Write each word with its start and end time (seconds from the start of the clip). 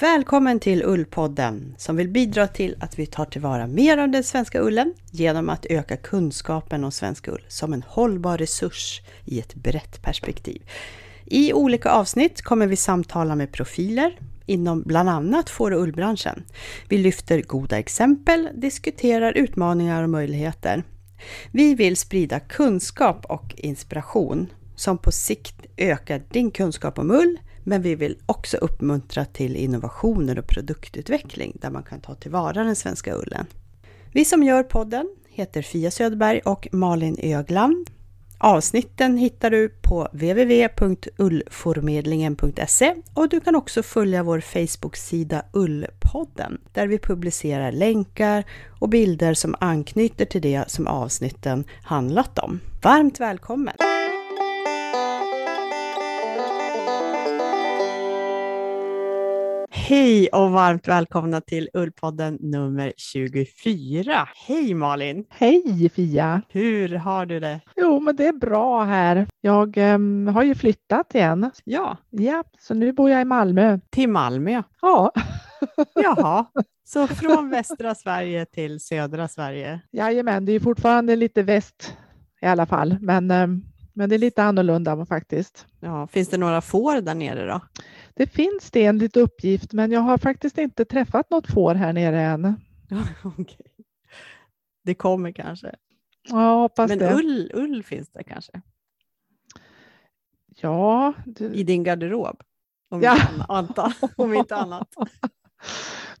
Välkommen 0.00 0.60
till 0.60 0.82
Ullpodden 0.84 1.74
som 1.78 1.96
vill 1.96 2.08
bidra 2.08 2.46
till 2.46 2.76
att 2.80 2.98
vi 2.98 3.06
tar 3.06 3.24
tillvara 3.24 3.66
mer 3.66 3.98
av 3.98 4.08
den 4.08 4.24
svenska 4.24 4.60
ullen 4.60 4.94
genom 5.10 5.48
att 5.48 5.66
öka 5.66 5.96
kunskapen 5.96 6.84
om 6.84 6.92
svensk 6.92 7.28
ull 7.28 7.44
som 7.48 7.72
en 7.72 7.82
hållbar 7.82 8.38
resurs 8.38 9.00
i 9.24 9.40
ett 9.40 9.54
brett 9.54 10.02
perspektiv. 10.02 10.62
I 11.24 11.52
olika 11.52 11.90
avsnitt 11.90 12.42
kommer 12.42 12.66
vi 12.66 12.76
samtala 12.76 13.34
med 13.34 13.52
profiler 13.52 14.18
inom 14.46 14.82
bland 14.82 15.08
annat 15.08 15.50
får 15.50 15.70
och 15.70 15.82
ullbranschen. 15.82 16.44
Vi 16.88 16.98
lyfter 16.98 17.42
goda 17.42 17.78
exempel, 17.78 18.48
diskuterar 18.54 19.32
utmaningar 19.32 20.02
och 20.02 20.10
möjligheter. 20.10 20.82
Vi 21.50 21.74
vill 21.74 21.96
sprida 21.96 22.40
kunskap 22.40 23.24
och 23.24 23.54
inspiration 23.56 24.46
som 24.76 24.98
på 24.98 25.12
sikt 25.12 25.66
ökar 25.76 26.22
din 26.30 26.50
kunskap 26.50 26.98
om 26.98 27.10
ull, 27.10 27.38
men 27.64 27.82
vi 27.82 27.94
vill 27.94 28.18
också 28.26 28.56
uppmuntra 28.56 29.24
till 29.24 29.56
innovationer 29.56 30.38
och 30.38 30.46
produktutveckling 30.46 31.56
där 31.60 31.70
man 31.70 31.82
kan 31.82 32.00
ta 32.00 32.14
tillvara 32.14 32.64
den 32.64 32.76
svenska 32.76 33.14
ullen. 33.14 33.46
Vi 34.12 34.24
som 34.24 34.42
gör 34.42 34.62
podden 34.62 35.16
heter 35.28 35.62
Fia 35.62 35.90
Söderberg 35.90 36.40
och 36.44 36.68
Malin 36.72 37.16
Ögland. 37.18 37.90
Avsnitten 38.40 39.16
hittar 39.16 39.50
du 39.50 39.68
på 39.68 40.08
www.ullformedlingen.se 40.12 42.94
och 43.14 43.28
du 43.28 43.40
kan 43.40 43.54
också 43.54 43.82
följa 43.82 44.22
vår 44.22 44.40
Facebook-sida 44.40 45.42
Ullpodden 45.52 46.58
där 46.72 46.86
vi 46.86 46.98
publicerar 46.98 47.72
länkar 47.72 48.44
och 48.80 48.88
bilder 48.88 49.34
som 49.34 49.54
anknyter 49.60 50.24
till 50.24 50.42
det 50.42 50.70
som 50.70 50.86
avsnitten 50.86 51.64
handlat 51.82 52.38
om. 52.38 52.60
Varmt 52.82 53.20
välkommen! 53.20 53.74
Hej 59.88 60.28
och 60.28 60.50
varmt 60.50 60.88
välkomna 60.88 61.40
till 61.40 61.68
Ullpodden 61.74 62.38
nummer 62.40 62.92
24. 62.96 64.28
Hej 64.46 64.74
Malin! 64.74 65.24
Hej 65.28 65.88
Fia! 65.88 66.42
Hur 66.48 66.88
har 66.88 67.26
du 67.26 67.40
det? 67.40 67.60
Jo, 67.76 68.00
men 68.00 68.16
det 68.16 68.26
är 68.26 68.32
bra 68.32 68.84
här. 68.84 69.26
Jag 69.40 69.76
um, 69.76 70.26
har 70.26 70.42
ju 70.42 70.54
flyttat 70.54 71.14
igen. 71.14 71.50
Ja. 71.64 71.96
Ja, 72.10 72.44
så 72.58 72.74
nu 72.74 72.92
bor 72.92 73.10
jag 73.10 73.22
i 73.22 73.24
Malmö. 73.24 73.78
Till 73.90 74.08
Malmö? 74.08 74.62
Ja. 74.82 75.12
Jaha, 75.94 76.46
så 76.84 77.06
från 77.06 77.50
västra 77.50 77.94
Sverige 77.94 78.46
till 78.46 78.80
södra 78.80 79.28
Sverige? 79.28 79.80
Jajamän, 79.92 80.44
det 80.44 80.52
är 80.52 80.60
fortfarande 80.60 81.16
lite 81.16 81.42
väst 81.42 81.96
i 82.42 82.46
alla 82.46 82.66
fall, 82.66 82.96
men, 83.00 83.30
um, 83.30 83.64
men 83.98 84.08
det 84.08 84.16
är 84.16 84.18
lite 84.18 84.42
annorlunda 84.42 85.06
faktiskt. 85.06 85.66
Ja, 85.80 86.06
finns 86.06 86.28
det 86.28 86.38
några 86.38 86.60
får 86.60 87.00
där 87.00 87.14
nere 87.14 87.46
då? 87.46 87.60
Det 88.14 88.26
finns 88.26 88.70
det 88.70 88.84
enligt 88.84 89.16
uppgift, 89.16 89.72
men 89.72 89.92
jag 89.92 90.00
har 90.00 90.18
faktiskt 90.18 90.58
inte 90.58 90.84
träffat 90.84 91.30
något 91.30 91.46
får 91.46 91.74
här 91.74 91.92
nere 91.92 92.20
än. 92.20 92.44
okay. 93.24 93.66
Det 94.84 94.94
kommer 94.94 95.32
kanske? 95.32 95.74
Ja, 96.28 96.60
hoppas 96.60 96.88
men 96.88 96.98
det. 96.98 97.14
ull, 97.14 97.50
ull 97.54 97.82
finns 97.82 98.08
det 98.08 98.24
kanske? 98.24 98.52
Ja. 100.60 101.12
Det... 101.26 101.44
I 101.44 101.62
din 101.62 101.84
garderob? 101.84 102.42
Om, 102.90 103.02
ja. 103.02 103.16
inte, 103.58 103.92
om 104.16 104.34
inte 104.34 104.56
annat. 104.56 104.94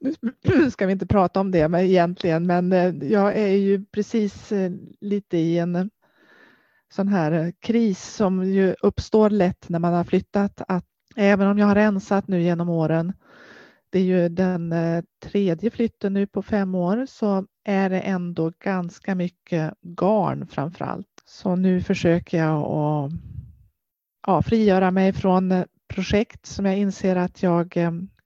Nu 0.42 0.70
ska 0.70 0.86
vi 0.86 0.92
inte 0.92 1.06
prata 1.06 1.40
om 1.40 1.50
det 1.50 1.68
men 1.68 1.80
egentligen, 1.80 2.46
men 2.46 2.72
eh, 2.72 2.94
jag 3.10 3.36
är 3.36 3.56
ju 3.56 3.84
precis 3.84 4.52
eh, 4.52 4.72
lite 5.00 5.38
i 5.38 5.58
en 5.58 5.90
sån 6.92 7.08
här 7.08 7.32
eh, 7.32 7.50
kris 7.60 8.14
som 8.14 8.44
ju 8.44 8.74
uppstår 8.82 9.30
lätt 9.30 9.68
när 9.68 9.78
man 9.78 9.94
har 9.94 10.04
flyttat. 10.04 10.62
Att 10.68 10.84
Även 11.20 11.48
om 11.48 11.58
jag 11.58 11.66
har 11.66 11.74
rensat 11.74 12.28
nu 12.28 12.42
genom 12.42 12.68
åren, 12.68 13.12
det 13.90 13.98
är 13.98 14.02
ju 14.02 14.28
den 14.28 14.72
eh, 14.72 15.04
tredje 15.24 15.70
flytten 15.70 16.12
nu 16.12 16.26
på 16.26 16.42
fem 16.42 16.74
år, 16.74 17.06
så 17.08 17.46
är 17.64 17.90
det 17.90 18.00
ändå 18.00 18.52
ganska 18.64 19.14
mycket 19.14 19.74
garn 19.82 20.46
framför 20.46 20.84
allt. 20.84 21.22
Så 21.24 21.56
nu 21.56 21.80
försöker 21.80 22.38
jag 22.38 22.62
att 22.62 23.12
ja, 24.26 24.42
frigöra 24.42 24.90
mig 24.90 25.12
från 25.12 25.52
eh, 25.52 25.64
projekt 25.88 26.46
som 26.46 26.66
jag 26.66 26.78
inser 26.78 27.16
att 27.16 27.42
jag 27.42 27.74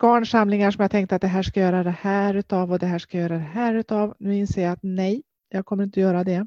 garnsamlingar 0.02 0.70
som 0.70 0.82
jag 0.82 0.90
tänkte 0.90 1.16
att 1.16 1.22
det 1.22 1.28
här 1.28 1.42
ska 1.42 1.60
göra 1.60 1.82
det 1.82 1.96
här 2.00 2.34
utav 2.34 2.72
och 2.72 2.78
det 2.78 2.86
här 2.86 2.98
ska 2.98 3.18
göra 3.18 3.34
det 3.34 3.50
här 3.52 3.74
utav. 3.74 4.14
Nu 4.18 4.36
inser 4.36 4.62
jag 4.62 4.72
att 4.72 4.82
nej, 4.82 5.22
jag 5.48 5.66
kommer 5.66 5.84
inte 5.84 6.00
göra 6.00 6.24
det. 6.24 6.46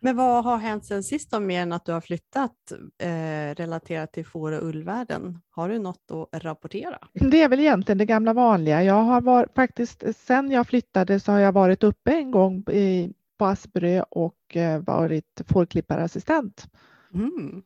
Men 0.00 0.16
vad 0.16 0.44
har 0.44 0.58
hänt 0.58 0.84
sen 0.84 1.02
sist 1.02 1.30
då, 1.30 1.40
mer 1.40 1.62
än 1.62 1.72
att 1.72 1.84
du 1.84 1.92
har 1.92 2.00
flyttat 2.00 2.72
eh, 2.98 3.54
relaterat 3.54 4.12
till 4.12 4.26
får 4.26 4.52
och 4.52 4.68
ullvärlden? 4.68 5.38
Har 5.50 5.68
du 5.68 5.78
något 5.78 6.10
att 6.32 6.44
rapportera? 6.44 6.98
Det 7.12 7.42
är 7.42 7.48
väl 7.48 7.60
egentligen 7.60 7.98
det 7.98 8.06
gamla 8.06 8.32
vanliga. 8.32 8.82
Jag 8.82 9.02
har 9.02 9.20
varit, 9.20 9.54
faktiskt, 9.54 10.02
sen 10.16 10.50
jag 10.50 10.66
flyttade 10.66 11.20
så 11.20 11.32
har 11.32 11.38
jag 11.38 11.52
varit 11.52 11.82
uppe 11.82 12.12
en 12.12 12.30
gång 12.30 12.64
i, 12.70 13.12
på 13.38 13.46
Asperö 13.46 14.02
och 14.10 14.56
eh, 14.56 14.80
varit 14.82 15.40
fårklipparassistent. 15.48 16.66
Mm. 17.14 17.62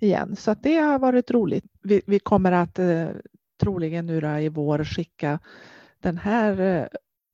Igen, 0.00 0.36
så 0.36 0.54
det 0.54 0.76
har 0.76 0.98
varit 0.98 1.30
roligt. 1.30 1.64
Vi, 1.82 2.02
vi 2.06 2.18
kommer 2.18 2.52
att 2.52 2.78
eh, 2.78 3.08
troligen 3.60 4.06
nu 4.06 4.40
i 4.40 4.48
vår 4.48 4.84
skicka 4.84 5.38
den 6.00 6.18
här 6.18 6.60
eh, 6.60 6.86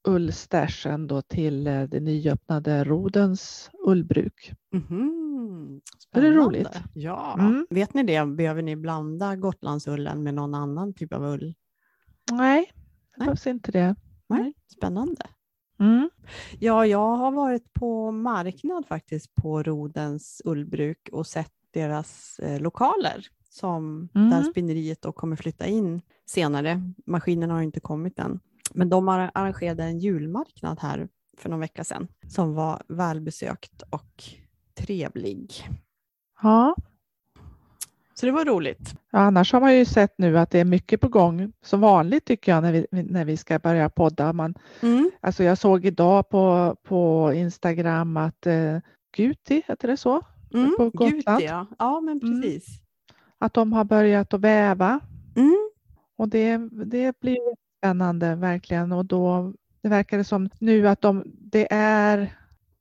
ullstashen 0.05 1.07
då 1.07 1.23
till 1.23 1.67
eh, 1.67 1.83
det 1.83 2.01
nyöppnade 2.01 2.85
Rodens 2.85 3.71
ullbruk. 3.87 4.53
Mm, 4.73 5.81
det 6.13 6.27
är 6.27 6.33
roligt. 6.33 6.81
Ja, 6.95 7.37
mm. 7.39 7.67
vet 7.71 7.95
ni 7.95 8.03
det? 8.03 8.27
Behöver 8.27 8.63
ni 8.63 8.77
blanda 8.77 9.37
Gotlandsullen 9.37 10.23
med 10.23 10.35
någon 10.35 10.55
annan 10.55 10.95
typ 10.95 11.13
av 11.13 11.25
ull? 11.25 11.55
Nej, 12.33 12.73
det 13.15 13.25
behövs 13.25 13.47
inte 13.47 13.73
det. 13.73 13.97
Nej. 14.27 14.53
Spännande. 14.77 15.23
Mm. 15.81 16.11
Ja, 16.59 16.87
jag 16.87 17.17
har 17.17 17.31
varit 17.31 17.73
på 17.73 18.11
marknad 18.11 18.87
faktiskt 18.87 19.35
på 19.35 19.63
Rodens 19.63 20.43
ullbruk 20.45 21.09
och 21.13 21.27
sett 21.27 21.53
deras 21.71 22.39
eh, 22.39 22.61
lokaler 22.61 23.27
som 23.49 24.09
mm. 24.15 24.31
där 24.31 24.43
spinneriet 24.43 25.03
då 25.03 25.13
kommer 25.13 25.37
flytta 25.37 25.67
in 25.67 26.01
senare. 26.27 26.93
Maskinen 27.07 27.51
har 27.51 27.63
inte 27.63 27.81
kommit 27.81 28.19
än. 28.19 28.41
Men 28.75 28.89
de 28.89 29.09
arrangerade 29.09 29.85
en 29.85 29.99
julmarknad 29.99 30.81
här 30.81 31.09
för 31.37 31.49
någon 31.49 31.61
vecka 31.61 31.85
sedan 31.85 32.09
som 32.29 32.55
var 32.55 32.83
välbesökt 32.89 33.83
och 33.91 34.25
trevlig. 34.75 35.53
Ja. 36.43 36.77
Så 38.15 38.27
det 38.27 38.33
var 38.33 38.45
roligt. 38.45 38.95
Ja, 39.11 39.19
annars 39.19 39.53
har 39.53 39.61
man 39.61 39.77
ju 39.77 39.85
sett 39.85 40.19
nu 40.19 40.39
att 40.39 40.51
det 40.51 40.61
är 40.61 40.65
mycket 40.65 41.01
på 41.01 41.09
gång 41.09 41.53
som 41.63 41.81
vanligt 41.81 42.25
tycker 42.25 42.53
jag 42.53 42.63
när 42.63 42.73
vi, 42.73 42.87
när 42.91 43.25
vi 43.25 43.37
ska 43.37 43.59
börja 43.59 43.89
podda. 43.89 44.33
Man, 44.33 44.55
mm. 44.81 45.11
alltså 45.21 45.45
jag 45.45 45.59
såg 45.59 45.87
idag 45.87 46.29
på, 46.29 46.77
på 46.83 47.33
Instagram 47.35 48.17
att 48.17 48.47
eh, 48.47 48.79
Guti, 49.17 49.63
heter 49.67 49.89
det 49.89 49.97
så? 49.97 50.23
Mm, 50.55 50.75
på 50.77 50.91
Gotland. 50.91 51.39
Guti, 51.39 51.47
ja. 51.47 51.67
ja 51.79 52.01
men 52.01 52.21
mm. 52.23 52.43
precis. 52.43 52.69
Mm. 52.69 52.81
Att 53.39 53.55
de 53.55 53.73
har 53.73 53.85
börjat 53.85 54.35
att 54.35 54.41
väva. 54.41 55.01
Mm. 55.37 55.71
Och 56.17 56.29
det, 56.29 56.57
det 56.85 57.21
blir 57.21 57.64
spännande 57.85 58.35
verkligen 58.35 58.93
och 58.93 59.05
då 59.05 59.53
det 59.83 59.89
verkar 59.89 60.19
det 60.19 60.25
som 60.25 60.49
nu 60.59 60.89
att 60.89 61.01
de, 61.01 61.23
det 61.27 61.73
är 61.73 62.35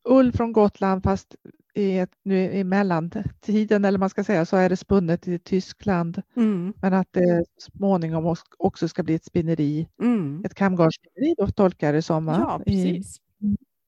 ull 0.03 0.31
från 0.31 0.53
Gotland 0.53 1.03
fast 1.03 1.35
i, 1.73 1.97
ett, 1.97 2.11
nu 2.23 2.51
i 2.51 2.63
mellantiden 2.63 3.85
eller 3.85 3.99
man 3.99 4.09
ska 4.09 4.23
säga 4.23 4.45
så 4.45 4.57
är 4.57 4.69
det 4.69 4.77
spunnet 4.77 5.27
i 5.27 5.39
Tyskland. 5.39 6.21
Mm. 6.35 6.73
Men 6.81 6.93
att 6.93 7.07
det 7.11 7.45
småningom 7.57 8.35
också 8.57 8.87
ska 8.87 9.03
bli 9.03 9.15
ett 9.15 9.25
spinneri, 9.25 9.87
mm. 10.01 10.45
ett 10.45 10.53
kamgarnsspinneri 10.53 11.35
då 11.37 11.47
tolkar 11.47 11.87
jag 11.87 11.95
det 11.95 12.01
som. 12.01 12.27
Ja. 12.27 12.61
I 12.65 13.03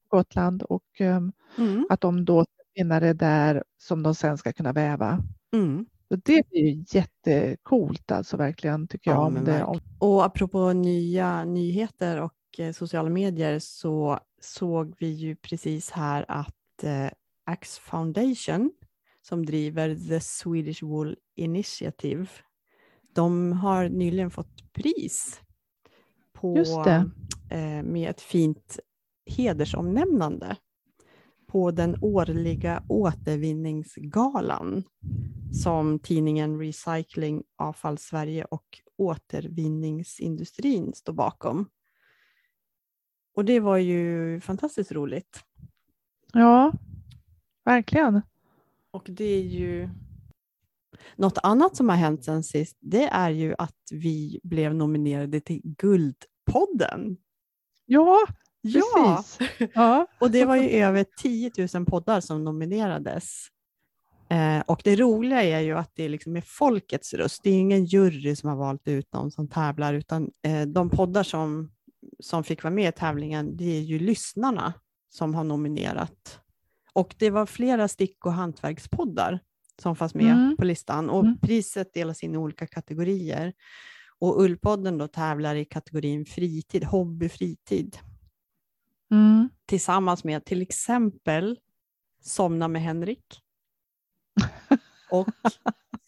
Gotland 0.07 0.63
och 0.63 1.01
um, 1.01 1.31
mm. 1.57 1.87
att 1.89 2.01
de 2.01 2.25
då 2.25 2.45
spinner 2.71 3.01
det 3.01 3.13
där 3.13 3.63
som 3.77 4.03
de 4.03 4.15
sen 4.15 4.37
ska 4.37 4.53
kunna 4.53 4.73
väva. 4.73 5.23
Mm. 5.53 5.85
Så 6.07 6.15
det 6.15 6.49
blir 6.49 6.61
ju 6.61 6.83
jättecoolt 6.87 8.11
alltså 8.11 8.37
verkligen 8.37 8.87
tycker 8.87 9.11
jag. 9.11 9.17
Ja, 9.17 9.25
om 9.25 9.45
det. 9.45 9.65
Och 9.99 10.25
apropå 10.25 10.73
nya 10.73 11.45
nyheter 11.45 12.21
och 12.21 12.33
eh, 12.57 12.71
sociala 12.71 13.09
medier 13.09 13.59
så 13.59 14.19
såg 14.41 14.95
vi 14.99 15.07
ju 15.07 15.35
precis 15.35 15.91
här 15.91 16.25
att 16.27 16.83
eh, 16.83 17.09
Axe 17.43 17.81
Foundation 17.81 18.71
som 19.21 19.45
driver 19.45 19.95
The 20.09 20.19
Swedish 20.19 20.83
Wool 20.83 21.17
Initiative, 21.35 22.27
de 23.13 23.51
har 23.51 23.89
nyligen 23.89 24.31
fått 24.31 24.73
pris 24.73 25.41
på, 26.33 26.57
eh, 27.49 27.83
med 27.83 28.09
ett 28.09 28.21
fint 28.21 28.79
hedersomnämnande 29.25 30.57
på 31.55 31.71
den 31.71 31.97
årliga 32.01 32.83
återvinningsgalan 32.87 34.83
som 35.63 35.99
tidningen 35.99 36.59
Recycling 36.59 37.43
Avfall 37.55 37.97
Sverige 37.97 38.45
och 38.45 38.65
återvinningsindustrin 38.97 40.93
står 40.93 41.13
bakom. 41.13 41.69
Och 43.35 43.45
det 43.45 43.59
var 43.59 43.77
ju 43.77 44.41
fantastiskt 44.41 44.91
roligt. 44.91 45.43
Ja, 46.33 46.73
verkligen. 47.65 48.21
Och 48.91 49.05
det 49.07 49.25
är 49.25 49.43
ju 49.43 49.89
något 51.15 51.37
annat 51.43 51.75
som 51.75 51.89
har 51.89 51.95
hänt 51.95 52.25
sen 52.25 52.43
sist. 52.43 52.77
Det 52.79 53.03
är 53.03 53.29
ju 53.29 53.55
att 53.57 53.81
vi 53.91 54.39
blev 54.43 54.75
nominerade 54.75 55.41
till 55.41 55.61
Guldpodden. 55.63 57.17
Ja, 57.85 58.27
Ja, 58.67 59.23
precis. 59.37 59.69
Ja. 59.73 60.07
och 60.19 60.31
det 60.31 60.45
var 60.45 60.55
ju 60.55 60.69
över 60.69 61.05
10 61.21 61.51
000 61.73 61.85
poddar 61.85 62.19
som 62.21 62.43
nominerades. 62.43 63.47
Eh, 64.29 64.59
och 64.67 64.81
det 64.83 64.95
roliga 64.95 65.43
är 65.43 65.59
ju 65.59 65.77
att 65.77 65.91
det 65.95 66.09
liksom 66.09 66.37
är 66.37 66.41
folkets 66.41 67.13
röst. 67.13 67.43
Det 67.43 67.49
är 67.49 67.53
ingen 67.59 67.85
jury 67.85 68.35
som 68.35 68.49
har 68.49 68.55
valt 68.57 68.87
ut 68.87 69.11
dem 69.11 69.31
som 69.31 69.47
tävlar, 69.47 69.93
utan 69.93 70.31
eh, 70.47 70.61
de 70.61 70.89
poddar 70.89 71.23
som, 71.23 71.71
som 72.19 72.43
fick 72.43 72.63
vara 72.63 72.73
med 72.73 72.89
i 72.89 72.91
tävlingen, 72.99 73.57
det 73.57 73.77
är 73.77 73.81
ju 73.81 73.99
lyssnarna 73.99 74.73
som 75.09 75.35
har 75.35 75.43
nominerat. 75.43 76.39
Och 76.93 77.15
det 77.17 77.29
var 77.29 77.45
flera 77.45 77.87
stick 77.87 78.25
och 78.25 78.33
hantverkspoddar 78.33 79.39
som 79.81 79.95
fanns 79.95 80.13
med 80.15 80.25
Mm. 80.33 80.57
på 80.57 80.65
listan 80.65 81.09
och 81.09 81.23
Mm. 81.25 81.37
priset 81.39 81.93
delas 81.93 82.23
in 82.23 82.33
i 82.35 82.37
olika 82.37 82.67
kategorier. 82.67 83.53
Och 84.19 84.41
Ullpodden 84.41 84.97
då 84.97 85.07
tävlar 85.07 85.55
i 85.55 85.65
kategorin 85.65 86.25
fritid, 86.25 86.83
hobby, 86.83 87.29
fritid 87.29 87.97
Mm. 89.11 89.49
tillsammans 89.65 90.23
med 90.23 90.45
till 90.45 90.61
exempel 90.61 91.59
Somna 92.21 92.67
med 92.67 92.81
Henrik 92.81 93.41
och 95.11 95.27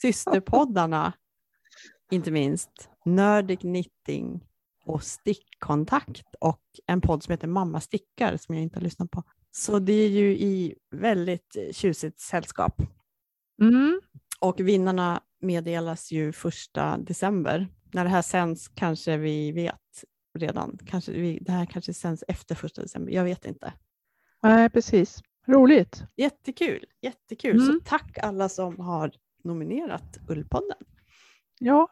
systerpoddarna, 0.02 1.14
inte 2.12 2.32
minst 2.32 2.90
Nördig 3.06 3.60
Knitting 3.60 4.48
och 4.86 5.04
Stickkontakt 5.04 6.36
och 6.40 6.62
en 6.86 7.02
podd 7.02 7.24
som 7.24 7.32
heter 7.32 7.48
Mamma 7.48 7.82
stickar 7.82 8.38
som 8.38 8.56
jag 8.56 8.62
inte 8.64 8.78
har 8.78 8.84
lyssnat 8.84 9.12
på. 9.12 9.24
Så 9.52 9.80
det 9.80 9.94
är 9.94 10.10
ju 10.10 10.38
i 10.38 10.76
väldigt 10.92 11.58
tjusigt 11.72 12.20
sällskap. 12.20 12.82
Mm. 13.62 14.02
Och 14.40 14.60
vinnarna 14.60 15.22
meddelas 15.42 16.12
ju 16.12 16.32
första 16.32 16.98
december. 16.98 17.68
När 17.94 18.04
det 18.04 18.10
här 18.10 18.22
sänds 18.22 18.68
kanske 18.68 19.18
vi 19.18 19.52
vet 19.52 20.04
redan. 20.38 20.78
Kanske 20.86 21.12
vi, 21.12 21.39
det 21.42 21.51
här 21.51 21.66
kanske 21.66 21.94
sänds 21.94 22.24
efter 22.28 22.56
första 22.56 22.81
december. 22.81 23.12
Jag 23.12 23.24
vet 23.24 23.45
inte. 23.45 23.74
Nej, 24.44 24.69
precis. 24.69 25.22
Roligt. 25.48 26.04
Jättekul, 26.16 26.86
jättekul. 27.01 27.60
Så 27.60 27.69
Mm. 27.69 27.81
tack 27.86 28.18
alla 28.18 28.50
som 28.50 28.80
har 28.80 29.12
nominerat 29.44 30.18
Ullpodden. 30.30 30.78
Ja. 31.60 31.88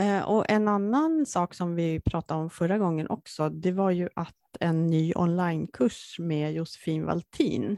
Eh, 0.00 0.22
och 0.22 0.50
en 0.50 0.68
annan 0.68 1.26
sak 1.26 1.54
som 1.54 1.74
vi 1.74 2.00
pratade 2.00 2.40
om 2.40 2.50
förra 2.50 2.78
gången 2.78 3.08
också, 3.10 3.48
det 3.48 3.72
var 3.72 3.90
ju 3.90 4.08
att 4.14 4.36
en 4.60 4.86
ny 4.86 5.12
onlinekurs 5.16 6.16
med 6.18 6.52
Josefin 6.54 7.04
Valtin 7.06 7.76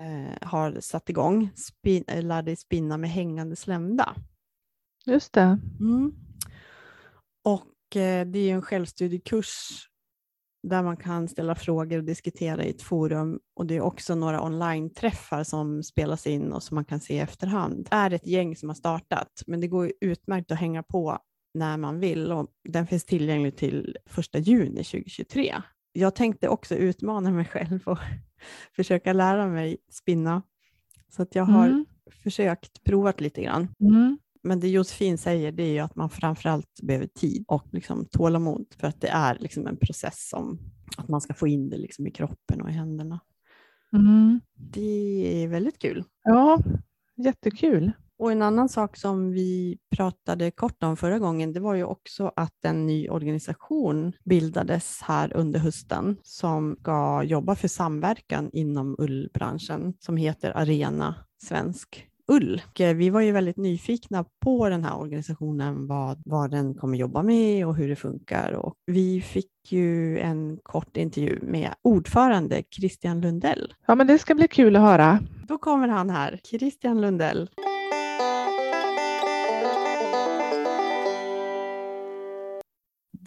eh, 0.00 0.48
har 0.48 0.80
satt 0.80 1.10
igång. 1.10 1.50
Spin, 1.56 2.04
eh, 2.08 2.22
lär 2.22 2.42
dig 2.42 2.56
spinna 2.56 2.96
med 2.96 3.10
hängande 3.10 3.56
slämda. 3.56 4.14
Just 5.04 5.32
det. 5.32 5.58
Mm. 5.80 6.12
Och 7.44 7.62
det 7.92 8.38
är 8.38 8.54
en 8.54 8.62
självstudiekurs 8.62 9.84
där 10.62 10.82
man 10.82 10.96
kan 10.96 11.28
ställa 11.28 11.54
frågor 11.54 11.98
och 11.98 12.04
diskutera 12.04 12.64
i 12.64 12.70
ett 12.70 12.82
forum. 12.82 13.40
Och 13.56 13.66
det 13.66 13.76
är 13.76 13.80
också 13.80 14.14
några 14.14 14.42
online-träffar 14.42 15.44
som 15.44 15.82
spelas 15.82 16.26
in 16.26 16.52
och 16.52 16.62
som 16.62 16.74
man 16.74 16.84
kan 16.84 17.00
se 17.00 17.14
i 17.14 17.18
efterhand. 17.18 17.88
Det 17.90 17.96
är 17.96 18.10
ett 18.10 18.26
gäng 18.26 18.56
som 18.56 18.68
har 18.68 18.74
startat, 18.76 19.42
men 19.46 19.60
det 19.60 19.68
går 19.68 19.92
utmärkt 20.00 20.50
att 20.52 20.58
hänga 20.58 20.82
på 20.82 21.18
när 21.54 21.76
man 21.76 22.00
vill 22.00 22.32
och 22.32 22.46
den 22.68 22.86
finns 22.86 23.04
tillgänglig 23.04 23.56
till 23.56 23.96
1 24.34 24.46
juni 24.48 24.84
2023. 24.84 25.54
Jag 25.92 26.14
tänkte 26.14 26.48
också 26.48 26.74
utmana 26.74 27.30
mig 27.30 27.44
själv 27.44 27.80
och 27.86 27.98
försöka 28.76 29.12
lära 29.12 29.46
mig 29.48 29.76
spinna. 29.92 30.42
Så 31.08 31.22
att 31.22 31.34
jag 31.34 31.44
har 31.44 31.66
Mm. 31.66 31.86
försökt, 32.22 32.84
provat 32.84 33.20
lite 33.20 33.42
grann. 33.42 33.68
Mm. 33.80 34.18
Men 34.48 34.60
det 34.60 34.68
Josefin 34.68 35.18
säger 35.18 35.52
det 35.52 35.62
är 35.62 35.72
ju 35.72 35.78
att 35.78 35.96
man 35.96 36.10
framförallt 36.10 36.80
behöver 36.82 37.06
tid 37.06 37.44
och 37.48 37.66
liksom 37.72 38.04
tålamod 38.04 38.66
för 38.78 38.86
att 38.86 39.00
det 39.00 39.08
är 39.08 39.38
liksom 39.40 39.66
en 39.66 39.76
process 39.76 40.28
som 40.28 40.58
att 40.96 41.08
man 41.08 41.20
ska 41.20 41.34
få 41.34 41.48
in 41.48 41.70
det 41.70 41.76
liksom 41.76 42.06
i 42.06 42.10
kroppen 42.10 42.60
och 42.60 42.70
i 42.70 42.72
händerna. 42.72 43.20
Mm. 43.92 44.40
Det 44.54 45.42
är 45.42 45.48
väldigt 45.48 45.78
kul. 45.78 46.04
Ja, 46.22 46.58
jättekul. 47.16 47.92
Och 48.18 48.32
en 48.32 48.42
annan 48.42 48.68
sak 48.68 48.96
som 48.96 49.30
vi 49.30 49.78
pratade 49.96 50.50
kort 50.50 50.82
om 50.82 50.96
förra 50.96 51.18
gången, 51.18 51.52
det 51.52 51.60
var 51.60 51.74
ju 51.74 51.84
också 51.84 52.32
att 52.36 52.64
en 52.64 52.86
ny 52.86 53.08
organisation 53.08 54.12
bildades 54.24 55.00
här 55.02 55.36
under 55.36 55.60
hösten 55.60 56.16
som 56.22 56.76
ska 56.80 57.22
jobba 57.22 57.54
för 57.54 57.68
samverkan 57.68 58.50
inom 58.52 58.96
ullbranschen 58.98 59.94
som 59.98 60.16
heter 60.16 60.56
Arena 60.56 61.14
Svensk 61.42 62.08
Ull. 62.32 62.62
Och 62.70 62.80
eh, 62.80 62.96
vi 62.96 63.10
var 63.10 63.20
ju 63.20 63.32
väldigt 63.32 63.56
nyfikna 63.56 64.24
på 64.44 64.68
den 64.68 64.84
här 64.84 64.98
organisationen, 64.98 65.86
vad, 65.86 66.22
vad 66.24 66.50
den 66.50 66.74
kommer 66.74 66.98
jobba 66.98 67.22
med 67.22 67.66
och 67.66 67.76
hur 67.76 67.88
det 67.88 67.96
funkar. 67.96 68.52
Och 68.52 68.74
vi 68.86 69.20
fick 69.20 69.50
ju 69.68 70.18
en 70.18 70.58
kort 70.62 70.96
intervju 70.96 71.38
med 71.42 71.70
ordförande 71.82 72.62
Christian 72.70 73.20
Lundell. 73.20 73.74
Ja, 73.86 73.94
men 73.94 74.06
det 74.06 74.18
ska 74.18 74.34
bli 74.34 74.48
kul 74.48 74.76
att 74.76 74.82
höra. 74.82 75.18
Då 75.48 75.58
kommer 75.58 75.88
han 75.88 76.10
här, 76.10 76.40
Christian 76.44 77.00
Lundell. 77.00 77.50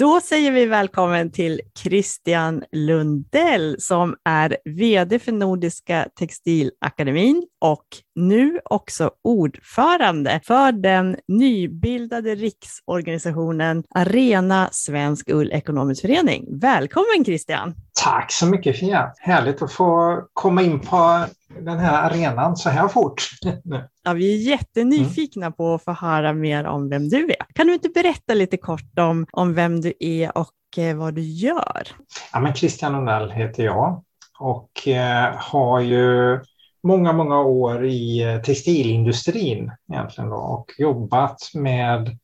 Då 0.02 0.22
säger 0.22 0.52
vi 0.52 0.66
välkommen 0.66 1.32
till 1.32 1.62
Christian 1.78 2.64
Lundell 2.72 3.76
som 3.80 4.16
är 4.26 4.58
VD 4.66 5.20
för 5.20 5.32
Nordiska 5.32 6.08
Textilakademin 6.20 7.48
och 7.62 7.86
nu 8.16 8.60
också 8.66 9.12
ordförande 9.24 10.42
för 10.44 10.72
den 10.72 11.18
nybildade 11.28 12.36
riksorganisationen 12.36 13.84
Arena 13.96 14.70
Svensk 14.72 15.30
Ull 15.30 15.52
Ekonomisk 15.52 16.02
Förening. 16.02 16.60
Välkommen 16.60 17.26
Christian! 17.26 17.76
Tack 18.04 18.32
så 18.32 18.46
mycket 18.46 18.80
Fia! 18.80 19.14
Härligt 19.20 19.62
att 19.62 19.74
få 19.74 20.22
komma 20.34 20.62
in 20.62 20.80
på 20.80 21.26
den 21.60 21.80
här 21.80 22.10
arenan 22.10 22.58
så 22.58 22.70
här 22.70 22.88
fort. 22.88 23.30
Ja, 24.04 24.14
vi 24.14 24.34
är 24.34 24.50
jättenyfikna 24.50 25.52
på 25.52 25.74
att 25.74 25.84
få 25.84 25.92
höra 25.92 26.34
mer 26.34 26.66
om 26.66 26.90
vem 26.90 27.10
du 27.10 27.26
är. 27.26 27.54
Kan 27.56 27.68
du 27.68 27.74
inte 27.74 27.90
berätta 27.90 28.34
lite 28.34 28.58
kort 28.58 29.00
om, 29.00 29.26
om 29.32 29.54
vem 29.54 29.82
du 29.82 29.94
är 30.00 30.38
och 30.38 30.78
eh, 30.78 30.96
vad 30.96 31.14
du 31.14 31.22
gör? 31.22 31.88
Ja, 32.34 32.40
men 32.40 32.54
Christian 32.54 32.94
Lundell 32.94 33.32
heter 33.32 33.64
jag 33.64 34.04
och 34.40 34.88
eh, 34.88 35.36
har 35.38 35.80
ju 35.80 36.40
många, 36.84 37.14
många 37.14 37.40
år 37.40 37.86
i 37.86 38.24
eh, 38.24 38.42
textilindustrin 38.42 39.72
egentligen 39.94 40.30
då, 40.30 40.36
och 40.36 40.72
jobbat 40.78 41.38
med 41.54 42.18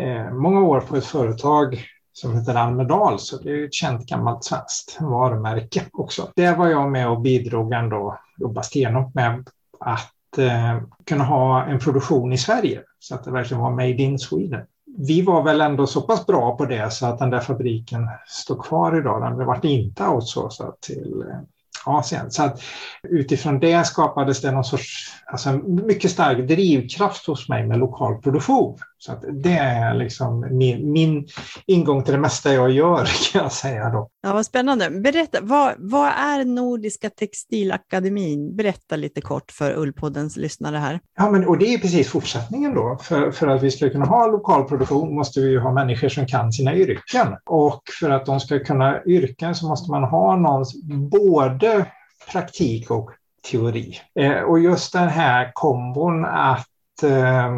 eh, 0.00 0.32
många 0.32 0.60
år 0.60 0.80
på 0.80 0.96
ett 0.96 1.06
företag 1.06 1.84
som 2.12 2.38
heter 2.38 2.54
Almedal, 2.54 3.18
så 3.18 3.36
det 3.36 3.50
är 3.50 3.64
ett 3.64 3.74
känt 3.74 4.06
gammalt 4.06 4.44
svenskt 4.44 4.96
varumärke 5.00 5.82
också. 5.92 6.32
Där 6.36 6.56
var 6.56 6.68
jag 6.68 6.90
med 6.90 7.08
och 7.08 7.20
bidrog 7.20 7.72
ändå, 7.72 8.18
jobba 8.36 8.62
stenhårt 8.62 9.14
med 9.14 9.48
att 9.80 10.38
eh, 10.38 10.80
kunna 11.04 11.24
ha 11.24 11.64
en 11.64 11.78
produktion 11.78 12.32
i 12.32 12.38
Sverige 12.38 12.82
så 12.98 13.14
att 13.14 13.24
det 13.24 13.30
verkligen 13.30 13.62
var 13.62 13.70
made 13.70 14.02
in 14.02 14.18
Sweden. 14.18 14.66
Vi 14.98 15.22
var 15.22 15.42
väl 15.42 15.60
ändå 15.60 15.86
så 15.86 16.00
pass 16.02 16.26
bra 16.26 16.56
på 16.56 16.64
det 16.64 16.92
så 16.92 17.06
att 17.06 17.18
den 17.18 17.30
där 17.30 17.40
fabriken 17.40 18.08
står 18.26 18.62
kvar 18.62 18.98
idag. 18.98 19.22
Den 19.22 19.36
blev 19.36 19.46
varit 19.46 19.64
inte 19.64 20.06
outsourcad 20.06 20.80
till 20.80 21.24
eh, 21.30 21.38
Asien. 21.84 22.30
Så 22.30 22.42
att 22.42 22.62
utifrån 23.02 23.60
det 23.60 23.86
skapades 23.86 24.40
det 24.40 24.50
någon 24.50 24.64
sorts, 24.64 25.12
alltså 25.26 25.48
en 25.48 25.86
mycket 25.86 26.10
stark 26.10 26.48
drivkraft 26.48 27.26
hos 27.26 27.48
mig 27.48 27.66
med 27.66 27.78
lokal 27.78 28.22
produktion. 28.22 28.78
Så 29.06 29.20
det 29.42 29.52
är 29.52 29.94
liksom 29.94 30.46
min, 30.50 30.92
min 30.92 31.26
ingång 31.66 32.04
till 32.04 32.14
det 32.14 32.20
mesta 32.20 32.54
jag 32.54 32.70
gör 32.70 33.04
kan 33.32 33.42
jag 33.42 33.52
säga 33.52 33.90
då. 33.90 34.08
Ja, 34.22 34.32
vad 34.32 34.46
spännande. 34.46 34.90
Berätta, 34.90 35.38
vad, 35.42 35.74
vad 35.78 36.06
är 36.06 36.44
Nordiska 36.44 37.10
Textilakademin? 37.10 38.56
Berätta 38.56 38.96
lite 38.96 39.20
kort 39.20 39.52
för 39.52 39.78
Ullpoddens 39.78 40.36
lyssnare 40.36 40.76
här. 40.76 41.00
Ja, 41.16 41.30
men, 41.30 41.46
och 41.46 41.58
det 41.58 41.74
är 41.74 41.78
precis 41.78 42.08
fortsättningen 42.08 42.74
då. 42.74 42.98
För, 43.02 43.30
för 43.30 43.46
att 43.46 43.62
vi 43.62 43.70
ska 43.70 43.90
kunna 43.90 44.04
ha 44.04 44.26
lokal 44.26 44.64
produktion 44.64 45.14
måste 45.14 45.40
vi 45.40 45.50
ju 45.50 45.58
ha 45.58 45.72
människor 45.72 46.08
som 46.08 46.26
kan 46.26 46.52
sina 46.52 46.74
yrken. 46.74 47.36
Och 47.44 47.82
för 48.00 48.10
att 48.10 48.26
de 48.26 48.40
ska 48.40 48.58
kunna 48.58 49.04
yrken 49.06 49.54
så 49.54 49.66
måste 49.66 49.90
man 49.90 50.04
ha 50.04 50.36
någon, 50.36 50.64
både 51.08 51.86
praktik 52.32 52.90
och 52.90 53.10
teori. 53.50 53.98
Eh, 54.20 54.40
och 54.40 54.60
just 54.60 54.92
den 54.92 55.08
här 55.08 55.50
kombon 55.54 56.24
att 56.24 57.02
eh, 57.02 57.50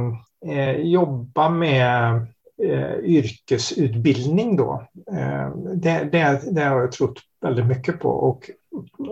jobba 0.82 1.48
med 1.48 2.26
eh, 2.62 2.98
yrkesutbildning 3.04 4.56
då, 4.56 4.88
eh, 5.12 5.56
det, 5.74 6.08
det, 6.12 6.40
det 6.50 6.62
har 6.62 6.80
jag 6.80 6.92
trott 6.92 7.20
väldigt 7.40 7.66
mycket 7.66 8.00
på. 8.00 8.08
Och, 8.08 8.50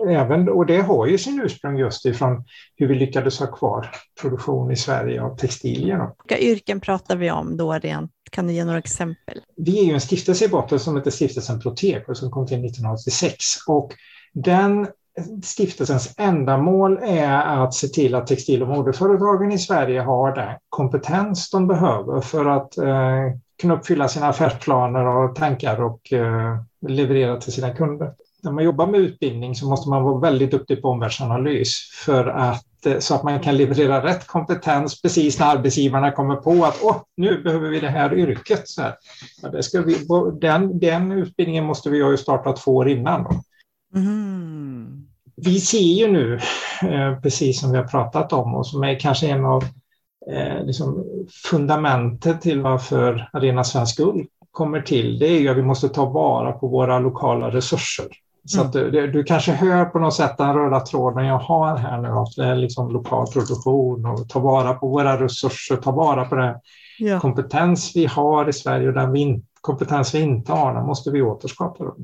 även, 0.09 0.49
och 0.49 0.65
det 0.65 0.81
har 0.81 1.07
ju 1.07 1.17
sin 1.17 1.41
ursprung 1.41 1.77
just 1.77 2.05
ifrån 2.05 2.43
hur 2.75 2.87
vi 2.87 2.95
lyckades 2.95 3.39
ha 3.39 3.47
kvar 3.47 3.91
produktion 4.21 4.71
i 4.71 4.75
Sverige 4.75 5.21
av 5.21 5.37
textilier. 5.37 5.97
Då. 5.97 6.15
Vilka 6.23 6.43
yrken 6.43 6.79
pratar 6.79 7.15
vi 7.15 7.31
om 7.31 7.57
då 7.57 7.73
rent? 7.73 8.11
Kan 8.31 8.47
du 8.47 8.53
ge 8.53 8.65
några 8.65 8.79
exempel? 8.79 9.41
Vi 9.55 9.79
är 9.79 9.83
ju 9.83 9.93
en 9.93 10.01
stiftelse 10.01 10.45
i 10.45 10.47
botten 10.47 10.79
som 10.79 10.95
heter 10.95 11.11
Stiftelsen 11.11 11.59
Proteko 11.59 12.15
som 12.15 12.31
kom 12.31 12.47
till 12.47 12.65
1986 12.65 13.37
och 13.67 13.93
den 14.33 14.87
stiftelsens 15.43 16.13
ändamål 16.17 16.99
är 17.03 17.63
att 17.63 17.73
se 17.73 17.87
till 17.87 18.15
att 18.15 18.27
textil 18.27 18.61
och 18.61 18.67
modeföretagen 18.67 19.51
i 19.51 19.59
Sverige 19.59 20.01
har 20.01 20.35
den 20.35 20.53
kompetens 20.69 21.49
de 21.49 21.67
behöver 21.67 22.21
för 22.21 22.45
att 22.45 22.77
eh, 22.77 23.37
kunna 23.61 23.73
uppfylla 23.73 24.07
sina 24.07 24.27
affärsplaner 24.27 25.05
och 25.05 25.35
tankar 25.35 25.81
och 25.83 26.13
eh, 26.13 26.57
leverera 26.87 27.41
till 27.41 27.53
sina 27.53 27.69
kunder. 27.69 28.13
När 28.43 28.51
man 28.51 28.63
jobbar 28.63 28.87
med 28.87 28.99
utbildning 28.99 29.55
så 29.55 29.65
måste 29.65 29.89
man 29.89 30.03
vara 30.03 30.19
väldigt 30.19 30.51
duktig 30.51 30.81
på 30.81 30.87
omvärldsanalys 30.87 31.91
för 32.05 32.25
att, 32.27 32.85
eh, 32.85 32.99
så 32.99 33.15
att 33.15 33.23
man 33.23 33.39
kan 33.39 33.57
leverera 33.57 34.03
rätt 34.03 34.27
kompetens 34.27 35.01
precis 35.01 35.39
när 35.39 35.45
arbetsgivarna 35.45 36.11
kommer 36.11 36.35
på 36.35 36.65
att 36.65 36.79
Åh, 36.83 36.97
nu 37.17 37.41
behöver 37.43 37.69
vi 37.69 37.79
det 37.79 37.89
här 37.89 38.13
yrket. 38.13 38.67
Så 38.67 38.81
här. 38.81 38.95
Ja, 39.41 39.49
det 39.49 39.63
ska 39.63 39.81
vi, 39.81 39.97
den, 40.41 40.79
den 40.79 41.11
utbildningen 41.11 41.65
måste 41.65 41.89
vi 41.89 42.01
ha 42.01 42.17
startat 42.17 42.55
två 42.55 42.75
år 42.75 42.89
innan. 42.89 43.23
Då. 43.23 43.29
Mm. 43.95 45.07
Vi 45.35 45.59
ser 45.59 45.77
ju 45.77 46.11
nu, 46.11 46.39
eh, 46.81 47.19
precis 47.19 47.59
som 47.59 47.71
vi 47.71 47.77
har 47.77 47.83
pratat 47.83 48.33
om 48.33 48.55
och 48.55 48.67
som 48.67 48.83
är 48.83 48.99
kanske 48.99 49.27
en 49.27 49.45
av 49.45 49.63
eh, 50.31 50.65
liksom 50.65 51.05
fundamentet 51.49 52.41
till 52.41 52.61
varför 52.61 53.29
Arena 53.33 53.63
Svensk 53.63 53.97
Guld 53.97 54.27
kommer 54.51 54.81
till, 54.81 55.19
det 55.19 55.27
är 55.27 55.39
ju 55.39 55.49
att 55.49 55.57
vi 55.57 55.61
måste 55.61 55.89
ta 55.89 56.05
vara 56.05 56.51
på 56.51 56.67
våra 56.67 56.99
lokala 56.99 57.51
resurser. 57.51 58.05
Så 58.47 58.61
att 58.61 58.75
mm. 58.75 58.91
du, 58.91 59.11
du, 59.11 59.23
kanske 59.23 59.51
hör 59.51 59.85
på 59.85 59.99
något 59.99 60.13
sätt 60.13 60.37
den 60.37 60.53
röda 60.53 60.79
tråden 60.79 61.25
jag 61.25 61.39
har 61.39 61.77
här 61.77 62.01
nu, 62.01 62.07
att 62.07 62.35
det 62.35 62.45
är 62.45 62.55
liksom 62.55 62.91
lokal 62.91 63.27
produktion 63.27 64.05
och 64.05 64.29
ta 64.29 64.39
vara 64.39 64.73
på 64.73 64.87
våra 64.87 65.23
resurser, 65.23 65.75
ta 65.75 65.91
vara 65.91 66.25
på 66.25 66.35
den 66.35 66.55
ja. 66.99 67.19
kompetens 67.19 67.95
vi 67.95 68.05
har 68.05 68.49
i 68.49 68.53
Sverige 68.53 68.87
och 68.87 68.93
den 68.93 69.11
vi, 69.11 69.41
kompetens 69.61 70.15
vi 70.15 70.21
inte 70.21 70.51
har, 70.51 70.73
den 70.73 70.85
måste 70.85 71.11
vi 71.11 71.21
återskapa. 71.21 71.83
Då. 71.83 71.95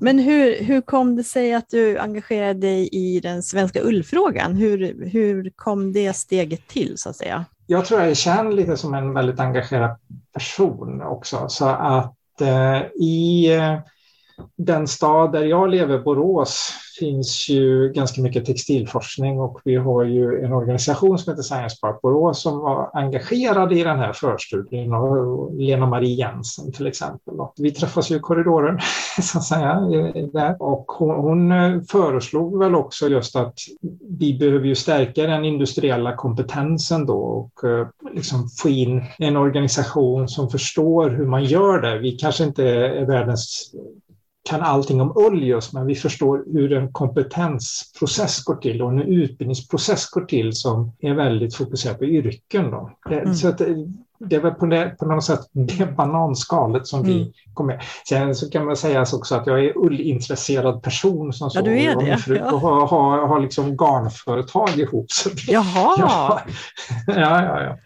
Men 0.00 0.18
hur, 0.18 0.64
hur 0.64 0.80
kom 0.80 1.16
det 1.16 1.24
sig 1.24 1.54
att 1.54 1.68
du 1.68 1.98
engagerade 1.98 2.60
dig 2.60 2.88
i 2.92 3.20
den 3.20 3.42
svenska 3.42 3.80
ullfrågan? 3.82 4.56
Hur, 4.56 5.08
hur 5.10 5.52
kom 5.56 5.92
det 5.92 6.12
steget 6.12 6.68
till 6.68 6.98
så 6.98 7.10
att 7.10 7.16
säga? 7.16 7.44
Jag 7.66 7.84
tror 7.84 8.00
jag 8.00 8.10
är 8.10 8.14
känd 8.14 8.54
lite 8.54 8.76
som 8.76 8.94
en 8.94 9.14
väldigt 9.14 9.40
engagerad 9.40 9.96
person 10.34 11.02
också. 11.02 11.48
Så 11.48 11.68
att 11.68 12.40
eh, 12.40 12.82
i 12.94 13.52
eh, 13.56 13.78
den 14.56 14.88
stad 14.88 15.32
där 15.32 15.44
jag 15.44 15.70
lever, 15.70 15.98
Borås, 15.98 16.72
finns 17.00 17.48
ju 17.48 17.92
ganska 17.92 18.22
mycket 18.22 18.44
textilforskning 18.44 19.40
och 19.40 19.60
vi 19.64 19.76
har 19.76 20.04
ju 20.04 20.44
en 20.44 20.52
organisation 20.52 21.18
som 21.18 21.32
heter 21.32 21.42
Science 21.42 21.76
Park 21.80 22.00
Borås 22.02 22.42
som 22.42 22.58
var 22.58 22.90
engagerad 22.94 23.72
i 23.72 23.84
den 23.84 23.98
här 23.98 24.12
förstudien 24.12 24.94
och 24.94 25.54
Lena 25.54 25.86
Marie 25.86 26.14
Jensen 26.14 26.72
till 26.72 26.86
exempel. 26.86 27.40
Och 27.40 27.54
vi 27.56 27.70
träffas 27.70 28.10
ju 28.10 28.16
i 28.16 28.20
korridoren 28.20 28.78
så 29.22 29.38
att 29.38 29.44
säga 29.44 29.80
där 30.32 30.62
och 30.62 30.84
hon, 30.88 31.16
hon 31.16 31.52
eh, 31.52 31.80
föreslog 31.90 32.58
väl 32.58 32.74
också 32.74 33.08
just 33.08 33.36
att 33.36 33.54
vi 34.18 34.38
behöver 34.38 34.66
ju 34.66 34.74
stärka 34.74 35.26
den 35.26 35.44
industriella 35.44 36.16
kompetensen 36.16 37.06
då 37.06 37.18
och 37.18 37.64
eh, 37.68 37.86
liksom 38.14 38.48
få 38.48 38.68
in 38.68 39.04
en 39.18 39.36
organisation 39.36 40.28
som 40.28 40.50
förstår 40.50 41.10
hur 41.10 41.26
man 41.26 41.44
gör 41.44 41.80
det. 41.80 41.98
Vi 41.98 42.12
kanske 42.12 42.44
inte 42.44 42.64
är 42.64 43.06
världens 43.06 43.72
kan 44.42 44.62
allting 44.62 45.00
om 45.00 45.12
ull 45.16 45.42
just, 45.42 45.72
men 45.72 45.86
vi 45.86 45.94
förstår 45.94 46.44
hur 46.52 46.72
en 46.72 46.92
kompetensprocess 46.92 48.44
går 48.44 48.56
till 48.56 48.82
och 48.82 48.90
en 48.90 49.02
utbildningsprocess 49.02 50.10
går 50.10 50.24
till 50.24 50.52
som 50.52 50.92
är 51.00 51.14
väldigt 51.14 51.54
fokuserad 51.54 51.98
på 51.98 52.04
yrken. 52.04 52.70
Då. 52.70 52.90
Mm. 53.10 53.34
Så 53.34 53.48
att 53.48 53.60
det 54.24 54.36
är 54.36 54.40
väl 54.40 54.54
på, 54.54 54.66
det, 54.66 54.96
på 54.98 55.06
något 55.06 55.24
sätt 55.24 55.40
det 55.52 55.96
bananskalet 55.96 56.86
som 56.86 57.00
mm. 57.00 57.12
vi 57.12 57.32
kom 57.54 57.66
med. 57.66 57.82
Sen 58.08 58.34
så 58.34 58.50
kan 58.50 58.64
man 58.64 58.76
säga 58.76 59.06
också 59.12 59.34
att 59.34 59.46
jag 59.46 59.64
är 59.64 59.78
ullintresserad 59.78 60.82
person 60.82 61.32
som 61.32 61.50
så. 61.50 61.58
Ja, 61.58 61.62
du 61.62 61.82
är 61.82 61.96
det. 61.96 62.14
Och, 62.14 62.36
ja. 62.36 62.52
och 62.52 62.60
har, 62.60 62.86
har, 62.86 63.26
har 63.26 63.40
liksom 63.40 63.76
garnföretag 63.76 64.78
ihop. 64.78 65.12
Så 65.12 65.28
det, 65.28 65.52
Jaha! 65.52 65.94
Ja, 67.06 67.12
ja, 67.16 67.44
ja. 67.44 67.62
ja. 67.62 67.76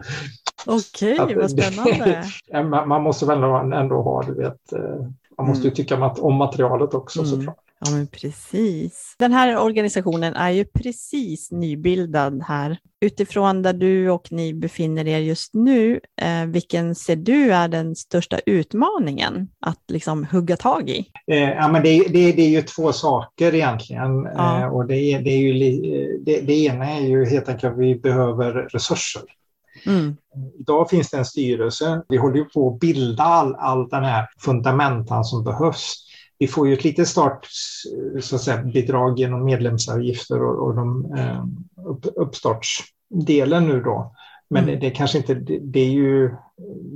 Okej, 0.66 1.20
okay, 1.20 1.36
vad 1.36 1.50
spännande. 1.50 2.24
man, 2.68 2.88
man 2.88 3.02
måste 3.02 3.26
väl 3.26 3.42
ändå 3.72 4.02
ha, 4.02 4.22
du 4.22 4.34
vet, 4.34 4.72
eh, 4.72 5.08
man 5.38 5.46
måste 5.46 5.62
ju 5.62 5.68
mm. 5.68 5.74
tycka 5.74 6.06
om 6.06 6.34
materialet 6.34 6.94
också 6.94 7.20
mm. 7.20 7.30
såklart. 7.30 7.64
Ja, 7.86 7.90
men 7.90 8.06
precis. 8.06 9.14
Den 9.18 9.32
här 9.32 9.58
organisationen 9.58 10.34
är 10.34 10.50
ju 10.50 10.64
precis 10.64 11.50
nybildad 11.50 12.42
här. 12.42 12.78
Utifrån 13.00 13.62
där 13.62 13.72
du 13.72 14.10
och 14.10 14.32
ni 14.32 14.54
befinner 14.54 15.06
er 15.06 15.18
just 15.18 15.54
nu, 15.54 16.00
eh, 16.20 16.46
vilken 16.46 16.94
ser 16.94 17.16
du 17.16 17.52
är 17.52 17.68
den 17.68 17.96
största 17.96 18.38
utmaningen 18.46 19.48
att 19.60 19.82
liksom 19.88 20.24
hugga 20.24 20.56
tag 20.56 20.90
i? 20.90 21.06
Eh, 21.26 21.50
ja, 21.50 21.68
men 21.68 21.82
det, 21.82 21.98
det, 21.98 22.32
det, 22.32 22.42
är 22.42 22.48
ju 22.48 22.62
två 22.62 22.92
saker 22.92 23.54
egentligen. 23.54 24.28
Ja. 24.34 24.60
Eh, 24.60 24.66
och 24.66 24.86
det, 24.86 25.18
det, 25.18 25.30
är 25.30 25.38
ju, 25.38 25.52
det, 26.24 26.40
det 26.40 26.64
ena 26.64 26.90
är 26.90 27.00
ju 27.00 27.24
helt 27.24 27.48
enkelt 27.48 27.72
att 27.72 27.78
vi 27.78 27.94
behöver 27.94 28.52
resurser. 28.52 29.22
Mm. 29.86 30.16
Idag 30.58 30.90
finns 30.90 31.10
det 31.10 31.16
en 31.16 31.24
styrelse. 31.24 32.02
Vi 32.08 32.16
håller 32.16 32.36
ju 32.36 32.44
på 32.44 32.74
att 32.74 32.80
bilda 32.80 33.22
all, 33.22 33.54
all 33.54 33.88
den 33.88 34.04
här 34.04 34.26
fundamentan 34.38 35.24
som 35.24 35.44
behövs. 35.44 35.94
Vi 36.38 36.48
får 36.48 36.68
ju 36.68 36.74
ett 36.74 36.84
litet 36.84 37.08
startbidrag 37.08 39.18
genom 39.18 39.44
medlemsavgifter 39.44 40.42
och, 40.42 40.66
och 40.66 40.74
de 40.74 41.14
eh, 41.18 41.44
upp, 41.86 42.06
uppstartsdelen 42.16 43.68
nu 43.68 43.80
då. 43.80 44.14
Men 44.50 44.62
mm. 44.62 44.74
det, 44.74 44.80
det 44.86 44.90
kanske 44.90 45.18
inte, 45.18 45.34
det, 45.34 45.58
det 45.58 45.80
är 45.80 45.90
ju 45.90 46.30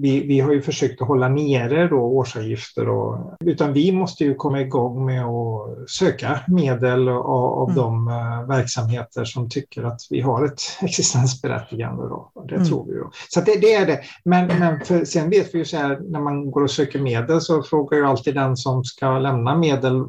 vi, 0.01 0.21
vi 0.21 0.41
har 0.41 0.53
ju 0.53 0.63
försökt 0.63 1.03
att 1.03 1.09
hålla 1.09 1.29
nere 1.29 1.89
då 1.89 1.97
årsavgifter, 1.97 2.89
och, 2.89 3.37
utan 3.41 3.73
vi 3.73 3.93
måste 3.93 4.25
ju 4.25 4.35
komma 4.35 4.61
igång 4.61 5.07
med 5.07 5.25
att 5.25 5.91
söka 5.91 6.41
medel 6.49 7.09
av, 7.09 7.19
av 7.35 7.71
mm. 7.71 7.77
de 7.77 8.09
uh, 8.09 8.49
verksamheter 8.49 9.25
som 9.25 9.51
tycker 9.51 9.83
att 9.83 10.01
vi 10.11 10.21
har 10.21 10.45
ett 10.45 10.61
existensberättigande. 10.83 12.03
Då. 12.03 12.33
Det 12.49 12.55
mm. 12.55 12.67
tror 12.67 12.87
vi. 12.87 12.99
Då. 12.99 13.11
Så 13.29 13.41
det, 13.41 13.61
det, 13.61 13.75
är 13.75 13.87
det. 13.87 14.01
Men, 14.25 14.47
men 14.47 14.81
för, 14.81 15.05
sen 15.05 15.31
vet 15.31 15.55
vi 15.55 15.59
ju 15.59 15.65
så 15.65 15.77
här, 15.77 16.01
när 16.09 16.21
man 16.21 16.51
går 16.51 16.63
och 16.63 16.71
söker 16.71 16.99
medel 16.99 17.41
så 17.41 17.63
frågar 17.63 17.99
ju 17.99 18.07
alltid 18.07 18.35
den 18.35 18.57
som 18.57 18.85
ska 18.85 19.19
lämna 19.19 19.57
medel 19.57 20.05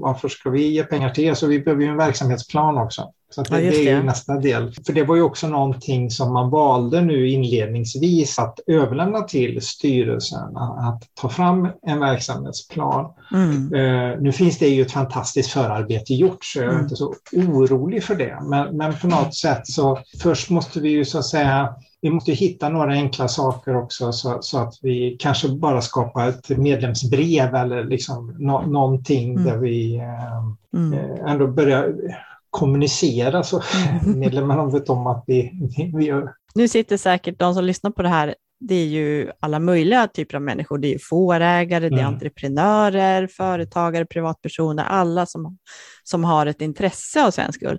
varför 0.00 0.28
ska 0.28 0.50
vi 0.50 0.68
ge 0.68 0.84
pengar 0.84 1.10
till 1.10 1.24
er? 1.24 1.34
Så 1.34 1.46
vi 1.46 1.60
behöver 1.60 1.82
ju 1.82 1.88
en 1.88 1.96
verksamhetsplan 1.96 2.78
också. 2.78 3.12
Så 3.30 3.42
det, 3.42 3.60
ja, 3.60 3.70
det, 3.70 3.88
är 3.88 3.96
ju 3.96 4.02
nästa 4.02 4.36
del. 4.36 4.74
För 4.86 4.92
det 4.92 5.04
var 5.04 5.16
ju 5.16 5.22
också 5.22 5.48
någonting 5.48 6.10
som 6.10 6.32
man 6.32 6.50
valde 6.50 7.00
nu 7.00 7.28
inledningsvis 7.28 8.38
att 8.38 8.60
överlämna 8.78 9.20
till 9.20 9.62
styrelsen 9.62 10.56
att 10.56 11.02
ta 11.14 11.28
fram 11.28 11.68
en 11.82 12.00
verksamhetsplan. 12.00 13.12
Mm. 13.32 13.74
Uh, 13.74 14.20
nu 14.20 14.32
finns 14.32 14.58
det 14.58 14.68
ju 14.68 14.82
ett 14.82 14.92
fantastiskt 14.92 15.50
förarbete 15.50 16.14
gjort 16.14 16.44
så 16.44 16.58
jag 16.58 16.66
är 16.66 16.70
mm. 16.70 16.82
inte 16.82 16.96
så 16.96 17.14
orolig 17.32 18.04
för 18.04 18.14
det. 18.14 18.38
Men, 18.42 18.76
men 18.76 18.96
på 18.96 19.06
något 19.06 19.34
sätt 19.34 19.66
så 19.66 19.98
först 20.22 20.50
måste 20.50 20.80
vi 20.80 20.88
ju 20.88 21.04
så 21.04 21.18
att 21.18 21.24
säga 21.24 21.74
vi 22.00 22.10
måste 22.10 22.32
hitta 22.32 22.68
några 22.68 22.92
enkla 22.92 23.28
saker 23.28 23.76
också 23.76 24.12
så, 24.12 24.38
så, 24.40 24.58
att 24.58 24.74
vi 24.82 25.16
kanske 25.18 25.48
bara 25.48 25.80
skapar 25.80 26.28
ett 26.28 26.48
medlemsbrev 26.48 27.54
eller 27.54 27.84
liksom 27.84 28.36
no, 28.38 28.66
någonting 28.66 29.30
mm. 29.30 29.44
där 29.44 29.56
vi 29.56 29.96
eh, 29.96 30.80
mm. 30.80 30.92
Eh, 30.92 31.30
ändå 31.32 31.46
börjar 31.46 31.94
kommunicera 32.50 33.42
så 33.42 33.62
mm. 34.04 34.18
medlemmarna 34.20 34.66
vet 34.66 34.90
om 34.90 35.06
att 35.06 35.24
vi, 35.26 35.52
vi 35.94 36.04
gör. 36.04 36.32
Nu 36.54 36.68
sitter 36.68 36.96
säkert 36.96 37.38
de 37.38 37.54
som 37.54 37.64
lyssnar 37.64 37.90
på 37.90 38.02
det 38.02 38.08
här 38.08 38.34
det 38.60 38.74
är 38.74 38.86
ju 38.86 39.30
alla 39.40 39.58
möjliga 39.58 40.06
typer 40.06 40.36
av 40.36 40.42
människor. 40.42 40.78
Det 40.78 40.94
är 40.94 40.98
fårägare, 40.98 41.86
mm. 41.86 41.96
det 41.96 42.02
är 42.02 42.06
mm. 42.06 42.14
entreprenörer, 42.14 43.26
företagare, 43.26 44.06
privatpersoner, 44.06 44.84
alla 44.84 45.26
som, 45.26 45.58
som 46.02 46.24
har 46.24 46.46
ett 46.46 46.60
intresse 46.60 47.26
av 47.26 47.30
svensk 47.30 47.62
ull. 47.62 47.78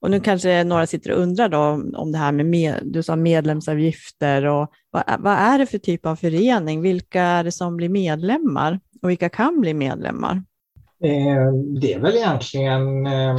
Och 0.00 0.10
nu 0.10 0.20
kanske 0.20 0.64
några 0.64 0.86
sitter 0.86 1.12
och 1.12 1.20
undrar 1.20 1.48
då 1.48 1.58
om 1.96 2.12
det 2.12 2.18
här 2.18 2.32
med, 2.32 2.46
med 2.46 2.80
du 2.84 3.02
sa 3.02 3.16
medlemsavgifter 3.16 4.44
och 4.44 4.70
vad, 4.90 5.02
vad 5.18 5.32
är 5.32 5.58
det 5.58 5.66
för 5.66 5.78
typ 5.78 6.06
av 6.06 6.16
förening? 6.16 6.80
Vilka 6.82 7.22
är 7.22 7.44
det 7.44 7.52
som 7.52 7.76
blir 7.76 7.88
medlemmar 7.88 8.80
och 9.02 9.10
vilka 9.10 9.28
kan 9.28 9.60
bli 9.60 9.74
medlemmar? 9.74 10.42
Eh, 11.04 11.52
det 11.80 11.92
är 11.92 11.98
väl 11.98 12.16
egentligen 12.16 13.06
eh, 13.06 13.36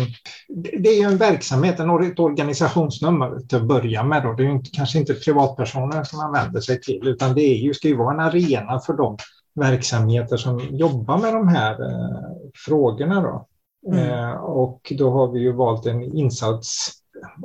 det 0.77 0.89
är 0.89 0.99
ju 0.99 1.07
en 1.07 1.17
verksamhet, 1.17 1.79
ett 1.79 2.19
organisationsnummer 2.19 3.39
till 3.39 3.57
att 3.57 3.67
börja 3.67 4.03
med. 4.03 4.23
Då. 4.23 4.33
Det 4.33 4.43
är 4.43 4.45
ju 4.45 4.51
inte, 4.51 4.69
kanske 4.73 4.99
inte 4.99 5.13
privatpersoner 5.13 6.03
som 6.03 6.19
man 6.19 6.31
vänder 6.31 6.61
sig 6.61 6.81
till 6.81 7.07
utan 7.07 7.35
det 7.35 7.41
är 7.41 7.57
ju, 7.57 7.73
ska 7.73 7.87
ju 7.87 7.97
vara 7.97 8.13
en 8.13 8.19
arena 8.19 8.79
för 8.79 8.93
de 8.93 9.17
verksamheter 9.55 10.37
som 10.37 10.59
jobbar 10.71 11.17
med 11.17 11.33
de 11.33 11.47
här 11.47 11.71
eh, 11.71 12.27
frågorna. 12.65 13.21
Då. 13.21 13.45
Mm. 13.87 14.37
och 14.37 14.93
då 14.97 15.11
har 15.11 15.31
vi 15.31 15.39
ju 15.39 15.51
valt 15.51 15.85
en 15.85 16.03
insats, 16.03 16.91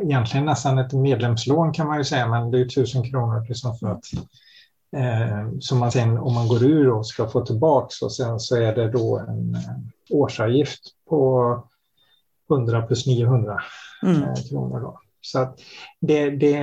egentligen 0.02 0.47
nästan 0.47 0.78
ett 0.78 0.92
medlemslån 0.92 1.73
kan 1.73 1.87
man 1.87 1.99
ju 1.99 2.04
säga, 2.04 2.28
men 2.28 2.50
det 2.50 2.61
är 2.61 2.64
tusen 2.64 3.11
kronor 3.11 3.47
liksom 3.49 3.76
för 3.78 3.87
att 3.87 4.04
eh, 4.95 5.49
som 5.61 5.79
man 5.79 5.93
sen 5.93 6.19
om 6.19 6.35
man 6.35 6.49
går 6.49 6.65
ur 6.65 6.91
och 6.91 7.07
ska 7.07 7.29
få 7.29 7.47
tillbaks 7.47 8.03
och 8.03 8.13
sen 8.13 8.41
så 8.41 8.57
är 8.57 8.75
det 8.75 8.91
då 8.91 9.19
en 9.19 9.55
eh, 9.55 9.61
årsavgift 10.11 10.81
på 11.09 11.63
100 12.51 12.83
plus 12.83 13.07
900 13.07 13.61
mm. 14.03 14.23
eh, 14.23 14.35
kronor. 14.51 14.81
Då. 14.81 15.01
Så 15.21 15.39
att 15.39 15.61
det, 16.01 16.31
det, 16.31 16.59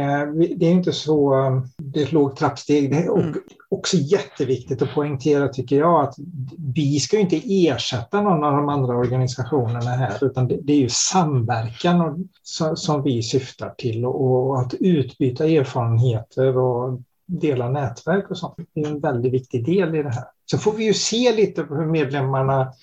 det 0.55 0.65
är 0.65 0.71
inte 0.71 0.91
så, 0.91 1.33
det 1.77 1.99
är 1.99 2.03
ett 2.03 2.11
lågt 2.11 2.37
trappsteg. 2.37 2.91
Det 2.91 2.97
är 2.97 3.19
mm. 3.19 3.33
också 3.69 3.97
jätteviktigt 3.97 4.81
att 4.81 4.93
poängtera 4.93 5.47
tycker 5.47 5.75
jag 5.75 6.03
att 6.03 6.15
vi 6.75 6.99
ska 6.99 7.19
inte 7.19 7.41
ersätta 7.45 8.21
någon 8.21 8.43
av 8.43 8.53
de 8.53 8.69
andra 8.69 8.97
organisationerna 8.97 9.91
här 9.91 10.23
utan 10.23 10.47
det, 10.47 10.59
det 10.61 10.73
är 10.73 10.77
ju 10.77 10.89
samverkan 10.89 12.01
och, 12.01 12.17
som, 12.43 12.77
som 12.77 13.03
vi 13.03 13.23
syftar 13.23 13.69
till 13.77 14.05
och, 14.05 14.49
och 14.49 14.59
att 14.59 14.73
utbyta 14.73 15.45
erfarenheter 15.45 16.57
och 16.57 17.01
dela 17.39 17.69
nätverk 17.69 18.31
och 18.31 18.37
sånt. 18.37 18.55
Det 18.73 18.81
är 18.81 18.87
en 18.87 18.99
väldigt 18.99 19.33
viktig 19.33 19.65
del 19.65 19.95
i 19.95 20.03
det 20.03 20.09
här. 20.09 20.25
Så 20.45 20.57
får 20.57 20.73
vi 20.73 20.85
ju 20.85 20.93
se 20.93 21.35
lite 21.35 21.63
på 21.63 21.75
hur 21.75 21.85
medlemmarna 21.85 22.73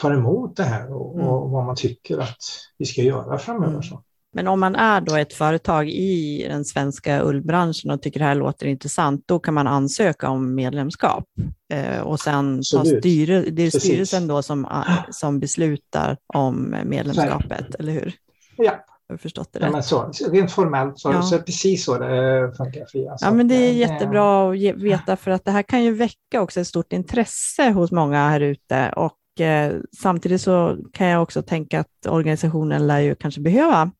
tar 0.00 0.10
emot 0.10 0.56
det 0.56 0.62
här 0.62 0.92
och, 0.92 1.14
mm. 1.14 1.28
och 1.28 1.50
vad 1.50 1.64
man 1.64 1.76
tycker 1.76 2.18
att 2.18 2.44
vi 2.78 2.86
ska 2.86 3.02
göra 3.02 3.38
framöver. 3.38 3.72
Mm. 3.72 3.82
Så. 3.82 4.02
Men 4.34 4.48
om 4.48 4.60
man 4.60 4.74
är 4.74 5.00
då 5.00 5.16
ett 5.16 5.32
företag 5.32 5.88
i 5.88 6.46
den 6.48 6.64
svenska 6.64 7.22
ullbranschen 7.22 7.90
och 7.90 8.02
tycker 8.02 8.20
det 8.20 8.26
här 8.26 8.34
låter 8.34 8.66
intressant, 8.66 9.24
då 9.26 9.38
kan 9.38 9.54
man 9.54 9.66
ansöka 9.66 10.28
om 10.28 10.54
medlemskap. 10.54 11.24
Eh, 11.72 12.00
och 12.00 12.20
sen 12.20 12.64
styre, 12.64 13.40
det 13.40 13.62
är 13.62 13.66
Precis. 13.66 13.82
styrelsen 13.82 14.26
då 14.26 14.42
som, 14.42 14.84
som 15.10 15.40
beslutar 15.40 16.16
om 16.26 16.76
medlemskapet, 16.84 17.74
eller 17.74 17.92
hur? 17.92 18.14
Ja, 18.56 18.84
har 19.12 19.18
förstått 19.18 19.52
det 19.52 19.58
ja, 19.60 19.70
men 19.70 19.82
så, 19.82 20.12
Rent 20.30 20.52
formellt 20.52 20.98
så, 20.98 21.12
ja. 21.12 21.22
så 21.22 21.34
är 21.34 21.38
det 21.38 21.44
precis 21.44 21.84
så 21.84 21.98
det 21.98 22.52
funkar 22.56 22.86
för 22.92 23.16
Ja, 23.20 23.32
men 23.32 23.48
det 23.48 23.54
är 23.54 23.72
jättebra 23.72 24.50
att 24.50 24.58
veta 24.58 25.16
för 25.16 25.30
att 25.30 25.44
det 25.44 25.50
här 25.50 25.62
kan 25.62 25.84
ju 25.84 25.94
väcka 25.94 26.40
också 26.40 26.60
ett 26.60 26.66
stort 26.66 26.92
intresse 26.92 27.70
hos 27.70 27.92
många 27.92 28.28
här 28.28 28.40
ute 28.40 28.92
och 28.96 29.40
eh, 29.40 29.74
samtidigt 29.98 30.40
så 30.40 30.76
kan 30.92 31.06
jag 31.06 31.22
också 31.22 31.42
tänka 31.42 31.80
att 31.80 32.06
organisationen 32.08 32.86
lär 32.86 33.00
ju 33.00 33.14
kanske 33.14 33.40
behöva 33.40 33.90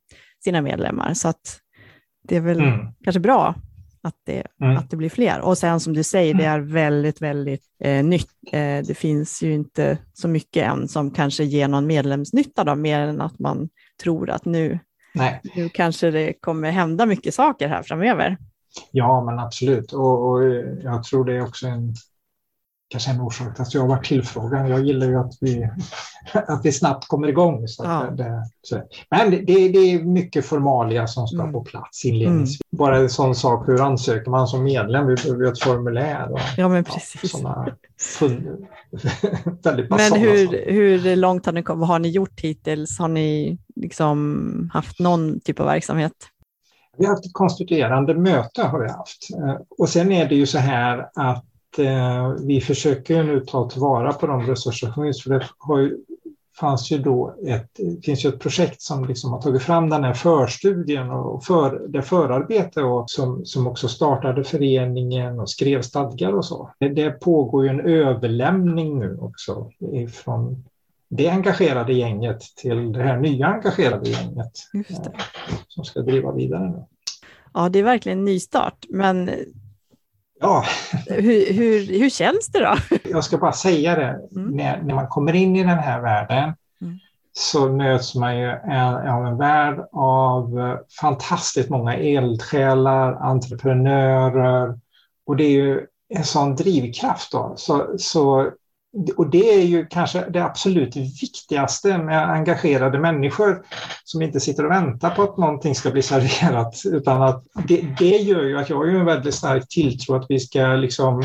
sina 0.45 0.61
medlemmar 0.61 1.15
så 1.15 1.29
att 1.29 1.59
det 2.29 2.37
är 2.37 2.41
väl 2.41 2.61
mm. 2.61 2.87
kanske 3.05 3.21
bra 3.21 3.55
att 4.03 4.17
det, 4.27 4.47
mm. 4.61 4.77
att 4.77 4.91
det 4.91 4.97
blir 4.97 5.11
fler. 5.11 5.41
Och 5.41 5.59
sen 5.59 5.81
som 5.81 5.93
du 5.93 6.03
säger, 6.03 6.35
det 6.35 6.45
är 6.45 6.61
väldigt, 6.61 7.23
väldigt 7.23 7.65
eh, 7.85 8.05
nytt. 8.05 8.31
Eh, 8.53 8.87
det 8.87 8.99
finns 8.99 9.43
ju 9.43 9.53
inte 9.53 9.99
så 10.13 10.29
mycket 10.29 10.67
än 10.67 10.89
som 10.89 11.11
kanske 11.11 11.45
ger 11.45 11.69
någon 11.69 11.87
medlemsnytta 11.87 12.65
då, 12.65 12.75
mer 12.75 13.01
än 13.01 13.21
att 13.21 13.39
man 13.39 13.69
tror 14.03 14.31
att 14.31 14.45
nu 14.45 14.79
Nej. 15.15 15.41
Nu 15.57 15.69
kanske 15.69 16.11
det 16.11 16.33
kommer 16.33 16.71
hända 16.71 17.07
mycket 17.07 17.35
saker 17.35 17.69
här 17.69 17.83
framöver. 17.83 18.37
Ja, 18.91 19.25
men 19.25 19.39
absolut. 19.39 19.93
Och, 19.93 20.31
och 20.31 20.45
jag 20.83 21.05
tror 21.05 21.25
det 21.25 21.37
är 21.37 21.43
också 21.43 21.67
en, 21.67 21.95
kanske 22.93 23.11
en 23.11 23.21
orsak 23.21 23.61
att 23.61 23.75
jag 23.75 23.81
har 23.81 23.89
varit 23.89 24.05
tillfrågad. 24.05 24.69
Jag 24.69 24.87
gillar 24.87 25.07
ju 25.07 25.19
att 25.19 25.33
vi, 25.41 25.69
att 26.33 26.65
vi 26.65 26.73
snabbt 26.73 27.09
kommer 27.09 27.29
igång. 27.29 27.69
Så 27.69 27.85
ja. 27.85 28.11
det, 28.17 28.45
så. 28.63 28.83
Men 29.11 29.31
det, 29.31 29.69
det, 29.69 29.79
är 29.79 30.03
mycket 30.03 30.47
formalia 30.47 31.07
som 31.07 31.27
ska 31.27 31.41
mm. 31.41 31.53
på 31.53 31.65
plats 31.65 32.05
inledningsvis. 32.05 32.61
Mm. 32.73 32.79
Bara 32.79 32.97
en 32.97 33.11
sån 33.11 33.35
sak, 33.35 33.69
hur 33.69 33.81
ansöker 33.81 34.31
man 34.31 34.47
som 34.47 34.65
medlem? 34.65 35.07
Vi 35.07 35.15
behöver 35.15 35.53
ett 35.53 35.63
formulär. 35.63 36.33
Och, 36.33 36.41
ja, 36.57 36.69
men 36.69 36.85
precis. 36.85 37.35
Ja, 37.43 37.67
väldigt 39.63 39.91
Men 39.91 40.13
hur, 40.13 40.71
hur 40.73 41.17
långt 41.17 41.47
har 41.47 41.53
ni, 41.53 41.63
vad 41.67 41.89
har 41.89 41.99
ni 41.99 42.09
gjort 42.09 42.41
hittills? 42.41 42.99
Har 42.99 43.09
ni 43.09 43.59
liksom 43.77 44.71
haft 44.73 44.99
någon 44.99 45.41
typ 45.41 45.61
av 45.61 45.67
verksamhet? 45.67 46.13
Vi 46.97 47.07
har 47.07 47.13
haft 47.13 47.27
ett 47.27 47.33
konstituerande 47.33 48.15
möte 48.15 48.63
har 48.63 48.81
vi 48.81 48.89
haft. 48.89 49.29
Eh, 49.37 49.57
och 49.79 49.89
sen 49.89 50.13
är 50.13 50.29
det 50.29 50.35
ju 50.35 50.47
så 50.47 50.59
här 50.59 51.09
att 51.15 51.45
eh, 51.79 52.29
vi 52.29 52.61
försöker 52.61 53.23
nu 53.23 53.41
ta 53.41 53.71
tillvara 53.71 54.13
på 54.13 54.27
de 54.27 54.47
resurser 54.47 54.87
som 54.87 55.05
finns. 55.05 55.23
För 55.23 55.31
det 55.31 55.47
har 55.59 55.79
ju, 55.79 55.99
fanns 56.61 56.91
ju 56.91 56.99
då 56.99 57.35
ett, 57.47 57.71
finns 58.05 58.25
ju 58.25 58.29
ett 58.29 58.41
projekt 58.41 58.83
som 58.83 59.05
liksom 59.05 59.33
har 59.33 59.43
tagit 59.43 59.63
fram 59.63 59.91
den 59.91 60.05
här 60.05 60.15
förstudien 60.15 61.11
och 61.11 61.45
för, 61.45 61.89
det 61.89 62.03
förarbete 62.03 62.83
och 62.83 63.11
som, 63.11 63.45
som 63.45 63.67
också 63.67 63.89
startade 63.89 64.45
föreningen 64.45 65.41
och 65.41 65.51
skrev 65.51 65.83
stadgar 65.83 66.33
och 66.33 66.45
så. 66.45 66.71
Det, 66.79 66.89
det 66.89 67.11
pågår 67.11 67.65
ju 67.65 67.71
en 67.71 67.81
överlämning 67.81 68.99
nu 68.99 69.19
också 69.21 69.71
ifrån 69.93 70.65
det 71.09 71.29
engagerade 71.29 71.93
gänget 71.93 72.41
till 72.57 72.93
det 72.93 73.03
här 73.03 73.17
nya 73.17 73.47
engagerade 73.47 74.11
gänget 74.11 74.53
som 75.69 75.85
ska 75.85 76.01
driva 76.01 76.33
vidare. 76.33 76.71
Nu. 76.71 76.85
Ja, 77.55 77.69
det 77.69 77.79
är 77.79 77.83
verkligen 77.83 78.19
en 78.19 78.25
nystart, 78.25 78.87
men 78.89 79.31
ja. 80.43 80.65
hur, 81.07 81.53
hur, 81.53 81.99
hur 81.99 82.11
känns 82.11 82.49
det 82.49 82.59
då? 82.59 82.99
Jag 83.05 83.25
ska 83.25 83.39
bara 83.39 83.53
säga 83.53 83.95
det, 83.95 84.21
mm. 84.37 84.57
när, 84.57 84.83
när 84.83 84.95
man 84.95 85.07
kommer 85.07 85.33
in 85.33 85.57
i 85.57 85.65
den 85.65 85.79
här 85.79 86.01
världen 86.01 86.55
mm. 86.83 86.99
så 87.33 87.69
möts 87.69 88.15
man 88.15 88.39
ju 88.39 88.51
av 89.11 89.27
en 89.27 89.39
värld 89.39 89.89
av 89.93 90.79
fantastiskt 91.01 91.71
många 91.71 91.97
eldsjälar, 91.97 93.13
entreprenörer 93.13 94.79
och 95.27 95.37
det 95.37 95.45
är 95.45 95.51
ju 95.51 95.87
en 96.15 96.25
sån 96.25 96.57
drivkraft. 96.57 97.33
Då. 97.33 97.55
Så, 97.57 97.95
så 97.99 98.51
och 99.17 99.31
det 99.31 99.55
är 99.55 99.63
ju 99.63 99.87
kanske 99.87 100.31
det 100.31 100.45
absolut 100.45 100.97
viktigaste 100.97 101.99
med 101.99 102.31
engagerade 102.31 102.99
människor 102.99 103.65
som 104.05 104.23
inte 104.23 104.41
sitter 104.41 104.65
och 104.65 104.71
väntar 104.71 105.11
på 105.11 105.23
att 105.23 105.37
någonting 105.37 105.75
ska 105.75 105.91
bli 105.91 106.03
serverat. 106.03 106.83
Utan 106.85 107.23
att 107.23 107.45
det, 107.69 107.95
det 107.99 108.17
gör 108.17 108.43
ju 108.43 108.59
att 108.59 108.71
jag 108.71 108.77
har 108.77 108.87
en 108.87 109.05
väldigt 109.05 109.35
stark 109.35 109.69
tilltro 109.69 110.15
att 110.15 110.27
vi 110.29 110.41
ska 110.41 110.67
liksom 110.67 111.23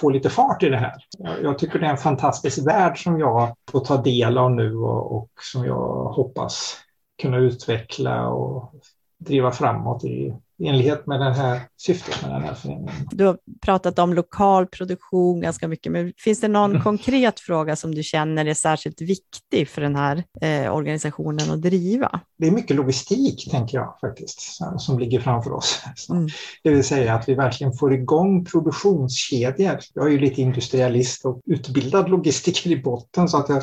få 0.00 0.10
lite 0.10 0.30
fart 0.30 0.62
i 0.62 0.68
det 0.68 0.76
här. 0.76 0.94
Jag 1.42 1.58
tycker 1.58 1.78
det 1.78 1.86
är 1.86 1.90
en 1.90 1.96
fantastisk 1.96 2.66
värld 2.66 3.02
som 3.02 3.18
jag 3.18 3.56
får 3.70 3.80
ta 3.80 4.02
del 4.02 4.38
av 4.38 4.50
nu 4.50 4.76
och, 4.76 5.16
och 5.16 5.30
som 5.40 5.64
jag 5.64 6.04
hoppas 6.04 6.76
kunna 7.22 7.36
utveckla 7.36 8.28
och 8.28 8.72
driva 9.18 9.52
framåt 9.52 10.04
i 10.04 10.34
enlighet 10.66 11.06
med 11.06 11.20
det 11.20 11.32
här 11.34 11.60
syftet 11.76 12.22
med 12.22 12.30
den 12.30 12.42
här 12.42 12.54
föreningen. 12.54 12.92
Du 13.10 13.24
har 13.24 13.38
pratat 13.64 13.98
om 13.98 14.14
lokal 14.14 14.66
produktion 14.66 15.40
ganska 15.40 15.68
mycket, 15.68 15.92
men 15.92 16.12
finns 16.18 16.40
det 16.40 16.48
någon 16.48 16.70
mm. 16.70 16.82
konkret 16.82 17.40
fråga 17.40 17.76
som 17.76 17.94
du 17.94 18.02
känner 18.02 18.46
är 18.46 18.54
särskilt 18.54 19.00
viktig 19.00 19.68
för 19.68 19.80
den 19.80 19.96
här 19.96 20.24
eh, 20.40 20.74
organisationen 20.74 21.50
att 21.50 21.62
driva? 21.62 22.20
Det 22.38 22.46
är 22.46 22.50
mycket 22.50 22.76
logistik, 22.76 23.50
tänker 23.50 23.78
jag 23.78 23.98
faktiskt, 24.00 24.58
som 24.78 24.98
ligger 24.98 25.20
framför 25.20 25.52
oss. 25.52 25.82
Mm. 26.10 26.28
Det 26.62 26.70
vill 26.70 26.84
säga 26.84 27.14
att 27.14 27.28
vi 27.28 27.34
verkligen 27.34 27.72
får 27.72 27.94
igång 27.94 28.44
produktionskedjor. 28.44 29.78
Jag 29.94 30.06
är 30.06 30.10
ju 30.10 30.18
lite 30.18 30.42
industrialist 30.42 31.24
och 31.24 31.40
utbildad 31.46 32.08
logistiker 32.08 32.70
i 32.70 32.82
botten, 32.82 33.28
så 33.28 33.38
att 33.38 33.48
jag 33.48 33.62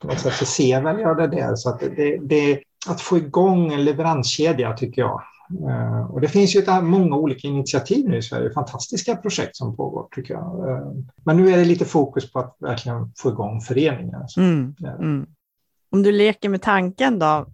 på 0.00 0.08
något 0.08 0.20
sätt 0.20 0.34
så 0.34 0.46
ser 0.46 0.82
väl 0.82 1.00
jag 1.00 1.16
det 1.16 1.26
där. 1.26 1.56
Så 1.56 1.68
att 1.68 1.80
det, 1.80 2.18
det, 2.22 2.60
att 2.86 3.00
få 3.00 3.16
igång 3.16 3.72
en 3.72 3.84
leveranskedja 3.84 4.72
tycker 4.72 5.02
jag 5.02 5.22
och 6.10 6.20
det 6.20 6.28
finns 6.28 6.56
ju 6.56 6.80
många 6.82 7.16
olika 7.16 7.48
initiativ 7.48 8.08
nu 8.08 8.16
i 8.16 8.22
Sverige, 8.22 8.52
fantastiska 8.52 9.16
projekt 9.16 9.56
som 9.56 9.76
pågår 9.76 10.08
tycker 10.14 10.34
jag. 10.34 10.68
Eh, 10.68 10.92
men 11.24 11.36
nu 11.36 11.50
är 11.50 11.56
det 11.56 11.64
lite 11.64 11.84
fokus 11.84 12.32
på 12.32 12.38
att 12.38 12.56
verkligen 12.58 13.12
få 13.18 13.30
igång 13.30 13.60
föreningar. 13.60 14.26
Mm, 14.36 14.74
mm. 14.80 15.26
Om 15.90 16.02
du 16.02 16.12
leker 16.12 16.48
med 16.48 16.62
tanken 16.62 17.18
då, 17.18 17.46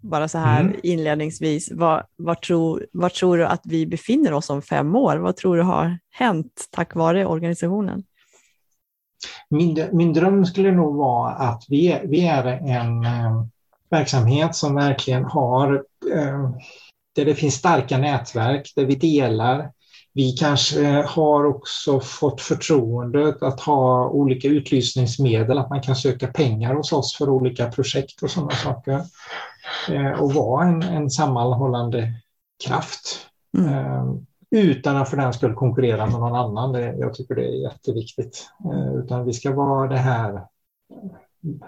bara 0.00 0.28
så 0.28 0.38
här 0.38 0.60
mm. 0.60 0.76
inledningsvis, 0.82 1.72
var, 1.72 2.06
var, 2.16 2.34
tror, 3.08 3.36
du 3.36 3.46
att 3.46 3.62
vi 3.64 3.86
befinner 3.86 4.32
oss 4.32 4.50
om 4.50 4.62
fem 4.62 4.96
år? 4.96 5.16
Vad 5.16 5.36
tror 5.36 5.56
du 5.56 5.62
har 5.62 5.98
hänt 6.10 6.68
tack 6.70 6.94
vare 6.94 7.26
organisationen? 7.26 8.02
Min, 9.48 9.88
min 9.92 10.12
dröm 10.12 10.46
skulle 10.46 10.72
nog 10.72 10.96
vara 10.96 11.30
att 11.30 11.64
vi 11.68 12.00
vi 12.04 12.26
är 12.26 12.44
en 12.46 13.04
eh, 13.04 13.44
verksamhet 13.90 14.54
som 14.54 14.74
verkligen 14.74 15.24
har 15.24 15.84
eh, 16.12 16.50
där 17.16 17.24
det 17.24 17.34
finns 17.34 17.54
starka 17.54 17.98
nätverk, 17.98 18.72
där 18.76 18.84
vi 18.84 18.94
delar. 18.94 19.70
Vi 20.14 20.32
kanske 20.32 21.02
har 21.02 21.44
också 21.44 22.00
fått 22.00 22.40
förtroendet 22.40 23.42
att 23.42 23.60
ha 23.60 24.08
olika 24.08 24.48
utlysningsmedel, 24.48 25.58
att 25.58 25.70
man 25.70 25.80
kan 25.80 25.96
söka 25.96 26.26
pengar 26.26 26.74
hos 26.74 26.92
oss 26.92 27.16
för 27.16 27.28
olika 27.28 27.70
projekt 27.70 28.22
och 28.22 28.30
sådana 28.30 28.50
saker. 28.50 29.00
Eh, 29.90 30.10
och 30.10 30.34
vara 30.34 30.66
en, 30.66 30.82
en 30.82 31.10
sammanhållande 31.10 32.12
kraft. 32.66 33.26
Mm. 33.58 33.74
Eh, 33.74 34.04
utan 34.50 34.96
att 34.96 35.10
för 35.10 35.16
den 35.16 35.32
skull 35.32 35.54
konkurrera 35.54 36.06
med 36.06 36.20
någon 36.20 36.34
annan. 36.34 36.74
Jag 36.98 37.14
tycker 37.14 37.34
det 37.34 37.44
är 37.44 37.62
jätteviktigt. 37.62 38.48
Eh, 38.64 38.94
utan 38.94 39.24
vi 39.24 39.32
ska 39.32 39.52
vara 39.52 39.88
det 39.88 39.98
här 39.98 40.42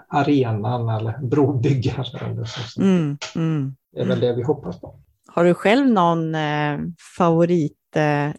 arenan 0.07 0.89
eller 0.89 1.17
brobyggare. 1.21 2.25
Eller 2.25 2.43
så. 2.43 2.81
Mm, 2.81 3.17
mm, 3.35 3.75
det 3.93 4.01
är 4.01 4.05
väl 4.05 4.19
det 4.19 4.33
vi 4.33 4.43
hoppas 4.43 4.81
på. 4.81 4.99
Har 5.39 5.45
du 5.45 5.53
själv 5.53 5.87
någon 5.87 6.35
eh, 6.35 6.79
favorit 7.17 7.95
eh, 7.95 8.31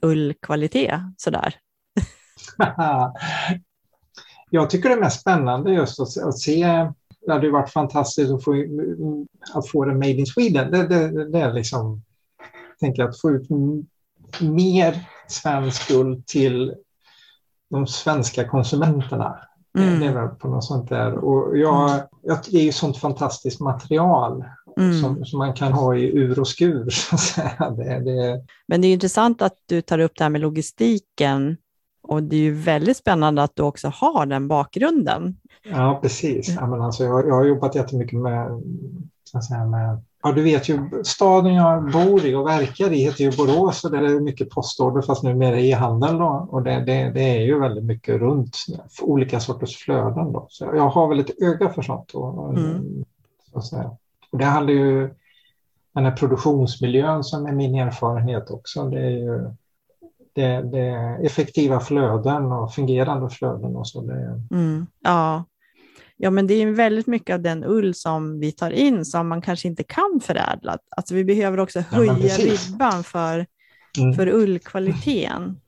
sådär? 1.16 1.54
jag 4.50 4.70
tycker 4.70 4.88
det 4.88 4.94
är 4.94 5.00
mest 5.00 5.20
spännande 5.20 5.72
just 5.72 6.00
att, 6.00 6.22
att 6.24 6.38
se. 6.38 6.64
Det 7.26 7.32
hade 7.32 7.50
varit 7.50 7.70
fantastiskt 7.70 8.32
att 8.32 8.44
få, 8.44 8.64
att 9.54 9.68
få 9.68 9.84
det 9.84 9.94
made 9.94 10.10
in 10.10 10.26
Sweden. 10.26 10.70
Det, 10.70 10.86
det, 10.86 11.30
det 11.30 11.38
är 11.38 11.52
liksom, 11.52 12.02
tänker 12.80 13.02
att 13.04 13.20
få 13.20 13.30
ut 13.30 13.48
mer 14.40 15.08
svensk 15.28 15.90
ull 15.90 16.22
till 16.26 16.74
de 17.70 17.86
svenska 17.86 18.48
konsumenterna. 18.48 19.38
Mm. 19.78 20.00
Det 20.00 20.06
är 20.06 20.14
väl 20.14 20.28
på 20.28 20.48
något 20.48 20.64
sånt 20.64 20.88
där. 20.88 21.14
Och 21.14 21.58
jag, 21.58 22.00
jag, 22.22 22.38
det 22.50 22.58
är 22.58 22.64
ju 22.64 22.72
sånt 22.72 22.96
fantastiskt 22.96 23.60
material 23.60 24.44
mm. 24.80 25.00
som, 25.00 25.24
som, 25.24 25.38
man 25.38 25.54
kan 25.54 25.72
ha 25.72 25.96
i 25.96 26.04
ur 26.04 26.40
och 26.40 26.48
skur. 26.48 26.90
Så 26.90 27.14
att 27.14 27.20
säga. 27.20 27.70
Det, 27.70 28.00
det... 28.00 28.44
Men 28.66 28.80
det 28.80 28.86
är 28.86 28.92
intressant 28.92 29.42
att 29.42 29.56
du 29.66 29.82
tar 29.82 29.98
upp 29.98 30.12
det 30.16 30.24
här 30.24 30.30
med 30.30 30.40
logistiken 30.40 31.56
och 32.02 32.22
det 32.22 32.36
är 32.36 32.40
ju 32.40 32.54
väldigt 32.54 32.96
spännande 32.96 33.42
att 33.42 33.56
du 33.56 33.62
också 33.62 33.88
har 33.88 34.26
den 34.26 34.48
bakgrunden. 34.48 35.36
Ja, 35.62 35.98
precis. 36.02 36.48
Ja, 36.48 36.66
men 36.66 36.82
alltså, 36.82 37.04
jag, 37.04 37.28
jag 37.28 37.34
har 37.34 37.44
jobbat 37.44 37.74
jättemycket 37.74 38.18
med, 38.18 38.62
så 39.24 39.38
att 39.38 39.44
säga, 39.44 39.66
med 39.66 40.02
Ja, 40.22 40.32
du 40.32 40.42
vet 40.42 40.68
ju, 40.68 41.02
staden 41.04 41.54
jag 41.54 41.92
bor 41.92 42.24
i 42.24 42.34
och 42.34 42.46
verkar 42.46 42.92
i 42.92 42.96
heter 42.96 43.24
ju 43.24 43.30
Borås 43.36 43.84
och 43.84 43.90
där 43.90 44.02
är 44.02 44.14
det 44.14 44.20
mycket 44.20 44.50
postorder 44.50 45.02
fast 45.02 45.22
nu 45.22 45.34
mer 45.34 45.52
e-handel 45.52 46.22
och 46.22 46.62
det, 46.62 46.84
det, 46.84 47.10
det, 47.14 47.36
är 47.36 47.40
ju 47.40 47.60
väldigt 47.60 47.84
mycket 47.84 48.20
runt 48.20 48.56
olika 49.02 49.40
sorters 49.40 49.76
flöden. 49.76 50.32
Då. 50.32 50.46
Så 50.50 50.64
jag 50.64 50.88
har 50.88 51.08
väl 51.08 51.20
ett 51.20 51.42
öga 51.42 51.68
för 51.68 51.82
sånt. 51.82 52.10
Och, 52.14 52.58
mm. 52.58 53.04
så 53.52 53.58
att 53.58 53.66
säga. 53.66 53.90
Och 54.32 54.38
det 54.38 54.44
handlar 54.44 54.74
ju 54.74 55.14
den 55.94 56.04
här 56.04 56.16
produktionsmiljön 56.16 57.24
som 57.24 57.46
är 57.46 57.52
min 57.52 57.74
erfarenhet 57.74 58.50
också. 58.50 58.84
Det 58.84 59.00
är 59.00 59.10
ju 59.10 59.50
det, 60.32 60.62
det 60.62 60.80
är 60.80 61.24
effektiva 61.24 61.80
flöden 61.80 62.52
och 62.52 62.74
fungerande 62.74 63.30
flöden 63.30 63.76
och 63.76 63.88
så. 63.88 64.00
Det... 64.00 64.40
Mm. 64.50 64.86
Ja, 65.00 65.44
Ja, 66.22 66.30
men 66.30 66.46
det 66.46 66.54
är 66.54 66.70
väldigt 66.70 67.06
mycket 67.06 67.34
av 67.34 67.40
den 67.40 67.64
ull 67.64 67.94
som 67.94 68.40
vi 68.40 68.52
tar 68.52 68.70
in 68.70 69.04
som 69.04 69.28
man 69.28 69.42
kanske 69.42 69.68
inte 69.68 69.82
kan 69.82 70.20
förädla. 70.22 70.78
Alltså 70.96 71.14
vi 71.14 71.24
behöver 71.24 71.60
också 71.60 71.80
höja 71.80 72.18
ja, 72.18 72.36
ribban 72.38 73.04
för, 73.04 73.46
mm. 73.98 74.14
för 74.14 74.28
ullkvaliteten. 74.28 75.60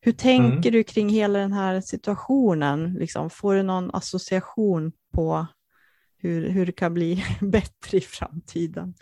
Hur 0.00 0.12
tänker 0.12 0.68
mm. 0.68 0.72
du 0.72 0.82
kring 0.82 1.08
hela 1.08 1.38
den 1.38 1.52
här 1.52 1.80
situationen? 1.80 2.94
Liksom, 2.94 3.30
får 3.30 3.54
du 3.54 3.62
någon 3.62 3.90
association 3.94 4.92
på 5.14 5.46
hur, 6.20 6.48
hur 6.48 6.66
det 6.66 6.72
kan 6.72 6.94
bli 6.94 7.24
bättre 7.40 7.98
i 7.98 8.00
framtiden? 8.00 8.94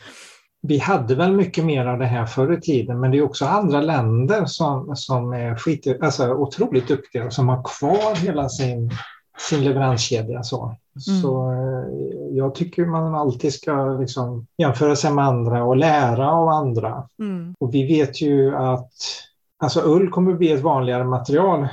Vi 0.62 0.78
hade 0.78 1.14
väl 1.14 1.32
mycket 1.32 1.64
mer 1.64 1.86
av 1.86 1.98
det 1.98 2.06
här 2.06 2.26
förr 2.26 2.52
i 2.52 2.60
tiden, 2.60 3.00
men 3.00 3.10
det 3.10 3.18
är 3.18 3.22
också 3.22 3.44
andra 3.44 3.80
länder 3.80 4.44
som, 4.44 4.96
som 4.96 5.32
är 5.32 5.56
skit, 5.56 5.86
alltså 6.02 6.34
otroligt 6.34 6.88
duktiga 6.88 7.26
och 7.26 7.32
som 7.32 7.48
har 7.48 7.62
kvar 7.62 8.16
hela 8.16 8.48
sin, 8.48 8.90
sin 9.50 9.64
leveranskedja. 9.64 10.42
Så. 10.42 10.76
Mm. 11.08 11.22
Så 11.22 11.52
eh, 11.52 12.36
jag 12.36 12.54
tycker 12.54 12.86
man 12.86 13.14
alltid 13.14 13.54
ska 13.54 13.98
liksom 14.00 14.46
jämföra 14.58 14.96
sig 14.96 15.12
med 15.12 15.24
andra 15.24 15.64
och 15.64 15.76
lära 15.76 16.32
av 16.32 16.48
andra. 16.48 17.08
Mm. 17.18 17.54
Och 17.60 17.74
vi 17.74 17.86
vet 17.86 18.22
ju 18.22 18.56
att 18.56 18.92
alltså 19.58 19.80
ull 19.84 20.10
kommer 20.10 20.32
att 20.32 20.38
bli 20.38 20.52
ett 20.52 20.62
vanligare 20.62 21.04
material 21.04 21.68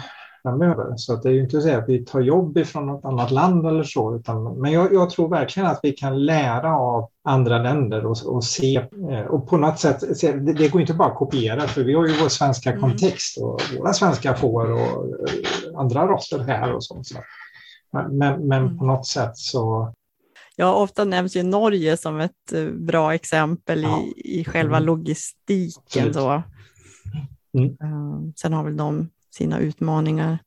framöver. 0.45 0.93
Så 0.97 1.13
att 1.13 1.23
det 1.23 1.29
är 1.29 1.33
ju 1.33 1.41
inte 1.41 1.61
så 1.61 1.77
att 1.77 1.89
vi 1.89 2.05
tar 2.05 2.21
jobb 2.21 2.57
ifrån 2.57 2.85
något 2.85 3.05
annat 3.05 3.31
land 3.31 3.65
eller 3.65 3.83
så. 3.83 4.15
Utan, 4.15 4.43
men 4.43 4.71
jag, 4.71 4.93
jag 4.93 5.09
tror 5.09 5.29
verkligen 5.29 5.69
att 5.69 5.79
vi 5.83 5.91
kan 5.91 6.25
lära 6.25 6.75
av 6.75 7.09
andra 7.23 7.57
länder 7.57 8.05
och, 8.05 8.17
och 8.25 8.43
se. 8.43 8.75
Eh, 9.11 9.19
och 9.19 9.49
på 9.49 9.57
något 9.57 9.79
sätt, 9.79 10.17
se, 10.17 10.31
det, 10.31 10.53
det, 10.53 10.67
går 10.67 10.81
inte 10.81 10.93
bara 10.93 11.07
att 11.07 11.17
kopiera 11.17 11.61
för 11.61 11.83
vi 11.83 11.93
har 11.93 12.07
ju 12.07 12.13
vår 12.21 12.29
svenska 12.29 12.69
mm. 12.69 12.81
kontext 12.81 13.37
och 13.37 13.61
våra 13.77 13.93
svenska 13.93 14.35
får 14.35 14.71
och 14.71 14.79
eh, 14.79 15.79
andra 15.79 16.07
raser 16.07 16.39
här 16.39 16.73
och 16.73 16.83
så. 16.83 17.03
så. 17.03 17.17
Men, 17.91 18.47
men 18.47 18.65
mm. 18.65 18.77
på 18.77 18.85
något 18.85 19.07
sätt 19.07 19.37
så... 19.37 19.93
Ja, 20.55 20.73
ofta 20.73 21.03
nämns 21.03 21.35
ju 21.35 21.43
Norge 21.43 21.97
som 21.97 22.19
ett 22.19 22.53
eh, 22.53 22.65
bra 22.65 23.13
exempel 23.13 23.83
ja. 23.83 24.01
i, 24.15 24.39
i 24.39 24.45
själva 24.45 24.77
mm. 24.77 24.87
logistiken. 24.87 26.13
Så. 26.13 26.43
Mm. 27.57 27.69
Uh, 27.69 28.31
sen 28.35 28.53
har 28.53 28.63
väl 28.63 28.77
de 28.77 29.09
sina 29.35 29.59
utmaningar 29.59 30.39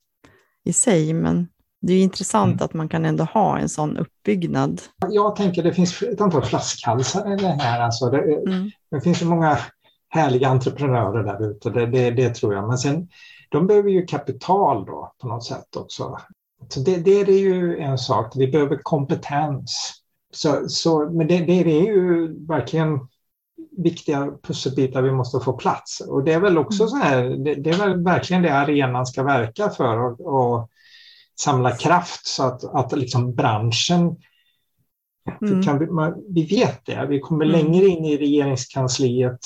i 0.64 0.72
sig, 0.72 1.12
men 1.12 1.48
det 1.80 1.92
är 1.92 2.02
intressant 2.02 2.52
mm. 2.52 2.64
att 2.64 2.74
man 2.74 2.88
kan 2.88 3.04
ändå 3.04 3.24
ha 3.24 3.58
en 3.58 3.68
sån 3.68 3.96
uppbyggnad. 3.96 4.82
Jag 5.10 5.36
tänker 5.36 5.62
det 5.62 5.74
finns 5.74 6.02
ett 6.02 6.20
antal 6.20 6.44
flaskhalsar 6.44 7.32
i 7.32 7.36
det 7.36 7.48
här. 7.48 7.80
Alltså 7.80 8.10
det, 8.10 8.22
mm. 8.22 8.70
det 8.90 9.00
finns 9.00 9.18
så 9.18 9.26
många 9.26 9.58
härliga 10.08 10.48
entreprenörer 10.48 11.24
där 11.24 11.50
ute, 11.50 11.70
det, 11.70 11.86
det, 11.86 12.10
det, 12.10 12.34
tror 12.34 12.54
jag. 12.54 12.68
Men 12.68 12.78
sen, 12.78 13.08
de 13.48 13.66
behöver 13.66 13.90
ju 13.90 14.06
kapital 14.06 14.84
då 14.84 15.12
på 15.20 15.28
något 15.28 15.44
sätt 15.44 15.76
också. 15.76 16.18
Så 16.68 16.80
det, 16.80 16.96
det, 16.96 17.20
är 17.20 17.40
ju 17.40 17.78
en 17.78 17.98
sak, 17.98 18.32
vi 18.36 18.48
behöver 18.48 18.78
kompetens. 18.82 19.94
Så, 20.32 20.68
så, 20.68 21.10
men 21.10 21.26
det, 21.26 21.38
det, 21.38 21.52
är 21.52 21.86
ju 21.86 22.28
verkligen 22.46 22.98
viktiga 23.82 24.32
pusselbitar 24.42 25.02
vi 25.02 25.12
måste 25.12 25.40
få 25.40 25.52
plats. 25.52 26.00
Och 26.00 26.24
det 26.24 26.32
är 26.32 26.40
väl 26.40 26.58
också 26.58 26.82
mm. 26.82 26.88
så 26.88 26.96
här, 26.96 27.24
det, 27.24 27.54
det, 27.54 27.70
är 27.70 27.78
väl 27.78 28.02
verkligen 28.02 28.42
det 28.42 28.54
arenan 28.54 29.06
ska 29.06 29.22
verka 29.22 29.70
för 29.70 29.98
och, 29.98 30.20
och 30.20 30.70
samla 31.40 31.76
kraft 31.76 32.26
så 32.26 32.42
att, 32.42 32.64
att 32.64 32.98
liksom 32.98 33.34
branschen 33.34 34.16
mm. 35.42 35.62
kan, 35.62 35.78
vi 36.28 36.46
vet 36.46 36.86
det, 36.86 37.06
vi 37.08 37.20
kommer 37.20 37.44
mm. 37.44 37.56
längre 37.56 37.86
in 37.86 38.04
i 38.04 38.16
regeringskansliet 38.16 39.40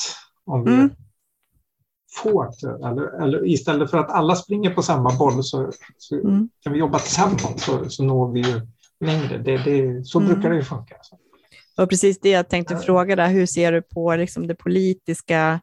om 0.47 0.65
vi 0.65 0.75
mm 0.75 0.91
få 2.15 2.43
aktörer. 2.43 2.91
Eller, 2.91 3.23
eller, 3.23 3.47
istället 3.47 3.91
för 3.91 3.99
att 3.99 4.11
alla 4.11 4.37
springer 4.37 4.75
på 4.75 4.83
samma 4.83 5.19
boll 5.19 5.45
så, 5.45 5.71
så 5.99 6.15
mm. 6.15 6.49
kan 6.63 6.73
vi 6.73 6.79
jobba 6.79 6.99
tillsammans 6.99 7.65
så, 7.65 7.91
så 7.91 8.05
når 8.05 8.33
vi 8.33 8.41
ju 8.41 8.61
längre. 9.01 9.39
Det, 9.39 9.57
det, 9.57 10.05
så 10.07 10.21
mm. 10.21 10.33
brukar 10.33 10.51
det 10.51 10.57
ju 10.57 10.63
funka. 10.63 10.97
Och 11.77 11.91
precis 11.91 12.21
det 12.21 12.31
jag 12.31 12.49
tänkte 12.49 12.77
fråga 12.77 13.17
där, 13.17 13.29
hur 13.29 13.47
ser 13.47 13.73
du 13.73 13.83
på 13.83 14.17
liksom 14.17 14.47
det 14.47 14.55
politiska 14.55 15.61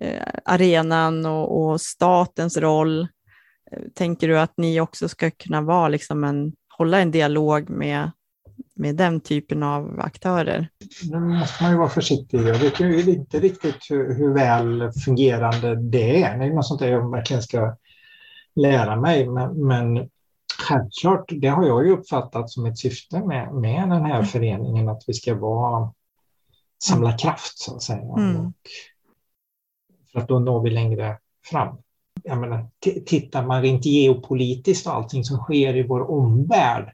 eh, 0.00 0.22
arenan 0.44 1.26
och, 1.26 1.62
och, 1.62 1.80
statens 1.80 2.56
roll? 2.56 3.08
Tänker 3.94 4.28
du 4.28 4.38
att 4.38 4.52
ni 4.56 4.80
också 4.80 5.08
ska 5.08 5.30
kunna 5.30 5.60
vara 5.60 5.88
liksom 5.88 6.24
en, 6.24 6.52
hålla 6.78 7.00
en 7.00 7.10
dialog 7.10 7.70
med 7.70 8.10
med 8.76 8.96
den 8.96 9.20
typen 9.20 9.62
av 9.62 10.00
aktörer? 10.00 10.68
Nu 11.10 11.18
måste 11.20 11.62
man 11.62 11.72
ju 11.72 11.78
vara 11.78 11.88
försiktig. 11.88 12.38
Jag 12.38 12.58
vet 12.58 12.80
ju 12.80 13.02
inte 13.02 13.40
riktigt 13.40 13.90
hur, 13.90 14.14
hur 14.14 14.34
väl 14.34 14.92
fungerande 15.04 15.90
det 15.90 16.22
är. 16.22 16.38
Det 16.38 16.44
är 16.44 16.50
något 16.50 16.66
sånt 16.66 16.80
där 16.80 16.88
jag 16.88 17.10
verkligen 17.10 17.42
ska 17.42 17.76
lära 18.56 19.00
mig. 19.00 19.28
Men, 19.28 19.66
men 19.66 20.08
självklart, 20.58 21.24
det 21.28 21.48
har 21.48 21.66
jag 21.66 21.86
ju 21.86 21.92
uppfattat 21.92 22.50
som 22.50 22.66
ett 22.66 22.78
syfte 22.78 23.24
med, 23.24 23.54
med 23.54 23.88
den 23.88 24.04
här 24.04 24.22
föreningen, 24.22 24.88
att 24.88 25.02
vi 25.06 25.14
ska 25.14 25.34
vara, 25.34 25.92
samla 26.84 27.18
kraft 27.18 27.58
så 27.58 27.76
att 27.76 27.82
säga. 27.82 28.14
Mm. 28.18 28.52
För 30.12 30.20
att 30.20 30.28
då 30.28 30.38
når 30.38 30.62
vi 30.62 30.70
längre 30.70 31.18
fram. 31.50 31.76
Jag 32.22 32.38
menar, 32.38 32.66
tittar 33.06 33.46
man 33.46 33.62
rent 33.62 33.86
geopolitiskt 33.86 34.86
och 34.86 34.94
allting 34.94 35.24
som 35.24 35.38
sker 35.38 35.76
i 35.76 35.82
vår 35.82 36.10
omvärld 36.10 36.92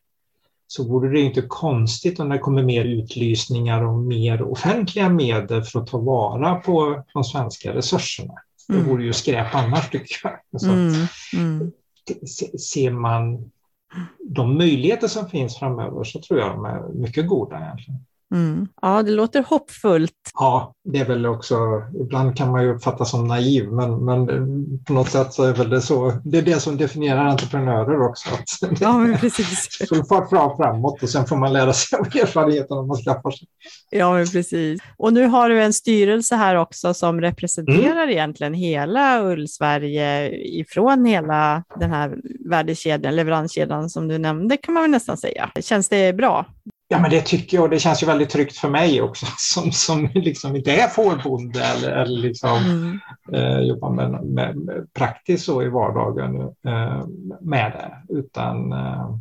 så 0.66 0.88
vore 0.88 1.10
det 1.10 1.20
inte 1.20 1.42
konstigt 1.42 2.20
om 2.20 2.28
det 2.28 2.38
kommer 2.38 2.62
mer 2.62 2.84
utlysningar 2.84 3.82
och 3.84 3.98
mer 3.98 4.42
offentliga 4.42 5.08
medel 5.08 5.62
för 5.62 5.80
att 5.80 5.86
ta 5.86 5.98
vara 5.98 6.54
på 6.54 7.04
de 7.12 7.24
svenska 7.24 7.74
resurserna. 7.74 8.34
Det 8.68 8.74
mm. 8.74 8.88
vore 8.88 9.04
ju 9.04 9.12
skräp 9.12 9.54
annars 9.54 9.90
tycker 9.90 10.16
jag. 10.22 10.60
Så 10.60 10.70
mm. 10.70 11.06
Mm. 11.36 11.72
Ser 12.72 12.90
man 12.90 13.50
de 14.24 14.58
möjligheter 14.58 15.08
som 15.08 15.28
finns 15.28 15.58
framöver 15.58 16.04
så 16.04 16.20
tror 16.20 16.40
jag 16.40 16.48
de 16.48 16.64
är 16.64 16.88
mycket 16.88 17.26
goda 17.26 17.60
egentligen. 17.60 18.00
Mm. 18.32 18.68
Ja, 18.82 19.02
det 19.02 19.10
låter 19.10 19.42
hoppfullt. 19.42 20.12
Ja, 20.34 20.74
det 20.84 20.98
är 20.98 21.04
väl 21.04 21.26
också, 21.26 21.56
ibland 22.00 22.36
kan 22.36 22.50
man 22.50 22.62
ju 22.62 22.74
uppfattas 22.74 23.10
som 23.10 23.28
naiv, 23.28 23.72
men, 23.72 24.04
men 24.04 24.26
på 24.86 24.92
något 24.92 25.08
sätt 25.08 25.32
så 25.32 25.44
är 25.44 25.52
väl 25.52 25.70
det 25.70 25.80
så, 25.80 26.12
det 26.24 26.38
är 26.38 26.42
det 26.42 26.60
som 26.60 26.76
definierar 26.76 27.24
entreprenörer 27.24 28.08
också. 28.08 28.28
Ja, 28.80 28.98
men 28.98 29.18
precis. 29.18 29.88
Så 29.88 30.04
fart 30.04 30.30
fram 30.30 30.56
framåt 30.56 31.02
och 31.02 31.08
sen 31.08 31.26
får 31.26 31.36
man 31.36 31.52
lära 31.52 31.72
sig 31.72 31.98
av 31.98 32.06
erfarenheterna 32.06 32.82
man 32.82 32.96
skaffar 32.96 33.30
sig. 33.30 33.48
Ja, 33.90 34.12
men 34.12 34.26
precis. 34.26 34.80
Och 34.96 35.12
nu 35.12 35.26
har 35.26 35.48
du 35.48 35.62
en 35.62 35.72
styrelse 35.72 36.36
här 36.36 36.56
också 36.56 36.94
som 36.94 37.20
representerar 37.20 38.02
mm. 38.02 38.10
egentligen 38.10 38.54
hela 38.54 39.22
Ull-Sverige 39.22 40.30
ifrån 40.60 41.04
hela 41.04 41.64
den 41.80 41.90
här 41.90 42.16
värdekedjan, 42.50 43.16
leveranskedjan 43.16 43.90
som 43.90 44.08
du 44.08 44.18
nämnde 44.18 44.56
kan 44.56 44.74
man 44.74 44.82
väl 44.82 44.90
nästan 44.90 45.16
säga. 45.16 45.50
Känns 45.60 45.88
det 45.88 46.12
bra? 46.12 46.46
Ja, 46.92 46.98
men 46.98 47.10
det 47.10 47.20
tycker 47.20 47.56
jag. 47.56 47.70
Det 47.70 47.78
känns 47.78 48.02
ju 48.02 48.06
väldigt 48.06 48.30
tryggt 48.30 48.56
för 48.56 48.68
mig 48.68 49.02
också 49.02 49.26
som, 49.38 49.72
som 49.72 50.08
liksom 50.14 50.56
inte 50.56 50.72
är 50.72 50.88
fårbonde 50.88 51.60
eller, 51.64 51.90
eller 51.90 52.18
liksom, 52.18 52.58
mm. 52.58 52.98
eh, 53.32 53.60
jobbar 53.60 53.90
med, 53.90 54.10
med, 54.10 54.56
med, 54.56 54.92
praktiskt 54.94 55.44
så 55.44 55.62
i 55.62 55.68
vardagen 55.68 56.40
eh, 56.40 57.06
med 57.40 57.72
det. 57.72 58.14
Utan 58.14 58.72
eh, 58.72 59.16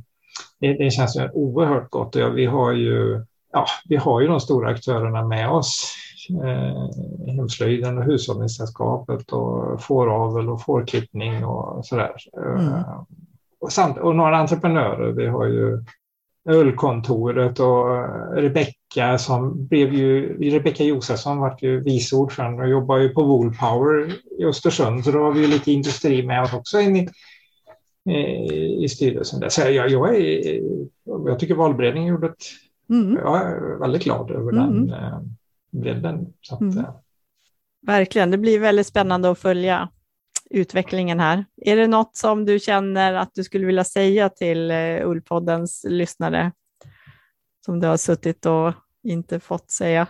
det, 0.60 0.74
det, 0.74 0.92
känns 0.92 1.16
ju 1.16 1.30
oerhört 1.34 1.90
gott. 1.90 2.16
Och 2.16 2.38
vi, 2.38 2.46
har 2.46 2.72
ju, 2.72 3.26
ja, 3.54 3.66
vi 3.90 3.96
har 3.96 4.22
ju 4.22 4.28
de 4.28 4.40
stora 4.40 4.70
aktörerna 4.70 5.28
med 5.28 5.50
oss. 5.50 5.96
Eh, 6.44 7.34
hemslöjden 7.36 7.98
och 7.98 8.04
Hushållningssällskapet 8.04 9.32
och 9.32 9.82
fåravel 9.82 10.50
och 10.50 10.62
fårklippning 10.62 11.46
och 11.46 11.86
sådär. 11.86 12.12
Mm. 12.38 12.68
Eh, 12.68 13.02
och, 13.62 13.72
samt, 13.72 13.98
och 13.98 14.16
några 14.16 14.38
entreprenörer. 14.38 15.12
Vi 15.12 15.28
har 15.28 15.46
ju 15.46 15.84
Ullkontoret 16.49 17.60
och 17.60 17.97
eh, 17.97 18.32
Rebecka 18.36 19.17
som 19.17 19.67
blev 19.67 19.93
ju, 19.93 20.38
Rebecka 20.51 20.84
Josefsson 20.84 21.38
vart 21.38 21.63
ju 21.63 21.84
vice 21.84 22.15
ordförande 22.15 22.63
och 22.63 22.69
jobbar 22.69 22.97
ju 22.97 23.10
på 23.10 23.23
Woolpower 23.23 24.13
i 24.39 24.45
Östersund 24.45 25.04
så 25.04 25.12
då 25.12 25.23
har 25.23 25.32
vi 25.32 25.47
lite 25.47 25.71
industri 25.71 26.23
med 26.23 26.41
oss 26.43 26.54
också 26.54 26.80
in 26.80 26.95
i, 26.95 27.10
i 28.84 28.89
styrelsen. 28.89 29.39
Där. 29.39 29.49
Så 29.49 29.62
jag, 29.62 29.89
jag, 29.89 30.15
är, 30.15 30.62
jag 31.04 31.39
tycker 31.39 31.56
valberedningen 31.56 32.10
gjorde 32.10 32.27
ett, 32.27 32.43
mm. 32.89 33.15
jag 33.23 33.41
är 33.41 33.80
väldigt 33.80 34.04
glad 34.04 34.32
över 34.32 34.51
mm. 34.51 34.88
den. 34.88 34.93
Eh, 34.93 35.19
bredden. 35.71 36.34
Så 36.41 36.56
att, 36.56 36.62
Mm. 36.62 36.77
eh, 36.77 36.95
Verkligen, 37.88 38.32
det 38.32 38.38
blir 38.38 38.60
väldigt 38.60 38.88
spännande 38.88 39.32
att 39.32 39.39
följa 39.39 39.89
utvecklingen 40.54 41.20
här. 41.20 41.46
Är 41.62 41.76
det 41.76 41.88
något 41.88 42.16
som 42.16 42.46
du 42.46 42.60
känner 42.60 43.14
att 43.14 43.32
du 43.34 43.44
skulle 43.44 43.66
vilja 43.66 43.84
säga 43.84 44.30
till 44.30 44.72
eh, 44.72 45.08
Ullpoddens 45.08 45.86
lyssnare 45.90 46.52
som 47.66 47.80
du 47.80 47.88
har 47.88 47.98
suttit 47.98 48.46
och 48.46 48.74
inte 49.04 49.40
fått 49.40 49.72
säga? 49.72 50.08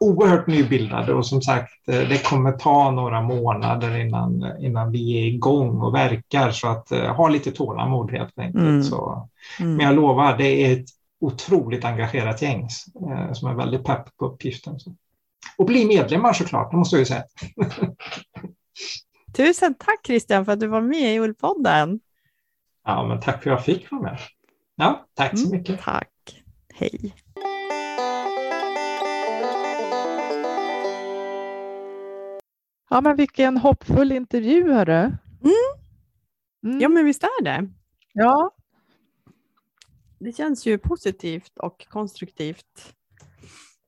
oerhört 0.00 0.46
nybildade 0.46 1.14
och 1.14 1.26
som 1.26 1.42
sagt 1.42 1.88
eh, 1.88 2.08
det 2.08 2.24
kommer 2.24 2.52
ta 2.52 2.90
några 2.90 3.22
månader 3.22 3.96
innan, 3.98 4.52
innan 4.60 4.92
vi 4.92 5.18
är 5.18 5.26
igång 5.26 5.80
och 5.80 5.94
verkar 5.94 6.50
så 6.50 6.68
att 6.68 6.92
eh, 6.92 7.14
ha 7.14 7.28
lite 7.28 7.50
tålamod 7.50 8.10
helt 8.10 8.38
enkelt. 8.38 8.64
Mm. 8.64 8.82
Så, 8.82 9.28
Mm. 9.60 9.76
men 9.76 9.86
jag 9.86 9.94
lovar, 9.94 10.38
det 10.38 10.44
är 10.64 10.72
ett 10.80 10.86
otroligt 11.20 11.84
engagerat 11.84 12.42
gäng 12.42 12.68
som 13.32 13.48
är 13.48 13.54
väldigt 13.54 13.84
pepp 13.84 14.16
på 14.16 14.26
uppgiften. 14.26 14.78
Och 15.58 15.66
bli 15.66 15.84
medlemmar 15.86 16.32
såklart, 16.32 16.70
det 16.70 16.76
måste 16.76 16.96
jag 16.96 17.00
ju 17.00 17.06
säga. 17.06 17.24
Tusen 19.36 19.74
tack 19.74 20.06
Christian 20.06 20.44
för 20.44 20.52
att 20.52 20.60
du 20.60 20.66
var 20.66 20.80
med 20.80 21.14
i 21.14 21.18
Ullpodden. 21.20 22.00
Ja, 22.84 23.06
men 23.08 23.20
tack 23.20 23.42
för 23.42 23.50
att 23.50 23.56
jag 23.56 23.64
fick 23.64 23.90
vara 23.90 24.02
med. 24.02 24.18
Ja, 24.76 25.06
tack 25.14 25.38
så 25.38 25.46
Mm, 25.46 25.58
mycket. 25.58 25.80
Tack. 25.80 26.42
Hej. 26.74 27.14
Ja, 32.90 33.00
men 33.00 33.16
vilken 33.16 33.56
hoppfull 33.56 34.12
intervju, 34.12 34.72
hörru. 34.72 35.12
Mm. 36.64 36.80
Ja, 36.80 36.88
men 36.88 37.04
visst 37.04 37.22
är 37.22 37.42
det. 37.44 37.68
ja, 38.12 38.50
Det 40.18 40.32
känns 40.32 40.66
ju 40.66 40.78
positivt 40.78 41.58
och 41.58 41.86
konstruktivt. 41.88 42.94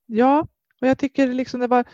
ja, 0.07 0.47
och 0.81 0.87
jag 0.89 0.99
tycker 0.99 1.27
liksom 1.29 1.61
det 1.61 1.67
var 1.67 1.85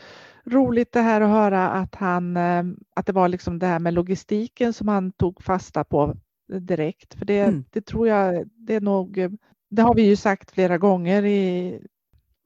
roligt 0.44 0.92
det 0.92 1.00
här 1.00 1.20
att 1.20 1.30
höra 1.30 1.70
att 1.70 1.94
han, 1.94 2.36
eh, 2.36 2.64
att 2.96 3.06
det 3.06 3.12
var 3.12 3.28
liksom 3.28 3.58
det 3.58 3.66
här 3.66 3.78
med 3.78 3.94
logistiken 3.94 4.72
som 4.72 4.88
han 4.88 5.12
tog 5.12 5.42
fasta 5.42 5.84
på 5.84 6.14
direkt. 6.60 7.14
För 7.14 7.24
det, 7.26 7.40
Mm. 7.40 7.64
det 7.70 7.86
tror 7.86 8.08
jag, 8.08 8.48
det 8.54 8.74
är 8.74 8.80
nog, 8.80 9.38
det 9.70 9.82
har 9.82 9.94
vi 9.94 10.02
ju 10.02 10.16
sagt 10.16 10.50
flera 10.50 10.78
gånger 10.78 11.24
i, 11.24 11.78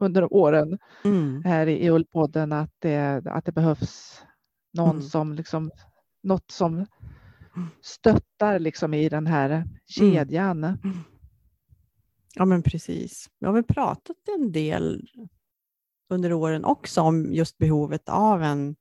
under 0.01 0.33
åren 0.33 0.79
Mm. 1.05 1.43
här 1.45 1.67
i 1.67 1.91
Ullpodden 1.91 2.53
att 2.53 2.73
det, 2.79 3.23
att 3.27 3.45
det 3.45 3.53
behövs 3.53 4.23
någon 4.73 4.91
Mm. 4.97 5.03
som 5.03 5.33
liksom, 5.35 5.71
något 6.23 6.51
som 6.51 6.87
stöttar 7.83 8.59
liksom 8.59 8.95
i 8.95 9.09
den 9.09 9.27
här 9.27 9.65
kedjan. 9.87 10.79
Ja, 12.35 12.45
men 12.45 12.63
precis. 12.63 13.31
Vi 13.39 13.47
har 13.47 13.53
väl 13.53 13.65
pratat 13.65 14.17
en 14.39 14.53
del 14.53 15.09
under 16.11 16.33
åren 16.33 16.65
också 16.65 17.01
om 17.01 17.33
just 17.35 17.59
behovet 17.59 18.09
av 18.09 18.43
en 18.43 18.77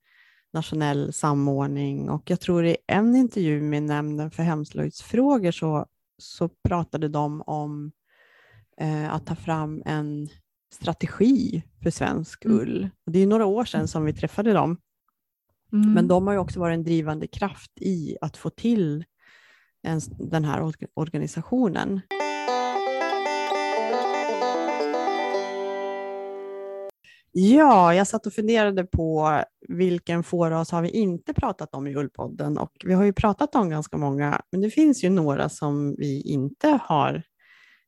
nationell 0.54 1.14
samordning 1.14 2.10
och 2.10 2.30
jag 2.30 2.40
tror 2.40 2.66
i 2.66 2.78
en 2.88 3.16
intervju 3.16 3.62
med 3.62 3.84
Nämnden 3.84 4.32
för 4.32 4.44
hemslöjdsfrågor 4.44 5.52
så, 5.52 5.86
så 6.18 6.50
pratade 6.50 7.08
de 7.10 7.42
om 7.42 7.92
eh, 8.78 9.14
att 9.14 9.26
ta 9.26 9.36
fram 9.36 9.82
en 9.86 10.30
strategi 10.74 11.64
för 11.84 11.90
svensk 11.90 12.46
Mm. 12.46 12.60
ull. 12.60 12.90
Och 13.06 13.12
det 13.12 13.20
är 13.20 13.28
några 13.28 13.46
år 13.46 13.66
sedan 13.66 13.88
som 13.88 14.06
vi 14.06 14.14
träffade 14.14 14.54
dem, 14.54 14.78
Mm. 15.74 15.94
men 15.94 16.08
de 16.08 16.28
har 16.28 16.34
ju 16.34 16.40
också 16.40 16.60
varit 16.60 16.74
en 16.76 16.84
drivande 16.84 17.28
kraft 17.28 17.72
i 17.76 18.18
att 18.22 18.38
få 18.38 18.50
till 18.50 19.04
en, 19.84 20.02
den 20.20 20.46
här 20.46 20.62
org- 20.62 20.88
organisationen. 20.94 22.02
Ja, 27.38 27.94
jag 27.94 28.08
satt 28.08 28.26
och 28.26 28.34
funderade 28.34 28.84
på 28.84 29.42
vilken 29.68 30.24
fåras 30.24 30.72
har 30.72 30.82
vi 30.82 30.90
inte 30.90 31.34
pratat 31.34 31.76
om 31.76 31.88
i 31.88 31.96
Ullpodden 31.96 32.58
och 32.58 32.72
vi 32.86 32.94
har 32.94 33.04
ju 33.04 33.14
pratat 33.14 33.56
om 33.56 33.70
ganska 33.70 33.98
många, 33.98 34.42
men 34.52 34.62
det 34.62 34.70
finns 34.70 35.04
ju 35.04 35.10
några 35.10 35.50
som 35.50 35.96
vi 35.96 36.22
inte 36.22 36.80
har 36.84 37.24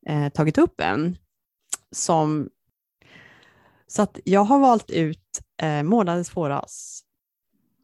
eh, 0.07 0.29
tagit 0.29 0.57
upp 0.57 0.81
än. 0.81 1.17
Som, 1.91 2.49
så 3.87 4.01
att 4.01 4.19
jag 4.23 4.43
har 4.43 4.59
valt 4.59 4.91
ut 4.91 5.41
eh, 5.61 5.83
månadens 5.83 6.29
fåras, 6.29 7.03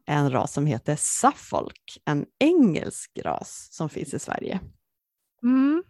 en 0.06 0.30
ras 0.30 0.52
som 0.52 0.66
heter 0.66 0.96
Suffolk, 0.96 1.98
en 2.04 2.26
engelsk 2.38 3.18
ras 3.24 3.68
som 3.70 3.88
finns 3.88 4.14
i 4.14 4.18
Sverige. 4.18 4.60
Mm. 5.42 5.82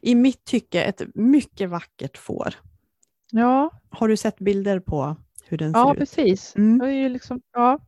I 0.00 0.14
mitt 0.14 0.44
tycke 0.44 0.82
ett 0.82 1.02
mycket 1.14 1.70
vackert 1.70 2.18
får. 2.18 2.54
Ja, 3.36 3.70
Har 3.90 4.08
du 4.08 4.16
sett 4.16 4.38
bilder 4.38 4.80
på 4.80 5.16
hur 5.48 5.58
den 5.58 5.72
ja 5.72 5.84
ser 5.84 5.92
ut? 5.92 5.98
precis. 5.98 6.56
Mm. 6.56 6.78
Det 6.78 6.86
är 6.86 6.90
ju 6.92 7.08
liksom, 7.08 7.40
ja, 7.52 7.78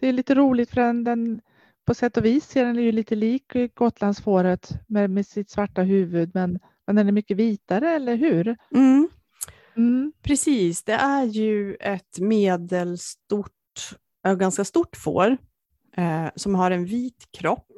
det 0.00 0.08
är 0.08 0.12
lite 0.12 0.34
roligt 0.34 0.70
för 0.70 0.80
den, 0.80 1.04
den 1.04 1.40
på 1.86 1.94
sätt 1.94 2.16
och 2.16 2.24
vis 2.24 2.44
ser 2.48 2.64
den 2.64 2.76
ju 2.76 2.92
lite 2.92 3.14
lik 3.14 3.52
Gotlandsfåret 3.74 4.70
med, 4.86 5.10
med 5.10 5.26
sitt 5.26 5.50
svarta 5.50 5.82
huvud, 5.82 6.30
men, 6.34 6.58
men 6.86 6.96
den 6.96 7.08
är 7.08 7.12
mycket 7.12 7.36
vitare, 7.36 7.90
eller 7.90 8.16
hur? 8.16 8.56
Mm, 8.74 9.08
Mm. 9.76 10.12
precis, 10.22 10.82
det 10.82 10.92
är 10.92 11.24
ju 11.24 11.74
ett 11.74 12.18
medelstort, 12.20 13.50
ganska 14.38 14.64
stort 14.64 14.96
får 14.96 15.36
eh, 15.96 16.26
som 16.36 16.54
har 16.54 16.70
en 16.70 16.84
vit 16.84 17.28
kropp, 17.30 17.72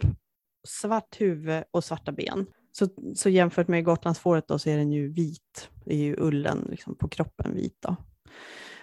svart 0.69 1.21
huvud 1.21 1.65
och 1.71 1.85
svarta 1.85 2.13
ben. 2.13 2.47
Så, 2.73 2.89
så 3.15 3.29
jämfört 3.29 3.69
med 3.69 3.85
Gotlandsfåret 3.85 4.49
då 4.49 4.59
så 4.59 4.71
är 4.71 4.77
den 4.77 4.93
ju 4.93 5.13
vit, 5.13 5.69
det 5.85 5.95
är 5.95 5.99
ju 5.99 6.17
ullen 6.19 6.67
liksom 6.71 6.95
på 6.95 7.09
kroppen 7.09 7.55
vit 7.55 7.77
då. 7.81 7.97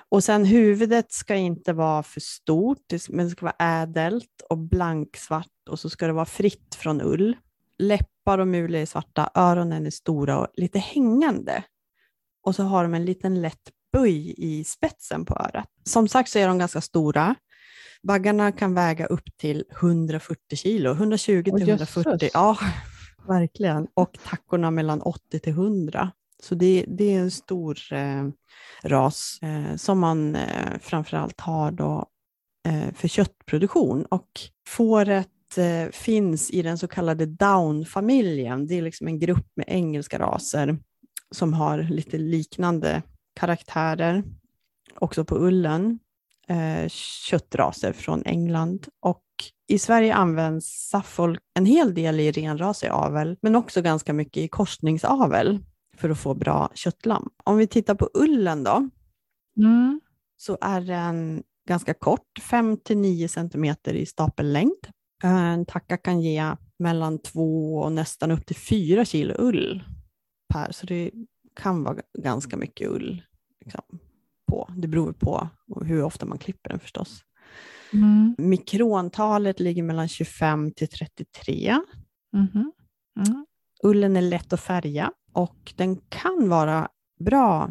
Och 0.09 0.23
sen 0.23 0.45
huvudet 0.45 1.11
ska 1.11 1.35
inte 1.35 1.73
vara 1.73 2.03
för 2.03 2.19
stort, 2.19 2.93
men 3.09 3.25
det 3.25 3.31
ska 3.31 3.45
vara 3.45 3.81
ädelt 3.81 4.41
och 4.49 4.57
blanksvart 4.57 5.69
och 5.69 5.79
så 5.79 5.89
ska 5.89 6.07
det 6.07 6.13
vara 6.13 6.25
fritt 6.25 6.75
från 6.75 7.01
ull. 7.01 7.37
Läppar 7.77 8.39
och 8.39 8.47
mulor 8.47 8.79
är 8.79 8.85
svarta, 8.85 9.29
öronen 9.35 9.85
är 9.85 9.89
stora 9.89 10.39
och 10.39 10.47
lite 10.53 10.79
hängande. 10.79 11.63
Och 12.43 12.55
så 12.55 12.63
har 12.63 12.83
de 12.83 12.93
en 12.93 13.05
liten 13.05 13.41
lätt 13.41 13.71
böj 13.93 14.33
i 14.37 14.63
spetsen 14.63 15.25
på 15.25 15.33
örat. 15.33 15.67
Som 15.83 16.07
sagt 16.07 16.29
så 16.29 16.39
är 16.39 16.47
de 16.47 16.57
ganska 16.57 16.81
stora. 16.81 17.35
Baggarna 18.03 18.51
kan 18.51 18.73
väga 18.73 19.05
upp 19.05 19.37
till 19.37 19.63
140 19.81 20.55
kilo, 20.55 20.91
120 20.91 21.43
till 21.43 21.53
Åh, 21.53 21.61
140. 21.61 22.11
jösses. 22.11 22.31
Ja, 22.33 22.57
verkligen. 23.29 23.87
Och 23.93 24.17
tackorna 24.23 24.71
mellan 24.71 25.01
80 25.01 25.39
till 25.39 25.53
100. 25.53 26.11
Så 26.43 26.55
det, 26.55 26.85
det 26.87 27.15
är 27.15 27.19
en 27.19 27.31
stor 27.31 27.77
eh, 27.91 28.27
ras 28.83 29.39
eh, 29.41 29.75
som 29.75 29.99
man 29.99 30.35
eh, 30.35 30.79
framförallt 30.81 31.41
har 31.41 31.71
då, 31.71 32.05
eh, 32.67 32.93
för 32.93 33.07
köttproduktion. 33.07 34.05
Och 34.05 34.29
fåret 34.67 35.57
eh, 35.57 35.91
finns 35.91 36.51
i 36.51 36.61
den 36.61 36.77
så 36.77 36.87
kallade 36.87 37.25
Down-familjen. 37.25 38.67
Det 38.67 38.75
är 38.75 38.81
liksom 38.81 39.07
en 39.07 39.19
grupp 39.19 39.47
med 39.55 39.65
engelska 39.67 40.19
raser 40.19 40.77
som 41.31 41.53
har 41.53 41.77
lite 41.77 42.17
liknande 42.17 43.01
karaktärer, 43.35 44.23
också 44.95 45.25
på 45.25 45.35
ullen. 45.35 45.99
Eh, 46.49 46.87
köttraser 46.89 47.93
från 47.93 48.23
England. 48.25 48.87
Och 48.99 49.23
i 49.67 49.79
Sverige 49.79 50.13
används 50.15 50.89
Suffolk 50.91 51.39
en 51.53 51.65
hel 51.65 51.93
del 51.93 52.19
i 52.19 52.31
renrasig 52.31 52.87
avel, 52.87 53.37
men 53.41 53.55
också 53.55 53.81
ganska 53.81 54.13
mycket 54.13 54.43
i 54.43 54.47
korsningsavel 54.47 55.59
för 55.97 56.09
att 56.09 56.19
få 56.19 56.33
bra 56.33 56.71
köttlamm. 56.75 57.29
Om 57.43 57.57
vi 57.57 57.67
tittar 57.67 57.95
på 57.95 58.09
ullen 58.13 58.63
då, 58.63 58.89
Mm. 59.57 60.01
så 60.37 60.57
är 60.61 60.81
den 60.81 61.43
ganska 61.67 61.93
kort, 61.93 62.39
5-9 62.41 63.27
cm 63.27 63.75
i 63.85 64.05
stapellängd. 64.05 64.87
En 65.23 65.65
tacka 65.65 65.97
kan 65.97 66.21
ge 66.21 66.55
mellan 66.79 67.19
2 67.19 67.75
och 67.79 67.91
nästan 67.91 68.31
upp 68.31 68.45
till 68.45 68.55
4 68.55 69.05
kilo 69.05 69.33
ull 69.37 69.83
per, 70.53 70.71
så 70.71 70.85
det 70.85 71.11
kan 71.55 71.83
vara 71.83 71.97
ganska 72.17 72.57
mycket 72.57 72.87
ull. 72.89 73.23
Liksom, 73.65 73.81
på. 74.49 74.69
Det 74.77 74.87
beror 74.87 75.11
på 75.13 75.49
hur 75.85 76.03
ofta 76.03 76.25
man 76.25 76.37
klipper 76.37 76.69
den 76.69 76.79
förstås. 76.79 77.23
Mm. 77.93 78.35
Mikrontalet 78.37 79.59
ligger 79.59 79.83
mellan 79.83 80.07
25 80.07 80.71
till 80.71 80.87
33. 80.87 81.77
Mhm. 82.33 82.71
Mm. 83.27 83.45
Ullen 83.83 84.15
är 84.17 84.21
lätt 84.21 84.53
att 84.53 84.59
färga 84.59 85.11
och 85.33 85.73
den 85.75 85.97
kan 86.09 86.49
vara 86.49 86.89
bra 87.19 87.69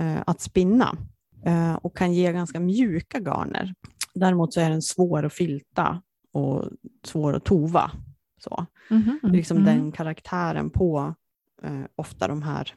eh, 0.00 0.22
att 0.26 0.40
spinna 0.40 0.96
eh, 1.44 1.74
och 1.74 1.96
kan 1.96 2.12
ge 2.12 2.32
ganska 2.32 2.60
mjuka 2.60 3.18
garner. 3.18 3.74
Däremot 4.14 4.54
så 4.54 4.60
är 4.60 4.70
den 4.70 4.82
svår 4.82 5.24
att 5.26 5.32
filta 5.32 6.02
och 6.32 6.64
svår 7.04 7.32
att 7.34 7.44
tova. 7.44 7.90
Så. 8.38 8.66
Mhm. 8.90 9.18
Det 9.22 9.28
är 9.28 9.32
liksom 9.32 9.56
Mm. 9.56 9.66
den 9.76 9.92
karaktären 9.92 10.70
på 10.70 11.14
eh, 11.62 11.82
ofta 11.96 12.28
de 12.28 12.42
här 12.42 12.74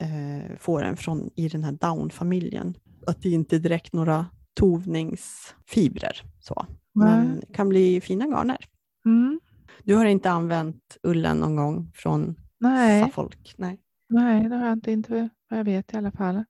eh, 0.00 0.56
fåren 0.58 0.96
från, 0.96 1.30
i 1.34 1.48
den 1.48 1.64
här 1.64 1.72
down-familjen. 1.72 2.74
Att 3.06 3.22
det 3.22 3.30
inte 3.30 3.56
är 3.56 3.60
direkt 3.60 3.92
några 3.92 4.26
tovningsfibrer. 4.54 6.22
Så. 6.40 6.66
Men 6.94 7.28
Nej. 7.28 7.40
det 7.40 7.54
kan 7.54 7.68
bli 7.68 8.00
fina 8.00 8.26
garner. 8.26 8.58
Mm. 9.06 9.40
Du 9.84 9.94
har 9.94 10.04
inte 10.04 10.30
använt 10.30 10.98
ullen 11.02 11.36
någon 11.36 11.56
gång 11.56 11.92
från 11.94 12.34
Nej, 12.60 13.04
Suffolk? 13.04 13.54
Nej. 13.56 13.80
nej, 14.08 14.48
det 14.48 14.56
har 14.56 14.66
jag 14.66 14.72
inte, 14.72 14.92
inte 14.92 15.28
vad 15.50 15.58
jag 15.58 15.64
vet 15.64 15.94
i 15.94 15.96
alla 15.96 16.12
fall. 16.12 16.44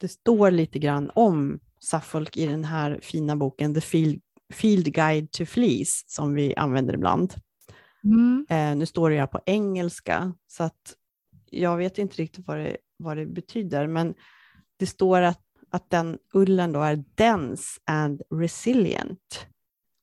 Det 0.00 0.08
står 0.08 0.50
lite 0.50 0.78
grann 0.78 1.10
om 1.14 1.60
Suffolk 1.80 2.36
i 2.36 2.46
den 2.46 2.64
här 2.64 3.00
fina 3.02 3.36
boken 3.36 3.74
The 3.74 3.80
Field, 3.80 4.20
Field 4.52 4.94
Guide 4.94 5.30
to 5.30 5.44
Fleece 5.44 6.04
som 6.06 6.34
vi 6.34 6.54
använder 6.54 6.94
ibland. 6.94 7.34
Mm. 8.04 8.46
Eh, 8.48 8.76
nu 8.76 8.86
står 8.86 9.10
det 9.10 9.18
här 9.18 9.26
på 9.26 9.40
engelska, 9.46 10.32
så 10.46 10.64
att 10.64 10.94
jag 11.60 11.76
vet 11.76 11.98
inte 11.98 12.16
riktigt 12.16 12.46
vad 12.46 12.58
det, 12.58 12.76
vad 12.96 13.16
det 13.16 13.26
betyder, 13.26 13.86
men 13.86 14.14
det 14.76 14.86
står 14.86 15.22
att, 15.22 15.42
att 15.70 15.90
den 15.90 16.18
ullen 16.32 16.72
då 16.72 16.80
är 16.80 17.04
dense 17.14 17.80
and 17.84 18.22
resilient 18.30 19.46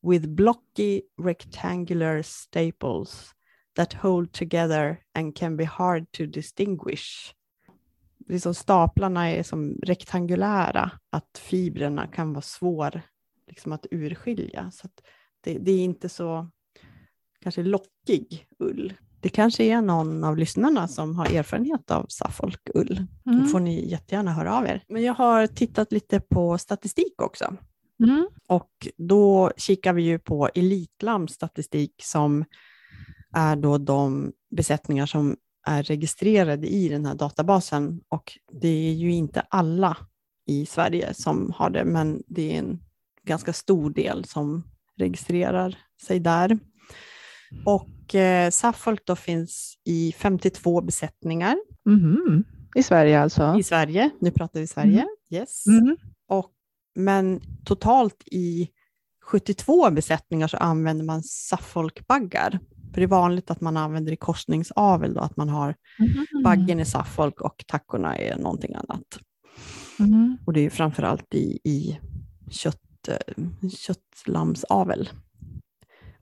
with 0.02 0.28
blocky 0.28 1.02
rectangular 1.22 2.22
staples 2.22 3.36
that 3.76 3.94
hold 3.94 4.32
together 4.32 4.98
and 5.14 5.36
can 5.36 5.58
be 5.58 5.66
hard 5.66 6.12
to 6.12 6.26
distinguish. 6.26 7.36
Liksom 8.28 8.54
staplarna 8.54 9.30
är 9.30 9.44
som 9.44 9.80
rektangulära, 9.84 10.92
att 11.10 11.38
fibrerna 11.38 12.08
kan 12.08 12.34
vara 12.34 12.42
svår 12.42 13.02
liksom 13.48 13.72
att 13.72 13.86
urskilja. 13.92 14.72
Så 14.72 14.88
att 14.88 15.04
det, 15.42 15.58
det 15.58 15.72
är 15.72 15.84
inte 15.84 16.10
så 16.10 16.50
kanske 17.40 17.64
lockig 17.64 18.48
ull. 18.60 18.94
Det 19.22 19.30
kanske 19.30 19.64
är 19.64 19.82
någon 19.82 20.24
av 20.24 20.38
lyssnarna 20.38 20.88
som 20.88 21.16
har 21.16 21.26
erfarenhet 21.26 21.92
av 21.92 22.06
Suffolk-ull. 22.10 23.06
Då 23.24 23.32
Mm. 23.32 23.48
får 23.48 23.60
ni 23.60 23.90
jättegärna 23.90 24.34
höra 24.34 24.58
av 24.58 24.66
er. 24.66 24.84
Men 24.90 25.04
jag 25.04 25.14
har 25.14 25.48
tittat 25.48 25.92
lite 25.92 26.20
på 26.20 26.58
statistik 26.58 27.22
också. 27.22 27.56
Mm. 28.04 28.28
Och 28.48 28.88
då 28.98 29.52
kikar 29.58 29.94
vi 29.94 30.02
ju 30.04 30.20
på 30.20 30.50
Elitlams 30.56 31.32
statistik 31.34 31.94
som 32.04 32.46
är 33.34 33.56
då 33.56 33.78
de 33.78 34.32
besättningar 34.56 35.06
som 35.06 35.36
är 35.68 35.84
registrerade 35.84 36.68
i 36.68 36.90
den 36.90 37.06
här 37.06 37.16
databasen. 37.16 38.02
Och 38.10 38.38
det 38.62 38.90
är 38.90 38.94
ju 38.94 39.12
inte 39.12 39.42
alla 39.50 39.98
i 40.48 40.66
Sverige 40.66 41.14
som 41.14 41.54
har 41.56 41.70
det, 41.70 41.86
men 41.86 42.24
det 42.28 42.56
är 42.56 42.60
en 42.60 42.80
ganska 43.24 43.54
stor 43.54 43.90
del 43.90 44.26
som 44.26 44.64
registrerar 44.98 45.78
sig 46.06 46.20
där. 46.20 46.60
Och 47.66 48.16
eh, 48.16 48.50
Suffolk 48.50 49.02
då 49.06 49.16
finns 49.16 49.74
i 49.84 50.12
52 50.18 50.82
besättningar 50.82 51.58
Mhm. 51.86 52.44
I 52.76 52.84
Sverige 52.84 53.20
alltså? 53.22 53.56
i 53.60 53.64
Sverige. 53.64 54.10
Nu 54.20 54.32
pratar 54.32 54.60
vi 54.60 54.68
Sverige. 54.68 55.06
Yes. 55.30 55.68
Mm. 55.68 55.98
Och, 56.28 56.52
men 56.96 57.42
totalt 57.66 58.24
i 58.32 58.70
72 59.24 59.92
besättningar 59.92 60.48
så 60.48 60.58
använder 60.58 61.06
man 61.06 61.24
Suffolk-baggar. 61.24 62.60
För 62.94 63.02
det 63.02 63.04
är 63.04 63.08
vanligt 63.08 63.52
att 63.52 63.62
man 63.62 63.78
använder 63.78 64.12
i 64.12 64.16
korsningsavel, 64.16 65.14
då, 65.14 65.20
att 65.20 65.38
man 65.38 65.50
har 65.50 65.76
Mhm. 66.00 66.26
baggen 66.44 66.80
i 66.80 66.86
Suffolk 66.86 67.42
och 67.42 67.64
tackorna 67.68 68.18
är 68.18 68.38
någonting 68.38 68.76
annat. 68.76 69.20
Mhm. 70.00 70.38
Och 70.46 70.54
det 70.54 70.62
är 70.66 70.70
framför 70.70 71.04
allt 71.04 71.34
i, 71.34 71.60
i 71.64 72.00
kött, 72.50 73.08
eh, 73.08 73.70
köttlammsavel. 73.78 75.10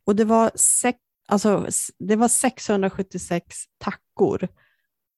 Och 0.03 0.15
det 0.15 0.25
var, 0.25 0.51
sex, 0.55 0.99
alltså, 1.29 1.67
det 1.99 2.15
var 2.15 2.27
676 2.27 3.57
tackor 3.77 4.47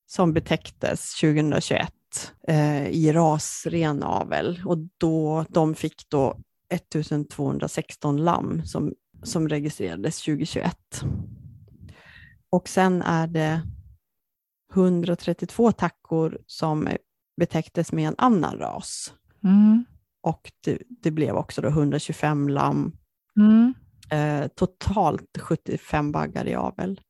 som 0.08 0.34
betäcktes 0.34 1.20
2021 1.22 1.94
eh, 2.48 2.88
i 2.88 3.12
rasren 3.12 4.04
avel. 4.04 4.62
Och 4.66 4.78
då, 4.98 5.46
de 5.50 5.76
fick 5.76 6.10
då 6.10 6.38
1216 6.70 8.18
lamm 8.18 8.66
som, 8.66 8.94
som 9.24 9.50
registrerades 9.50 10.22
2021. 10.22 10.78
Och 12.50 12.70
sen 12.70 13.02
är 13.02 13.28
det 13.28 13.62
132 14.74 15.72
tackor 15.72 16.42
som 16.46 16.90
betäcktes 17.38 17.92
med 17.92 18.08
en 18.08 18.16
annan 18.18 18.58
ras. 18.58 19.14
Mm. 19.44 19.86
Och 20.22 20.52
det, 20.64 20.78
det 20.90 21.12
blev 21.12 21.36
också 21.36 21.62
då 21.62 21.68
125 21.68 22.50
lamm, 22.50 22.98
Mm. 23.38 23.74
Eh, 24.12 24.48
totalt 24.48 25.38
75 25.40 26.12
baggar 26.12 26.48
i 26.48 26.56
avel. 26.56 27.02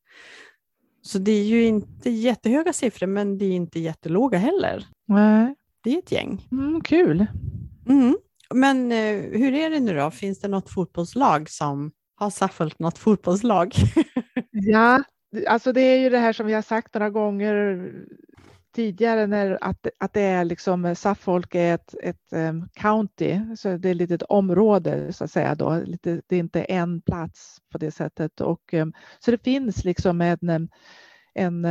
Så 1.02 1.18
det 1.18 1.32
är 1.32 1.44
ju 1.44 1.64
inte 1.64 2.10
jättehöga 2.10 2.74
siffror, 2.74 3.08
men 3.08 3.38
det 3.38 3.46
är 3.46 3.52
inte 3.52 3.80
jättelåga 3.80 4.38
heller. 4.38 4.86
Nej. 5.08 5.56
Det 5.84 5.94
är 5.94 6.00
ett 6.00 6.12
gäng. 6.12 6.48
Mm, 6.52 6.82
kul. 6.82 7.26
Mm. 7.88 8.18
Men 8.54 8.92
eh, 8.92 9.40
hur 9.40 9.54
är 9.54 9.70
det 9.70 9.80
nu 9.80 9.96
då? 9.96 10.12
Finns 10.12 10.40
det 10.40 10.48
något 10.48 10.70
fotbollslag 10.70 11.50
som 11.50 11.92
har 12.16 12.30
Suffolk 12.30 12.80
något 12.80 12.98
fotbollslag? 12.98 13.74
Ja, 14.54 15.04
alltså 15.48 15.74
det 15.74 15.82
är 15.82 16.00
ju 16.00 16.10
det 16.10 16.18
här 16.18 16.34
som 16.34 16.46
vi 16.46 16.54
har 16.54 16.62
sagt 16.62 16.94
några 16.94 17.10
gånger 17.10 17.92
tidigare 18.72 19.28
när 19.28 19.58
att, 19.62 19.88
att 20.00 20.14
det 20.14 20.22
är 20.22 20.46
liksom 20.46 20.96
Suffolk 20.96 21.56
är 21.56 21.76
ett, 21.76 21.96
ett 22.04 22.34
um, 22.34 22.70
county, 22.74 23.40
så 23.56 23.78
det 23.78 23.90
är 23.90 23.94
lite 23.94 24.14
ett 24.14 24.24
område 24.24 25.14
så 25.14 25.24
att 25.24 25.32
säga 25.32 25.56
då. 25.56 25.82
Lite, 25.86 26.22
det 26.28 26.36
är 26.36 26.40
inte 26.40 26.64
en 26.64 27.02
plats 27.02 27.58
på 27.72 27.78
det 27.78 27.92
sättet 27.92 28.42
och 28.42 28.74
um, 28.74 28.94
så 29.20 29.32
det 29.32 29.44
finns 29.44 29.84
liksom 29.86 30.22
en, 30.22 30.50
um, 30.50 30.70
en, 31.34 31.66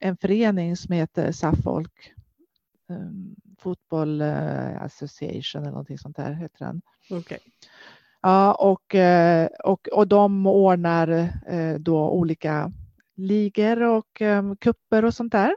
en 0.00 0.16
förening 0.16 0.76
som 0.76 0.94
heter 0.94 1.32
Suffolk 1.32 2.12
um, 2.88 3.36
Football 3.58 4.22
uh, 4.22 4.82
Association 4.82 5.62
eller 5.62 5.70
någonting 5.70 5.98
sånt 5.98 6.16
där 6.16 6.32
heter 6.32 6.64
den. 6.64 6.82
Okej. 7.10 7.38
Ja, 8.22 8.54
och, 8.54 8.94
eh, 8.94 9.48
och, 9.64 9.88
och 9.88 10.08
de 10.08 10.46
ordnar 10.46 11.08
eh, 11.46 11.74
då 11.78 12.10
olika 12.10 12.72
ligor 13.16 13.82
och 13.82 14.20
um, 14.20 14.56
kupper 14.56 15.04
och 15.04 15.14
sånt 15.14 15.32
där. 15.32 15.56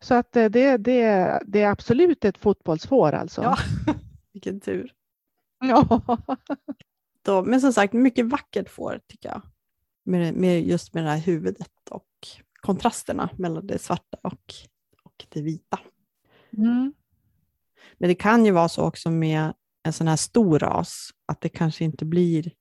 Så 0.00 0.14
att 0.14 0.36
eh, 0.36 0.44
det, 0.44 0.76
det, 0.76 1.40
det 1.46 1.62
är 1.62 1.70
absolut 1.70 2.24
ett 2.24 2.38
fotbollsfår 2.38 3.12
alltså. 3.12 3.42
Ja, 3.42 3.58
vilken 4.32 4.60
tur. 4.60 4.92
Ja. 5.60 6.00
Då, 7.22 7.44
men 7.44 7.60
som 7.60 7.72
sagt, 7.72 7.92
mycket 7.92 8.26
vackert 8.26 8.68
får 8.68 9.00
tycker 9.06 9.28
jag. 9.28 9.42
Med, 10.04 10.34
med, 10.34 10.66
just 10.66 10.94
med 10.94 11.04
det 11.04 11.10
här 11.10 11.18
huvudet 11.18 11.88
och 11.90 12.06
kontrasterna 12.60 13.30
mellan 13.36 13.66
det 13.66 13.78
svarta 13.78 14.18
och, 14.22 14.54
och 15.02 15.26
det 15.28 15.42
vita. 15.42 15.78
Mm. 16.56 16.92
Men 17.98 18.08
det 18.08 18.14
kan 18.14 18.44
ju 18.44 18.50
vara 18.50 18.68
så 18.68 18.84
också 18.84 19.10
med 19.10 19.52
en 19.82 19.92
sån 19.92 20.08
här 20.08 20.16
stor 20.16 20.58
ras, 20.58 21.10
att 21.26 21.40
det 21.40 21.48
kanske 21.48 21.84
inte 21.84 22.04
blir 22.04 22.52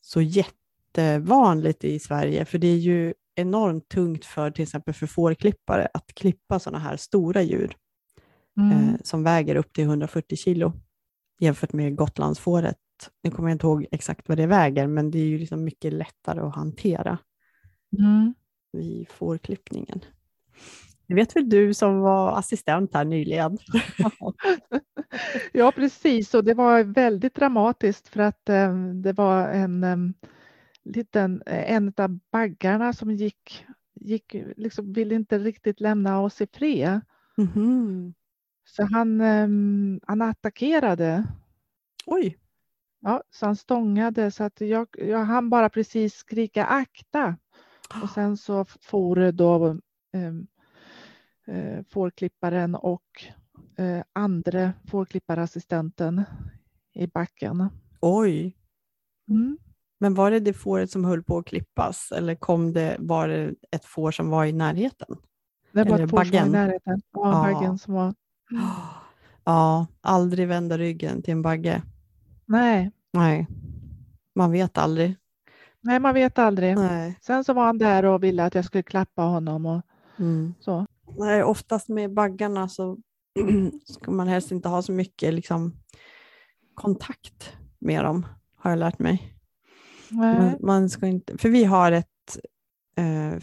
så 0.00 0.20
jättevanligt 0.20 1.84
i 1.84 1.98
Sverige, 1.98 2.44
för 2.44 2.58
det 2.58 2.66
är 2.66 2.76
ju 2.76 3.14
enormt 3.34 3.88
tungt 3.88 4.24
för 4.24 4.50
till 4.50 4.62
exempel 4.62 4.94
för 4.94 5.06
fårklippare 5.06 5.88
att 5.94 6.06
klippa 6.14 6.58
sådana 6.58 6.78
här 6.78 6.96
stora 6.96 7.42
djur 7.42 7.76
Mm. 8.58 8.72
eh, 8.88 8.94
som 9.04 9.22
väger 9.22 9.56
upp 9.56 9.72
till 9.72 9.84
140 9.84 10.36
kilo 10.36 10.72
jämfört 11.40 11.72
med 11.72 11.96
Gotlandsfåret. 11.96 12.76
Nu 13.22 13.30
kommer 13.30 13.48
jag 13.48 13.54
inte 13.54 13.66
ihåg 13.66 13.86
exakt 13.92 14.28
vad 14.28 14.38
det 14.38 14.46
väger, 14.46 14.86
men 14.86 15.10
det 15.10 15.18
är 15.18 15.24
ju 15.26 15.38
liksom 15.38 15.64
mycket 15.64 15.92
lättare 15.92 16.40
att 16.40 16.54
hantera 16.54 17.18
Mm. 17.98 18.34
vid 18.72 19.08
fårklippningen. 19.08 20.00
Det 21.06 21.14
vet 21.14 21.36
väl 21.36 21.48
du 21.48 21.74
som 21.74 22.00
var 22.00 22.38
assistent 22.38 22.94
här 22.94 23.04
nyligen? 23.04 23.58
Ja, 25.52 25.72
precis. 25.72 26.34
Och 26.34 26.44
det 26.44 26.54
var 26.54 26.82
väldigt 26.84 27.34
dramatiskt 27.34 28.08
för 28.08 28.20
att 28.20 28.48
eh, 28.48 28.76
det 28.94 29.12
var 29.12 29.48
en 29.48 29.84
um, 29.84 30.14
liten, 30.84 31.42
eh, 31.46 31.72
en 31.72 31.92
av 31.96 32.18
baggarna 32.32 32.92
som 32.92 33.10
gick, 33.10 33.66
gick 33.94 34.36
liksom 34.56 34.92
ville 34.92 35.14
inte 35.14 35.38
riktigt 35.38 35.80
lämna 35.80 36.20
oss 36.20 36.40
i 36.40 36.46
fred. 36.46 37.00
Mhm. 37.36 38.14
Så 38.64 38.82
han, 38.84 39.20
um, 39.20 40.00
han 40.06 40.22
attackerade. 40.22 41.26
Oj, 42.06 42.38
Ja, 43.00 43.22
så 43.30 43.46
han 43.46 43.56
stångade 43.56 44.30
så 44.30 44.44
att 44.44 44.60
jag, 44.60 44.88
jag 44.98 45.24
hann 45.24 45.50
bara 45.50 45.68
precis 45.68 46.14
skrika 46.14 46.64
akta. 46.64 47.36
Och 48.02 48.10
sen 48.14 48.36
så 48.36 48.64
for 48.64 49.32
då 49.32 49.78
um, 50.12 50.46
uh, 51.48 51.82
fårklipparen 51.88 52.74
och 52.74 53.24
uh, 53.80 54.02
andra 54.12 54.72
fårklipparassistenten 54.84 56.24
i 56.92 57.06
backen. 57.06 57.68
oj. 58.00 58.56
Mm. 59.28 59.58
Men 60.02 60.14
var 60.14 60.30
det 60.30 60.40
det 60.40 60.52
fåret 60.52 60.90
som 60.90 61.04
höll 61.04 61.22
på 61.22 61.38
att 61.38 61.46
klippas 61.46 62.12
eller 62.12 62.34
kom 62.34 62.72
det, 62.72 62.96
var 62.98 63.28
det 63.28 63.54
ett 63.70 63.84
får 63.84 64.10
som 64.10 64.30
var 64.30 64.44
i 64.44 64.52
närheten? 64.52 65.16
Det 65.72 65.84
var 65.84 65.94
Eller 65.94 66.04
ett 66.04 66.10
får 66.10 66.24
som 66.24 66.30
var 66.38 66.46
i 66.46 66.50
närheten. 66.50 67.00
Ja, 67.12 67.32
Ja. 67.32 67.42
baggen 67.42 67.78
som 67.78 67.94
var... 67.94 68.14
Ja, 69.44 69.86
aldrig 70.00 70.48
vända 70.48 70.78
ryggen 70.78 71.22
till 71.22 71.32
en 71.32 71.42
bagge. 71.42 71.82
Nej, 72.46 72.90
Nej, 73.12 73.46
man 74.34 74.52
vet 74.52 74.78
aldrig. 74.78 75.16
nej, 75.80 76.00
man 76.00 76.14
vet 76.14 76.38
aldrig. 76.38 76.76
Nej. 76.76 77.18
Sen 77.22 77.44
så 77.44 77.52
var 77.52 77.64
han 77.66 77.78
där 77.78 78.04
och 78.04 78.22
ville 78.22 78.44
att 78.44 78.54
jag 78.54 78.64
skulle 78.64 78.82
klappa 78.82 79.22
honom 79.22 79.66
och 79.66 79.82
Mm. 80.18 80.54
så. 80.60 80.86
Nej, 81.18 81.42
oftast 81.42 81.88
med 81.88 82.14
baggarna 82.14 82.68
så 82.68 82.98
ska 83.84 84.10
man 84.10 84.28
helst 84.28 84.50
inte 84.52 84.68
ha 84.68 84.82
så 84.82 84.92
mycket 84.92 85.34
liksom, 85.34 85.72
kontakt 86.74 87.52
med 87.78 88.04
dem, 88.04 88.26
har 88.56 88.70
jag 88.70 88.78
lärt 88.78 88.98
mig. 88.98 89.34
Man, 90.10 90.56
man 90.60 90.90
ska 90.90 91.06
inte, 91.06 91.38
för 91.38 91.48
vi 91.48 91.64
har 91.64 91.92
ett 91.92 92.06
eh, 92.96 93.38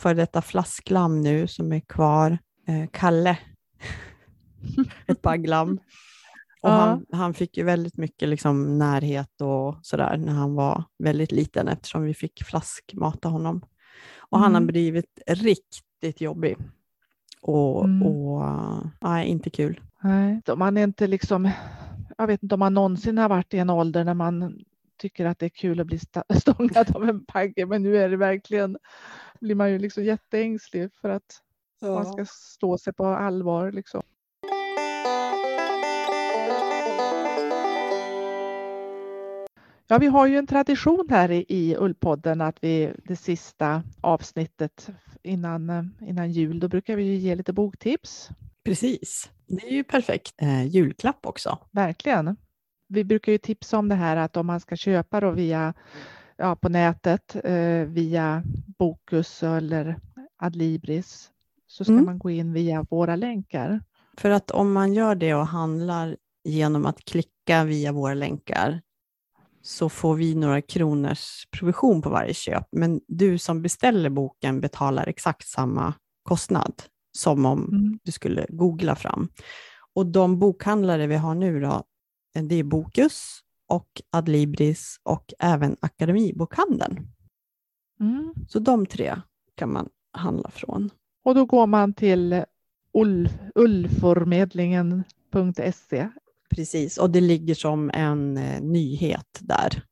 för 0.00 0.14
detta 0.14 0.42
flasklamm 0.42 1.20
nu 1.20 1.46
som 1.46 1.72
är 1.72 1.80
kvar, 1.80 2.38
eh, 2.66 2.88
Kalle, 2.92 3.38
ett 5.06 5.22
bagglamm. 5.22 5.78
Och 6.62 6.70
Ja. 6.70 6.74
han, 6.74 7.06
han 7.12 7.34
fick 7.34 7.56
ju 7.56 7.64
väldigt 7.64 7.96
mycket 7.96 8.28
liksom 8.28 8.78
närhet 8.78 9.40
och 9.40 9.76
sådär 9.82 10.16
när 10.16 10.32
han 10.32 10.54
var 10.54 10.84
väldigt 10.98 11.32
liten 11.32 11.68
eftersom 11.68 12.02
vi 12.02 12.14
fick 12.14 12.42
flaskmata 12.44 13.28
honom. 13.28 13.64
Och 14.18 14.38
han 14.38 14.52
har 14.54 14.60
Mm. 14.60 14.66
blivit 14.66 15.18
riktigt 15.26 16.20
jobbig. 16.20 16.56
Och, 17.42 17.84
Mm. 17.84 18.02
och 18.02 18.44
nej, 19.00 19.26
inte 19.28 19.50
kul. 19.50 19.80
Nej, 20.02 20.42
man 20.56 20.76
är 20.76 20.84
inte 20.84 21.06
liksom, 21.06 21.50
jag 22.18 22.26
vet 22.26 22.42
inte 22.42 22.54
om 22.54 22.58
man 22.58 22.74
någonsin 22.74 23.18
har 23.18 23.28
varit 23.28 23.54
i 23.54 23.58
en 23.58 23.70
ålder 23.70 24.04
när 24.04 24.14
man 24.14 24.58
tycker 24.98 25.24
att 25.24 25.38
det 25.38 25.46
är 25.46 25.50
kul 25.50 25.80
att 25.80 25.86
bli 25.86 25.98
stångad 26.40 26.96
av 26.96 27.08
en 27.08 27.24
bagge, 27.24 27.66
men 27.66 27.82
nu 27.82 27.96
är 27.96 28.08
det 28.08 28.16
verkligen, 28.16 28.78
blir 29.40 29.54
man 29.54 29.70
ju 29.70 29.78
liksom 29.78 30.04
jätteängslig 30.04 30.92
för 31.00 31.08
att 31.08 31.42
man 31.82 32.12
ska 32.12 32.24
stå 32.28 32.78
sig 32.78 32.92
på 32.92 33.06
allvar. 33.06 33.72
Liksom. 33.72 34.02
Ja, 39.90 39.98
vi 39.98 40.06
har 40.06 40.26
ju 40.26 40.36
en 40.36 40.46
tradition 40.46 41.06
här 41.10 41.30
i, 41.30 41.44
i 41.48 41.76
Ullpodden 41.76 42.40
att 42.40 42.56
vi 42.60 42.92
det 43.04 43.16
sista 43.16 43.82
avsnittet 44.00 44.88
innan, 45.22 45.94
innan 46.00 46.30
jul, 46.30 46.60
då 46.60 46.68
brukar 46.68 46.96
vi 46.96 47.02
ju 47.02 47.14
ge 47.14 47.34
lite 47.34 47.52
boktips. 47.52 48.28
Precis. 48.64 49.30
Det 49.46 49.66
är 49.66 49.72
ju 49.72 49.84
perfekt. 49.84 50.34
Eh, 50.36 50.66
julklapp 50.66 51.26
också. 51.26 51.58
Verkligen. 51.70 52.36
Vi 52.88 53.04
brukar 53.04 53.32
ju 53.32 53.38
tipsa 53.38 53.78
om 53.78 53.88
det 53.88 53.94
här 53.94 54.16
att 54.16 54.36
om 54.36 54.46
man 54.46 54.60
ska 54.60 54.76
köpa 54.76 55.20
då 55.20 55.30
via 55.30 55.74
ja, 56.36 56.56
på 56.56 56.68
nätet 56.68 57.36
eh, 57.44 57.84
via 57.86 58.42
Bokus 58.78 59.42
eller 59.42 59.96
Adlibris 60.36 61.30
så 61.66 61.84
ska 61.84 61.92
Mm. 61.92 62.04
man 62.04 62.18
gå 62.18 62.30
in 62.30 62.52
via 62.52 62.82
våra 62.90 63.16
länkar. 63.16 63.80
För 64.18 64.30
att 64.30 64.50
om 64.50 64.72
man 64.72 64.92
gör 64.94 65.14
det 65.14 65.34
och 65.34 65.46
handlar 65.46 66.16
genom 66.44 66.86
att 66.86 67.04
klicka 67.04 67.64
via 67.64 67.92
våra 67.92 68.14
länkar 68.14 68.80
så 69.62 69.88
får 69.88 70.14
vi 70.14 70.34
några 70.34 70.62
kronors 70.62 71.46
provision 71.58 72.02
på 72.02 72.10
varje 72.10 72.34
köp. 72.34 72.66
Men 72.72 73.00
du 73.08 73.38
som 73.38 73.62
beställer 73.62 74.10
boken 74.10 74.60
betalar 74.60 75.06
exakt 75.08 75.48
samma 75.48 75.94
kostnad 76.22 76.72
som 77.18 77.46
om 77.46 77.64
Mm. 77.72 77.98
du 78.04 78.12
skulle 78.12 78.46
googla 78.48 78.96
fram. 78.96 79.28
Och 79.94 80.06
de 80.06 80.38
bokhandlare 80.38 81.06
vi 81.06 81.16
har 81.16 81.34
nu 81.34 81.60
då, 81.60 81.82
det 82.32 82.54
är 82.54 82.64
Bokus 82.64 83.40
och 83.66 84.02
Adlibris 84.10 85.00
och 85.02 85.32
även 85.38 85.76
Akademibokhandeln. 85.80 87.06
Mm. 88.00 88.34
Så 88.48 88.58
de 88.58 88.86
tre 88.86 89.20
kan 89.54 89.72
man 89.72 89.88
handla 90.12 90.50
från. 90.50 90.90
Och 91.24 91.34
då 91.34 91.44
går 91.44 91.66
man 91.66 91.94
till 91.94 92.44
ull, 92.92 93.28
ullförmedlingen.se. 93.54 96.08
Precis, 96.50 96.98
och 96.98 97.10
det 97.10 97.20
ligger 97.20 97.54
som 97.54 97.90
en 97.94 98.36
eh, 98.36 98.60
nyhet 98.60 99.38
där. 99.40 99.82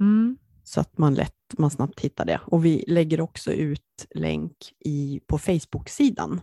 Mm. 0.00 0.38
så 0.64 0.80
att 0.80 0.98
man 0.98 1.14
lätt, 1.14 1.34
man 1.58 1.70
snabbt 1.70 2.00
hittar 2.00 2.24
det. 2.24 2.40
Och 2.46 2.64
vi 2.64 2.84
lägger 2.86 3.20
också 3.20 3.52
ut 3.52 4.06
länk 4.14 4.56
i, 4.84 5.20
på 5.26 5.38
Facebook-sidan 5.38 6.40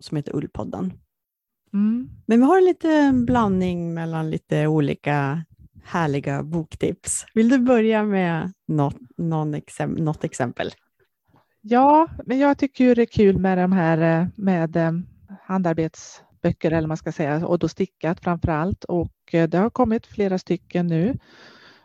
som 0.00 0.16
heter 0.16 0.36
Ullpodden. 0.36 0.92
Mm. 1.72 2.10
Men 2.26 2.40
vi 2.40 2.46
har 2.46 2.58
en 2.58 2.64
liten 2.64 3.24
blandning 3.24 3.94
mellan 3.94 4.30
lite 4.30 4.66
olika 4.66 5.44
härliga 5.84 6.42
boktips. 6.42 7.26
Vill 7.34 7.48
du 7.48 7.58
börja 7.58 8.04
med 8.04 8.52
något, 8.68 8.96
någon 9.16 9.54
exem, 9.54 9.90
något 9.90 10.24
exempel? 10.24 10.70
Ja, 11.60 12.08
men 12.26 12.38
jag 12.38 12.58
tycker 12.58 12.84
ju 12.84 12.94
det 12.94 13.02
är 13.02 13.06
kul 13.06 13.38
med 13.38 13.58
de 13.58 13.72
här 13.72 14.20
eh, 14.20 14.26
med 14.36 14.76
eh, 14.76 14.92
handarbetsböcker 15.42 16.70
eller 16.70 16.88
man 16.88 16.96
ska 16.96 17.12
säga 17.12 17.46
och 17.46 17.58
då 17.58 17.68
stickat 17.68 18.20
framför 18.20 18.48
allt 18.48 18.84
och 18.84 19.12
eh, 19.32 19.48
det 19.48 19.58
har 19.58 19.70
kommit 19.70 20.06
flera 20.06 20.38
stycken 20.38 20.86
nu. 20.86 21.18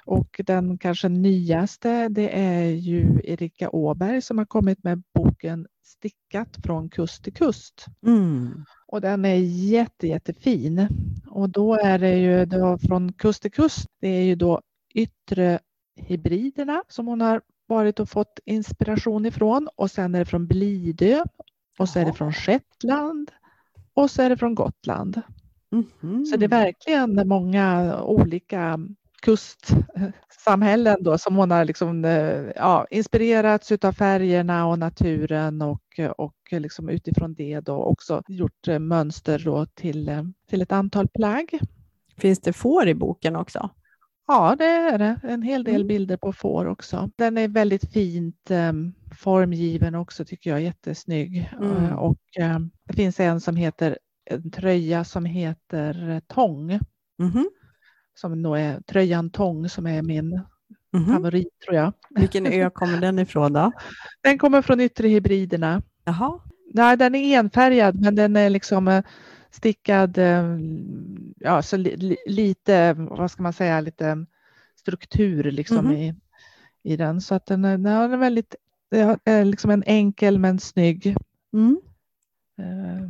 Och 0.06 0.42
den 0.46 0.78
kanske 0.78 1.10
nyaste 1.10 2.10
det 2.10 2.40
är 2.40 2.66
ju 2.66 3.22
Erika 3.24 3.70
Åberg 3.70 4.22
som 4.22 4.38
har 4.38 4.46
kommit 4.46 4.84
med 4.84 5.04
boken 5.14 5.68
Stickat 5.84 6.58
från 6.64 6.90
kust 6.90 7.24
till 7.24 7.34
kust. 7.34 7.86
Mm. 8.06 8.66
Och 8.88 9.02
den 9.02 9.26
är 9.26 9.36
jätte, 9.36 10.08
jättefin. 10.08 10.88
Och 11.28 11.50
då 11.50 11.76
är 11.76 12.00
det 12.00 12.18
ju 12.18 12.46
då 12.46 12.78
från 12.78 13.14
kust 13.14 13.42
till 13.42 13.52
kust. 13.52 13.88
Det 14.00 14.08
är 14.08 14.24
ju 14.24 14.36
då 14.36 14.62
yttre 14.94 15.60
hybriderna 15.96 16.84
som 16.88 17.08
hon 17.08 17.22
har 17.22 17.42
varit 17.68 18.00
och 18.00 18.10
fått 18.10 18.40
inspiration 18.46 19.26
ifrån. 19.26 19.70
Och 19.76 19.92
sen 19.92 20.16
är 20.16 20.20
det 20.20 20.26
från 20.26 20.48
Blidö. 20.48 21.24
Och 21.80 21.90
så 21.90 22.00
är 22.00 22.06
det 22.06 22.14
från 22.14 22.34
Shetland. 22.34 23.32
Och 23.94 24.12
så 24.12 24.22
är 24.22 24.30
det 24.30 24.38
från 24.38 24.56
Gotland. 24.56 25.22
Mhm. 25.70 26.26
Så 26.26 26.38
det 26.38 26.46
är 26.46 26.50
verkligen 26.50 27.28
många 27.28 27.98
olika 28.04 28.80
kustsamhällen 29.22 30.98
då 31.04 31.18
som 31.18 31.36
hon 31.36 31.52
har 31.52 31.66
liksom, 31.66 32.06
eh, 32.06 32.52
ja, 32.56 32.88
inspirerats 32.90 33.72
av 33.72 33.94
färgerna 33.94 34.68
och 34.68 34.80
naturen 34.80 35.62
och, 35.62 36.00
och 36.18 36.36
liksom 36.52 36.90
utifrån 36.90 37.34
det 37.34 37.60
då 37.60 37.84
också 37.84 38.24
gjort 38.28 38.68
eh, 38.68 38.80
mönster 38.80 39.40
då 39.46 39.66
till, 39.66 40.10
eh, 40.10 40.24
till 40.50 40.62
ett 40.62 40.72
antal 40.72 41.08
plagg. 41.08 41.60
Finns 42.18 42.40
det 42.40 42.54
får 42.54 42.88
i 42.88 42.94
boken 42.96 43.36
också? 43.36 43.70
Ja, 44.28 44.56
det 44.60 44.66
är 44.66 44.98
det. 44.98 45.20
En 45.24 45.42
hel 45.42 45.64
del 45.64 45.76
Mm. 45.76 45.88
bilder 45.88 46.18
på 46.18 46.34
får 46.34 46.66
också. 46.66 47.10
Den 47.16 47.38
är 47.38 47.48
väldigt 47.48 47.94
fint 47.94 48.52
formgiven 49.16 49.96
också 49.96 50.26
tycker 50.26 50.50
jag, 50.50 50.62
jättesnygg. 50.62 51.50
Mm. 51.62 51.94
Och 52.00 52.18
det 52.88 52.94
finns 52.94 53.20
en 53.20 53.42
som 53.42 53.56
heter 53.56 53.98
en 54.26 54.52
tröja 54.52 55.04
som 55.04 55.26
heter 55.26 56.22
Tång. 56.28 56.80
Mhm. 57.20 57.50
Som 58.16 58.42
nog 58.42 58.58
är 58.58 58.82
tröjan 58.82 59.30
Tång 59.30 59.70
som 59.70 59.88
är 59.88 60.02
min 60.02 60.42
Mhm. 60.94 61.06
favorit 61.06 61.60
tror 61.66 61.76
jag. 61.76 61.94
Vilken 62.10 62.46
ö 62.46 62.70
kommer 62.70 62.98
den 63.02 63.20
ifrån 63.20 63.54
då? 63.54 63.72
Den 64.22 64.38
kommer 64.38 64.62
från 64.62 64.80
Yttre 64.80 65.08
Hybriderna. 65.08 65.82
Jaha. 66.04 66.40
Nej, 66.74 66.98
den 66.98 67.16
är 67.16 67.40
enfärgad 67.40 68.02
men 68.02 68.16
den 68.16 68.36
är 68.36 68.50
liksom 68.50 68.88
eh, 68.88 69.04
stickad, 69.52 70.18
eh, 70.18 70.58
ja 71.36 71.62
så 71.62 71.78
li, 71.78 71.96
li, 71.98 72.18
lite, 72.26 72.94
vad 72.94 73.32
ska 73.32 73.44
man 73.44 73.54
säga, 73.54 73.82
lite 73.82 74.26
struktur 74.76 75.52
liksom 75.52 75.86
Mhm. 75.86 75.92
i, 75.96 76.16
i 76.84 76.98
den. 76.98 77.22
Så 77.22 77.36
att 77.36 77.46
den 77.46 77.66
är, 77.66 77.78
den 77.78 77.86
är 77.86 78.18
väldigt, 78.18 78.56
är 79.24 79.46
liksom 79.46 79.72
en 79.72 79.84
enkel 79.86 80.40
men 80.40 80.60
snygg 80.60 81.16
Mm. 81.54 81.82
eh, 82.58 83.10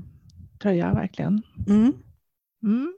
tröja 0.59 0.93
verkligen. 0.93 1.41
Mm. 1.67 1.93
Mm. 2.63 2.93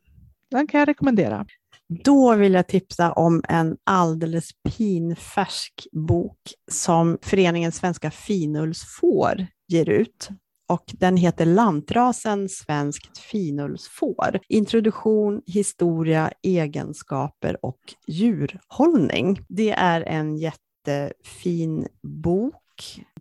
Den 0.50 0.68
kan 0.68 0.80
jag 0.80 0.88
rekommendera. 0.88 1.46
Då 1.90 2.36
vill 2.36 2.54
jag 2.54 2.68
tipsa 2.68 3.12
om 3.12 3.42
en 3.50 3.78
alldeles 3.84 4.50
pinfärsk 4.78 5.88
bok 5.92 6.40
som 6.72 7.18
Föreningen 7.22 7.72
Svenska 7.72 8.12
Finullsfår 8.12 9.48
ger 9.68 9.90
ut. 9.90 10.30
Och 10.70 10.84
den 10.94 11.18
heter 11.18 11.46
Lantrasen 11.46 12.50
svenskt 12.50 13.18
finullsfår. 13.18 14.40
Introduktion, 14.50 15.42
historia, 15.46 16.32
egenskaper 16.44 17.66
och 17.66 17.80
djurhållning. 18.08 19.40
Det 19.50 19.72
är 19.72 20.02
en 20.02 20.38
jättefin 20.38 21.88
bok 22.24 22.56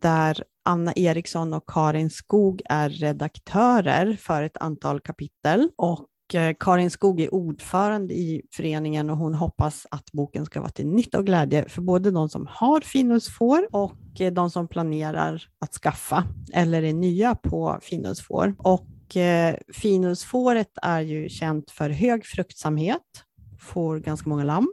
där 0.01 0.45
Anna 0.65 0.93
Eriksson 0.97 1.55
och 1.55 1.69
Karin 1.69 2.11
Skog 2.11 2.63
är 2.65 2.89
redaktörer 2.89 4.17
för 4.21 4.43
ett 4.43 4.57
antal 4.57 5.01
kapitel. 5.01 5.69
Och 5.77 6.07
Eh, 6.35 6.55
Karin 6.61 6.91
Skog 6.91 7.21
är 7.21 7.35
ordförande 7.35 8.15
i 8.15 8.43
föreningen 8.53 9.11
och 9.11 9.17
hon 9.17 9.35
hoppas 9.35 9.87
att 9.91 10.13
boken 10.13 10.47
ska 10.47 10.61
vara 10.61 10.71
till 10.71 10.87
nytta 10.87 11.19
och 11.19 11.27
glädje 11.27 11.69
för 11.69 11.83
både 11.83 12.11
de 12.11 12.29
som 12.29 12.47
har 12.51 12.81
finullsfår 12.81 13.69
och 13.71 14.21
eh, 14.21 14.33
de 14.33 14.51
som 14.51 14.69
planerar 14.69 15.43
att 15.59 15.73
skaffa 15.73 16.25
eller 16.53 16.83
är 16.83 16.93
nya 16.93 17.35
på 17.35 17.79
finullsfår. 17.83 18.55
Och 18.59 19.17
eh, 19.17 19.57
finullsfåret 19.73 20.71
är 20.83 21.01
ju 21.01 21.29
känt 21.29 21.71
för 21.71 21.91
hög 21.91 22.27
fruktsamhet, 22.27 23.25
får 23.61 23.99
ganska 23.99 24.29
många 24.29 24.45
lamm, 24.45 24.73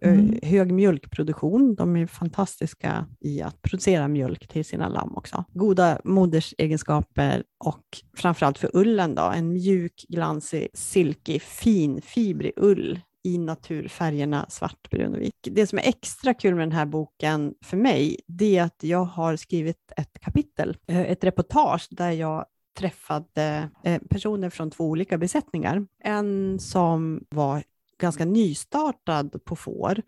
Mm. 0.00 0.38
hög 0.42 0.72
mjölkproduktion. 0.72 1.74
De 1.74 1.96
är 1.96 2.06
fantastiska 2.06 3.06
i 3.20 3.42
att 3.42 3.62
producera 3.62 4.08
mjölk 4.08 4.48
till 4.48 4.64
sina 4.64 4.88
lamm 4.88 5.16
också. 5.16 5.44
Goda 5.52 6.00
modersegenskaper 6.04 7.44
och 7.64 7.84
framförallt 8.16 8.58
för 8.58 8.70
ullen 8.74 9.14
då, 9.14 9.22
en 9.22 9.52
mjuk, 9.52 10.04
glansig, 10.08 10.68
silkig, 10.74 11.42
fin, 11.42 12.00
fibrig 12.02 12.52
ull 12.56 13.00
i 13.24 13.38
naturfärgerna 13.38 14.46
svart, 14.48 14.90
brun 14.90 15.14
och 15.14 15.20
vit. 15.20 15.34
Det 15.42 15.66
som 15.66 15.78
är 15.78 15.88
extra 15.88 16.34
kul 16.34 16.54
med 16.54 16.62
den 16.62 16.72
här 16.72 16.86
boken 16.86 17.54
för 17.64 17.76
mig, 17.76 18.20
det 18.26 18.58
är 18.58 18.62
att 18.62 18.82
jag 18.82 19.04
har 19.04 19.36
skrivit 19.36 19.92
ett 19.96 20.20
kapitel, 20.20 20.76
eh, 20.86 21.00
ett 21.00 21.24
reportage 21.24 21.88
där 21.90 22.10
jag 22.10 22.44
träffade 22.78 23.70
eh, 23.84 24.00
personer 24.10 24.50
från 24.50 24.70
två 24.70 24.84
olika 24.84 25.18
besättningar. 25.18 25.86
En 26.04 26.58
som 26.58 27.24
var 27.30 27.62
ganska 27.98 28.24
nystartad 28.24 29.44
på 29.44 29.56
får 29.56 30.02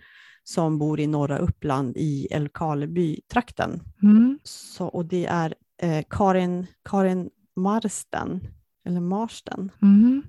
som 0.44 0.78
bor 0.78 1.00
i 1.00 1.06
norra 1.06 1.38
Uppland 1.38 1.96
i 1.96 2.28
Älvkarleby-trakten. 2.30 3.80
Mm. 4.02 4.38
Så, 4.42 4.86
och 4.86 5.04
det 5.04 5.26
är 5.26 5.54
eh, 5.82 6.04
Karin, 6.10 6.66
Karin 6.84 7.30
Marsten, 7.56 8.40
eller 8.86 9.00
Marsten. 9.00 9.72
Mm. 9.82 10.22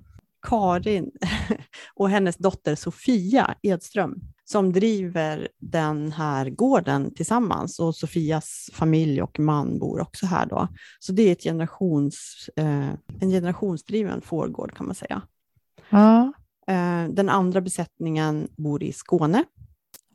Karin 0.48 1.10
och 1.94 2.10
hennes 2.10 2.36
dotter 2.36 2.74
Sofia 2.74 3.54
Edström 3.62 4.14
som 4.44 4.72
driver 4.72 5.48
den 5.58 6.12
här 6.12 6.50
gården 6.50 7.14
tillsammans 7.14 7.78
och 7.78 7.96
Sofias 7.96 8.70
familj 8.72 9.22
och 9.22 9.38
man 9.38 9.78
bor 9.78 10.00
också 10.00 10.26
här 10.26 10.46
då. 10.46 10.68
Så 10.98 11.12
det 11.12 11.22
är 11.22 11.32
ett 11.32 11.42
generations, 11.42 12.50
eh, 12.56 12.88
en 13.20 13.30
generationsdriven 13.30 14.20
fårgård 14.20 14.74
kan 14.74 14.86
man 14.86 14.94
säga. 14.94 15.22
Ja. 15.90 16.32
Eh, 16.66 17.04
den 17.08 17.28
andra 17.28 17.60
besättningen 17.60 18.48
bor 18.56 18.82
i 18.82 18.92
Skåne 18.92 19.44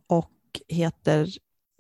och 0.08 0.32
heter 0.68 1.28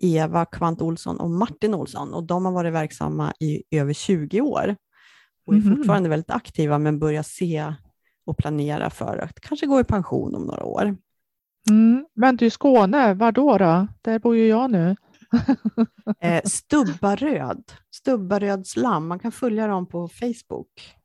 Eva 0.01 0.45
Kvant 0.45 0.81
Olsson 0.81 1.19
och 1.19 1.29
Martin 1.29 1.73
Olsson 1.73 2.13
och 2.13 2.23
de 2.23 2.45
har 2.45 2.51
varit 2.51 2.73
verksamma 2.73 3.33
i 3.39 3.63
över 3.71 3.93
20 3.93 4.41
år 4.41 4.75
och 5.45 5.53
är 5.53 5.57
Mhm. 5.57 5.75
fortfarande 5.77 6.09
väldigt 6.09 6.29
aktiva 6.31 6.77
men 6.79 6.99
börjar 6.99 7.23
se 7.23 7.73
och 8.25 8.37
planera 8.37 8.89
för 8.89 9.17
att 9.17 9.39
kanske 9.39 9.65
gå 9.65 9.79
i 9.79 9.83
pension 9.83 10.35
om 10.35 10.43
några 10.43 10.63
år. 10.63 10.97
Mm. 11.69 12.05
Men 12.13 12.37
du, 12.37 12.49
Skåne, 12.49 13.13
var 13.13 13.31
då, 13.31 13.57
då? 13.57 13.87
Där 14.01 14.19
bor 14.19 14.35
ju 14.35 14.47
jag 14.47 14.71
nu. 14.71 14.95
Eh, 16.19 16.41
Stubbaröd, 16.45 17.63
Stubbarödslam, 17.91 19.07
man 19.07 19.19
kan 19.19 19.31
följa 19.31 19.67
dem 19.67 19.85
på 19.85 20.07
Facebook. 20.07 20.96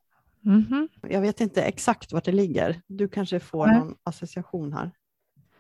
Mhm. 0.43 0.89
Jag 1.09 1.21
vet 1.21 1.41
inte 1.41 1.63
exakt 1.63 2.13
vart 2.13 2.25
det 2.25 2.33
ligger. 2.33 2.83
Du 2.87 3.09
kanske 3.09 3.41
får 3.41 3.67
Nej. 3.67 3.79
någon 3.79 3.95
association 4.05 4.73
här. 4.73 4.91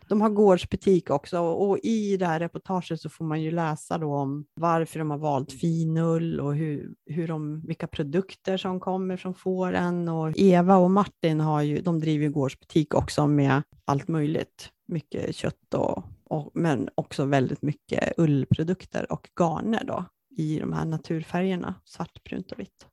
De 0.08 0.20
har 0.20 0.30
gårdsbutik 0.30 1.10
också 1.10 1.38
och 1.40 1.78
i 1.82 2.16
det 2.16 2.26
här 2.26 2.40
reportaget 2.40 3.00
så 3.00 3.08
får 3.08 3.24
man 3.24 3.42
ju 3.42 3.50
läsa 3.50 3.98
då 3.98 4.14
om 4.14 4.44
varför 4.54 4.98
de 4.98 5.10
har 5.10 5.18
valt 5.18 5.52
finull 5.52 6.40
och 6.40 6.54
hur, 6.54 6.94
hur 7.06 7.28
de, 7.28 7.60
vilka 7.66 7.86
produkter 7.86 8.56
som 8.56 8.80
kommer 8.80 9.16
från 9.16 9.34
fåren. 9.34 10.08
Och 10.08 10.32
Eva 10.36 10.76
och 10.76 10.90
Martin 10.90 11.40
har 11.40 11.62
ju, 11.62 11.80
de 11.80 12.00
driver 12.00 12.24
ju 12.24 12.30
gårdsbutik 12.30 12.94
också 12.94 13.26
med 13.26 13.62
allt 13.84 14.08
möjligt. 14.08 14.70
Mycket 14.88 15.36
kött 15.36 15.74
och, 15.74 16.04
och 16.24 16.50
men 16.54 16.88
också 16.94 17.24
väldigt 17.24 17.62
mycket 17.62 18.12
ullprodukter 18.16 19.12
och 19.12 19.28
garner 19.40 19.84
då 19.84 20.04
i 20.36 20.58
de 20.58 20.72
här 20.72 20.84
naturfärgerna, 20.84 21.74
svart, 21.84 22.24
brunt 22.24 22.52
och 22.52 22.58
vitt. 22.58 22.86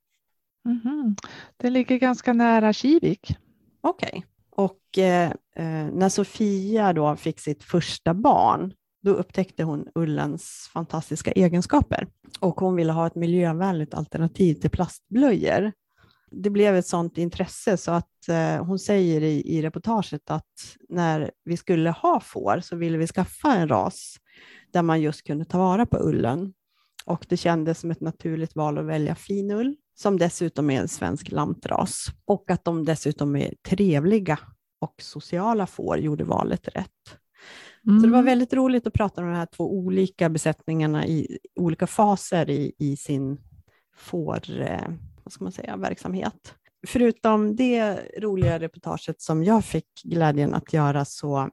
Mhm. 0.70 1.16
Det 1.58 1.70
ligger 1.70 1.98
ganska 1.98 2.34
nära 2.34 2.74
Kivik. 2.74 3.36
Okej. 3.82 4.26
Och 4.50 4.98
eh, 4.98 5.32
eh, 5.56 5.88
när 5.94 6.10
Sofia 6.10 6.94
då 6.94 7.16
fick 7.16 7.40
sitt 7.40 7.64
första 7.64 8.14
barn, 8.14 8.74
då 9.02 9.12
upptäckte 9.12 9.64
hon 9.64 9.88
ullens 9.96 10.70
fantastiska 10.74 11.32
egenskaper 11.32 12.08
och 12.40 12.60
hon 12.60 12.76
ville 12.76 12.92
ha 12.92 13.08
ett 13.08 13.16
miljövänligt 13.16 13.94
alternativ 13.94 14.56
till 14.56 14.70
plastblöjor. 14.70 15.72
Det 16.32 16.50
blev 16.50 16.76
ett 16.76 16.88
sådant 16.88 17.18
intresse 17.18 17.78
så 17.78 17.92
att 17.92 18.30
eh, 18.30 18.66
hon 18.66 18.80
säger 18.80 19.22
i, 19.22 19.58
i 19.58 19.62
reportaget 19.62 20.32
att 20.32 20.76
när 20.90 21.32
vi 21.44 21.58
skulle 21.58 21.90
ha 21.90 22.20
får 22.20 22.60
så 22.60 22.76
ville 22.76 22.98
vi 22.98 23.08
skaffa 23.08 23.56
en 23.56 23.68
ras 23.68 24.16
där 24.72 24.82
man 24.82 25.02
just 25.02 25.24
kunde 25.24 25.46
ta 25.46 25.58
vara 25.58 25.86
på 25.86 25.98
ullen. 25.98 26.54
Och 27.06 27.26
det 27.30 27.38
kändes 27.38 27.80
som 27.80 27.92
ett 27.92 28.02
naturligt 28.02 28.56
val 28.56 28.78
att 28.78 28.86
välja 28.86 29.16
finull 29.16 29.76
som 30.02 30.18
dessutom 30.18 30.70
är 30.70 30.80
en 30.82 30.88
svensk 30.88 31.32
lantras 31.32 32.06
och 32.26 32.52
att 32.52 32.66
de 32.66 32.86
dessutom 32.86 33.36
är 33.36 33.54
trevliga 33.68 34.40
och 34.82 34.96
sociala 35.02 35.68
får 35.68 35.98
gjorde 35.98 36.24
valet 36.24 36.68
rätt. 36.68 37.20
Så 37.84 37.92
det 37.92 38.08
var 38.08 38.20
Mm. 38.20 38.26
väldigt 38.26 38.54
roligt 38.54 38.88
att 38.88 38.94
prata 38.94 39.22
med 39.22 39.32
de 39.32 39.36
här 39.38 39.46
två 39.46 39.74
olika 39.74 40.30
besättningarna 40.30 41.08
i 41.08 41.38
olika 41.56 41.88
faser 41.88 42.50
i, 42.50 42.74
i 42.78 42.98
sin 42.98 43.38
får, 43.96 44.62
eh, 44.62 44.88
vad 45.24 45.34
ska 45.34 45.44
man 45.44 45.52
säga, 45.52 45.78
verksamhet. 45.78 46.56
Förutom 46.88 47.56
det 47.56 48.00
roliga 48.20 48.60
reportaget 48.60 49.22
som 49.22 49.44
jag 49.44 49.66
fick 49.66 50.04
glädjen 50.04 50.54
att 50.54 50.74
göra 50.74 51.06
så 51.06 51.50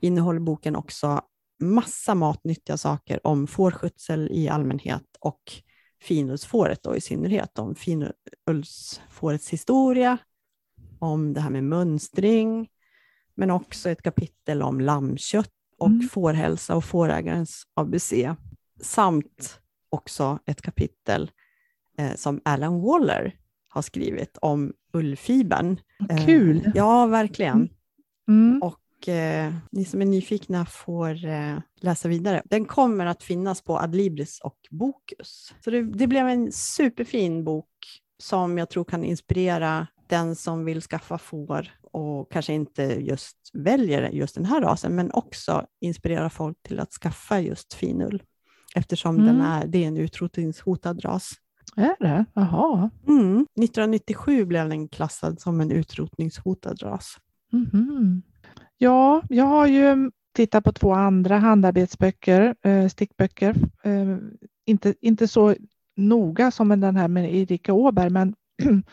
innehåller 0.00 0.40
boken 0.40 0.76
också 0.76 1.20
massa 1.60 2.14
matnyttiga 2.14 2.76
saker 2.76 3.26
om 3.26 3.46
fårskötsel 3.46 4.28
i 4.32 4.48
allmänhet 4.48 5.04
och 5.20 5.42
finullsfåret 6.02 6.82
då 6.82 6.96
i 6.96 7.00
synnerhet, 7.00 7.58
om 7.58 7.74
finullsfårets 7.74 9.50
historia, 9.50 10.18
om 10.98 11.32
det 11.32 11.40
här 11.40 11.50
med 11.50 11.64
mönstring, 11.64 12.68
men 13.34 13.50
också 13.50 13.90
ett 13.90 14.02
kapitel 14.02 14.62
om 14.62 14.80
lammkött 14.80 15.50
och 15.78 15.88
Mm. 15.88 16.08
fårhälsa 16.08 16.76
och 16.76 16.84
fårägarens 16.84 17.66
ABC, 17.74 18.12
samt 18.80 19.60
också 19.88 20.38
ett 20.46 20.62
kapitel 20.62 21.30
eh, 21.98 22.14
som 22.14 22.40
Alan 22.44 22.80
Waller 22.80 23.36
har 23.68 23.82
skrivit 23.82 24.38
om 24.40 24.72
ullfibern. 24.92 25.80
Eh, 26.10 26.26
Kul. 26.26 26.72
Ja, 26.74 27.06
verkligen. 27.06 27.68
Mm. 28.28 28.62
Och 28.62 28.80
eh, 29.08 29.54
ni 29.72 29.84
som 29.84 30.02
är 30.02 30.06
nyfikna 30.06 30.66
får 30.66 31.24
eh, 31.24 31.58
läsa 31.80 32.08
vidare. 32.08 32.42
Den 32.44 32.64
kommer 32.64 33.06
att 33.06 33.22
finnas 33.22 33.62
på 33.62 33.78
Adlibris 33.78 34.40
och 34.42 34.56
Bokus. 34.70 35.54
Så 35.64 35.70
det, 35.70 35.82
det 35.82 36.06
blev 36.06 36.28
en 36.28 36.52
superfin 36.52 37.44
bok 37.44 37.66
som 38.22 38.58
jag 38.58 38.70
tror 38.70 38.84
kan 38.84 39.04
inspirera 39.04 39.86
den 40.08 40.36
som 40.36 40.64
vill 40.64 40.82
skaffa 40.82 41.18
får 41.18 41.70
och 41.92 42.32
kanske 42.32 42.52
inte 42.52 42.82
just 42.82 43.36
väljer 43.52 44.08
just 44.10 44.34
den 44.34 44.44
här 44.44 44.60
rasen, 44.60 44.94
men 44.94 45.12
också 45.12 45.66
inspirera 45.80 46.30
folk 46.30 46.56
till 46.62 46.80
att 46.80 46.92
skaffa 46.92 47.40
just 47.40 47.74
finull. 47.74 48.22
Eftersom 48.74 49.16
den 49.16 49.28
Mm. 49.28 49.46
är, 49.46 49.66
det 49.66 49.84
är 49.84 49.88
en 49.88 49.96
utrotningshotad 49.96 51.04
ras. 51.04 51.32
Är 51.76 51.96
det? 52.00 52.24
Jaha. 52.34 52.90
Mm. 53.08 53.46
1997 53.60 54.44
blev 54.44 54.68
den 54.68 54.88
klassad 54.88 55.40
som 55.40 55.60
en 55.60 55.70
utrotningshotad 55.70 56.82
ras. 56.82 57.16
Mhm. 57.52 58.22
Ja, 58.78 59.22
jag 59.28 59.44
har 59.44 59.66
ju 59.66 60.10
tittat 60.34 60.64
på 60.64 60.72
två 60.72 60.92
andra 60.92 61.38
handarbetsböcker, 61.38 62.54
eh, 62.62 62.88
stickböcker. 62.88 63.54
Eh, 63.82 64.16
inte, 64.66 64.94
inte 65.00 65.28
så 65.28 65.54
noga 65.96 66.50
som 66.50 66.80
den 66.80 66.96
här 66.96 67.08
med 67.08 67.34
Erika 67.34 67.72
Åberg, 67.72 68.10
men 68.10 68.34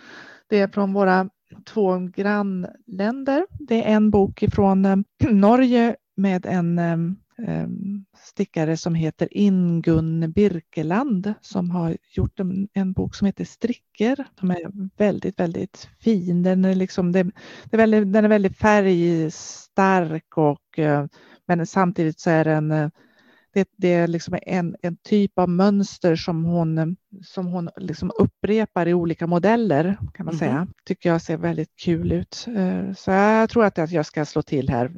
det 0.49 0.59
är 0.59 0.67
från 0.67 0.93
våra 0.93 1.29
två 1.65 2.09
grannländer. 2.15 3.45
Det 3.59 3.83
är 3.83 3.95
en 3.95 4.11
bok 4.11 4.43
ifrån 4.43 4.85
eh, 4.85 4.97
Norge 5.29 5.95
med 6.15 6.45
en 6.45 6.79
Ehm, 7.47 8.05
stickare 8.17 8.77
som 8.77 8.95
heter 8.95 9.27
Ingun 9.31 10.31
Birkeland 10.31 11.33
som 11.41 11.69
har 11.69 11.97
gjort 12.11 12.39
en, 12.39 12.67
en 12.73 12.93
bok 12.93 13.15
som 13.15 13.25
heter 13.25 13.45
Stricker 13.45 14.25
som 14.39 14.51
är 14.51 14.71
väldigt, 14.97 15.39
väldigt 15.39 15.89
fin. 15.99 16.43
Den 16.43 16.65
är, 16.65 16.75
liksom, 16.75 17.11
det, 17.11 17.23
det 17.23 17.31
är 17.71 17.77
väldigt, 17.77 18.13
den 18.13 18.25
är 18.25 18.29
väldigt 18.29 18.57
färgstark 18.57 20.37
och 20.37 20.79
eh, 20.79 21.05
men 21.45 21.67
samtidigt 21.67 22.19
så 22.19 22.29
är 22.29 22.45
den 22.45 22.71
eh, 22.71 22.89
det, 23.59 23.69
det 23.77 23.93
är 23.93 24.07
liksom 24.07 24.37
en, 24.41 24.75
en 24.81 24.97
typ 24.97 25.39
av 25.39 25.49
mönster 25.49 26.15
som 26.15 26.45
hon, 26.45 26.97
som 27.25 27.45
hon 27.47 27.69
liksom 27.77 28.11
upprepar 28.19 28.87
i 28.87 28.93
olika 28.93 29.27
modeller 29.27 29.97
kan 30.13 30.25
man 30.25 30.33
Mhm. 30.35 30.39
säga. 30.39 30.67
Tycker 30.85 31.09
jag 31.09 31.21
ser 31.21 31.37
väldigt 31.37 31.75
kul 31.75 32.11
ut. 32.11 32.45
Eh, 32.55 32.93
Så 32.93 33.11
jag 33.11 33.49
tror 33.49 33.65
att 33.65 33.91
jag 33.91 34.05
ska 34.05 34.25
slå 34.25 34.41
till 34.41 34.69
här. 34.69 34.91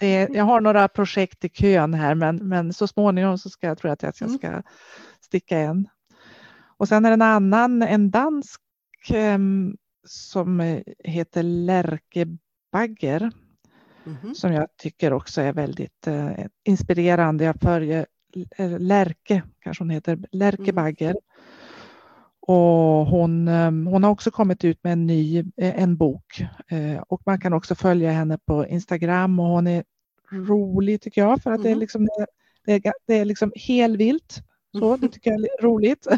Det 0.00 0.06
är, 0.06 0.36
jag 0.36 0.44
har 0.44 0.60
några 0.60 0.88
projekt 0.88 1.44
i 1.44 1.48
kön 1.48 1.94
här 1.94 2.14
men, 2.14 2.36
men 2.48 2.72
så 2.72 2.86
småningom 2.86 3.38
så 3.38 3.50
ska 3.50 3.66
jag 3.66 3.78
tror 3.78 3.90
att 3.90 4.02
jag 4.02 4.14
Mm. 4.22 4.38
ska 4.38 4.62
sticka 5.20 5.58
en. 5.58 5.88
Och 6.78 6.88
sen 6.88 7.04
är 7.04 7.10
det 7.10 7.14
en 7.14 7.22
annan, 7.22 7.82
en 7.82 8.10
dansk 8.10 8.60
em, 9.12 9.76
som 10.06 10.80
heter 11.04 11.42
Lärkebagger 11.42 13.30
Mhm. 14.06 14.34
som 14.34 14.52
jag 14.52 14.66
tycker 14.76 15.12
också 15.12 15.40
är 15.40 15.52
väldigt 15.52 16.06
eh, 16.06 16.30
inspirerande. 16.64 17.44
Jag 17.44 17.60
följer 17.60 18.06
eh, 18.56 18.78
Lärke, 18.78 19.42
kanske 19.60 19.84
hon 19.84 19.90
heter, 19.90 20.18
Lärke 20.32 20.62
Mm. 20.62 20.74
Bagger. 20.74 21.14
Och 22.40 23.06
hon, 23.06 23.48
eh, 23.48 23.64
hon 23.64 24.04
har 24.04 24.10
också 24.10 24.30
kommit 24.30 24.64
ut 24.64 24.84
med 24.84 24.92
en 24.92 25.06
ny 25.06 25.38
eh, 25.38 25.82
en 25.82 25.96
bok 25.96 26.40
eh, 26.68 27.02
och 27.08 27.22
man 27.26 27.40
kan 27.40 27.52
också 27.52 27.74
följa 27.74 28.10
henne 28.10 28.38
på 28.46 28.66
Instagram 28.66 29.40
och 29.40 29.46
hon 29.46 29.66
är 29.66 29.84
rolig 30.32 31.00
tycker 31.00 31.20
jag 31.20 31.42
för 31.42 31.50
att 31.52 31.62
det 31.62 31.68
är 31.70 31.74
Mhm. 31.74 31.80
liksom, 31.80 32.08
det 32.66 32.72
är, 32.72 32.92
det 33.06 33.14
är 33.18 33.24
liksom 33.24 33.52
helvilt. 33.56 34.42
Så, 34.78 34.96
det 34.96 35.08
tycker 35.08 35.30
jag 35.30 35.40
är 35.40 35.62
roligt. 35.62 36.06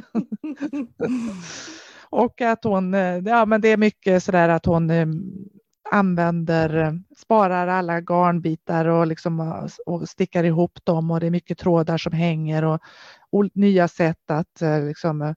Och 2.11 2.41
att 2.41 2.65
hon, 2.65 2.93
ja 3.27 3.45
men 3.47 3.61
det 3.61 3.69
är 3.69 3.77
mycket 3.77 4.23
sådär 4.23 4.49
att 4.49 4.67
hon 4.67 4.91
eh, 4.91 5.07
använder, 5.91 7.01
sparar 7.17 7.67
alla 7.67 8.01
garnbitar 8.01 8.85
och, 8.85 9.07
liksom, 9.07 9.69
och 9.87 10.09
stickar 10.09 10.45
ihop 10.45 10.85
dem 10.85 11.11
och 11.11 11.21
det 11.21 11.27
är 11.27 11.31
mycket 11.31 11.59
trådar 11.59 11.99
som 11.99 12.13
hänger 12.13 12.65
och, 12.65 12.81
nya 13.55 13.89
sätt 13.89 14.31
att, 14.31 14.63
eh, 14.63 14.85
liksom, 14.85 15.23
eh, 15.23 15.35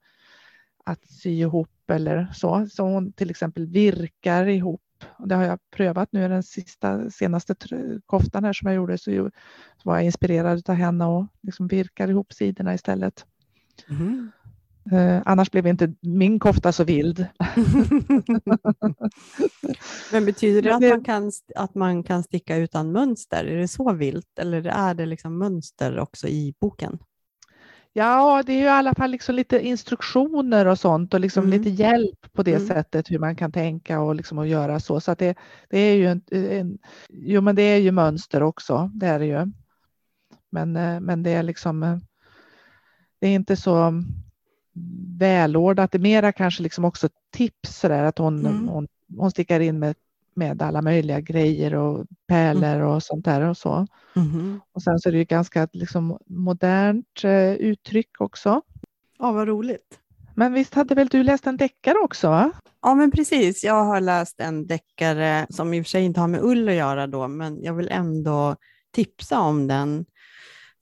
att 0.86 1.08
sy 1.08 1.30
ihop 1.30 1.70
eller 1.92 2.28
så. 2.34 2.68
Så 2.72 2.84
hon 2.84 3.14
till 3.14 3.30
exempel 3.30 3.66
virkar 3.66 4.46
ihop. 4.46 4.82
Det 5.26 5.36
har 5.36 5.44
jag 5.44 5.60
prövat 5.76 6.10
nu 6.12 6.28
den 6.28 6.44
sista, 6.44 7.10
senaste 7.10 7.56
koftan 8.06 8.44
här 8.44 8.54
som 8.54 8.68
jag 8.68 8.76
gjorde 8.76 8.98
så, 8.98 9.32
var 9.84 9.96
jag 9.96 10.06
inspirerad 10.06 10.70
av 10.70 10.76
henne 10.76 11.06
och 11.06 11.28
liksom 11.42 11.68
virkar 11.68 12.08
ihop 12.08 12.34
sidorna 12.34 12.74
istället. 12.74 13.26
Mm. 13.90 14.32
Eh, 14.92 15.22
annars 15.26 15.52
blev 15.52 15.68
inte 15.68 15.94
min 16.02 16.40
kofta 16.40 16.72
så 16.72 16.84
vild. 16.84 17.26
Men 20.12 20.26
betyder 20.26 20.62
det 20.62 20.76
att 20.76 20.82
man, 20.82 21.04
kan, 21.04 21.32
att 21.56 21.76
man 21.76 22.04
kan 22.04 22.24
sticka 22.24 22.58
utan 22.58 22.92
mönster? 22.92 23.46
Är 23.46 23.58
det 23.58 23.68
så 23.68 23.94
vilt 23.94 24.40
eller 24.40 24.66
är 24.66 24.94
det 24.94 25.06
liksom 25.06 25.38
mönster 25.38 26.00
också 26.00 26.28
i 26.28 26.54
boken? 26.60 27.00
Ja, 27.94 28.44
det 28.46 28.54
är 28.54 28.58
ju 28.58 28.64
i 28.64 28.68
alla 28.68 28.96
fall 28.96 29.12
liksom 29.12 29.36
lite 29.36 29.60
instruktioner 29.68 30.66
och 30.66 30.80
sånt 30.80 31.14
och 31.14 31.20
liksom 31.20 31.44
Mm. 31.46 31.58
lite 31.60 31.70
hjälp 31.70 32.34
på 32.34 32.44
det 32.44 32.54
Mm. 32.56 32.68
sättet 32.68 33.12
hur 33.12 33.20
man 33.20 33.36
kan 33.36 33.52
tänka 33.52 34.02
och 34.02 34.16
liksom 34.16 34.40
att 34.40 34.48
göra 34.48 34.80
så. 34.80 35.00
Så 35.00 35.16
det, 35.16 35.38
det 35.70 35.80
är 35.80 35.96
ju 35.96 36.06
en, 36.06 36.22
en, 36.32 36.78
jo, 37.10 37.42
men 37.42 37.56
det 37.56 37.62
är 37.62 37.78
ju 37.78 37.92
mönster 37.92 38.44
också. 38.44 38.92
Det 38.94 39.08
är 39.08 39.20
det 39.20 39.26
ju. 39.26 39.52
Men, 40.52 40.76
eh, 40.76 41.00
men 41.00 41.24
det 41.24 41.30
är 41.32 41.44
liksom. 41.44 41.84
eh, 41.84 41.98
Det 43.20 43.28
är 43.28 43.36
inte 43.36 43.56
så 43.56 43.94
välordnat. 45.18 45.92
Det 45.92 45.98
är 45.98 46.00
mera 46.00 46.32
kanske 46.32 46.64
liksom 46.64 46.86
också 46.86 47.10
tips 47.32 47.80
så 47.80 47.88
där 47.88 48.04
att 48.04 48.18
hon, 48.18 48.46
Mm. 48.46 48.68
hon, 48.68 48.88
hon 49.18 49.32
stickar 49.32 49.60
in 49.60 49.80
med, 49.80 49.96
med 50.34 50.62
alla 50.62 50.82
möjliga 50.82 51.20
grejer 51.20 51.74
och 51.76 52.06
pärlor 52.28 52.82
och 52.82 53.04
sånt 53.04 53.26
där 53.26 53.42
och 53.42 53.58
så. 53.58 53.88
Och 54.72 54.84
sen 54.84 55.00
så 55.00 55.10
är 55.10 55.14
det 55.14 55.18
ju 55.20 55.24
ganska 55.26 55.68
liksom 55.74 56.18
modernt 56.28 57.24
eh, 57.24 57.54
uttryck 57.54 58.22
också. 58.22 58.62
Ja, 59.20 59.32
vad 59.32 59.48
roligt. 59.48 60.00
Men 60.36 60.54
visst 60.54 60.74
hade 60.74 60.96
väl 60.96 61.08
du 61.08 61.24
läst 61.24 61.48
en 61.48 61.58
deckare 61.58 61.98
också? 61.98 62.30
Va? 62.30 62.52
Ja, 62.82 62.96
men 62.96 63.12
precis. 63.12 63.64
Jag 63.64 63.86
har 63.86 64.02
läst 64.02 64.40
en 64.40 64.68
deckare 64.68 65.48
som 65.50 65.74
i 65.74 65.82
och 65.82 65.86
för 65.86 65.90
sig 65.90 66.04
inte 66.04 66.20
har 66.20 66.28
med 66.28 66.42
ull 66.44 66.70
att 66.70 66.76
göra 66.76 67.08
då, 67.08 67.28
men 67.28 67.64
jag 67.64 67.74
vill 67.74 67.88
ändå 67.92 68.56
tipsa 68.92 69.40
om 69.40 69.68
den 69.68 70.06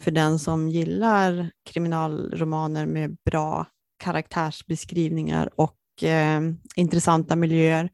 för 0.04 0.12
den 0.12 0.40
som 0.40 0.70
gillar 0.70 1.50
kriminalromaner 1.64 2.86
med 2.86 3.18
bra 3.26 3.66
karaktärsbeskrivningar 4.00 5.50
och 5.56 6.04
eh, 6.04 6.42
intressanta 6.76 7.36
miljöer. 7.36 7.90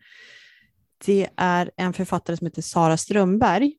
Det 1.05 1.29
är 1.35 1.71
en 1.77 1.93
författare 1.93 2.37
som 2.37 2.47
heter 2.47 2.61
Sara 2.61 2.97
Strömberg 2.97 3.73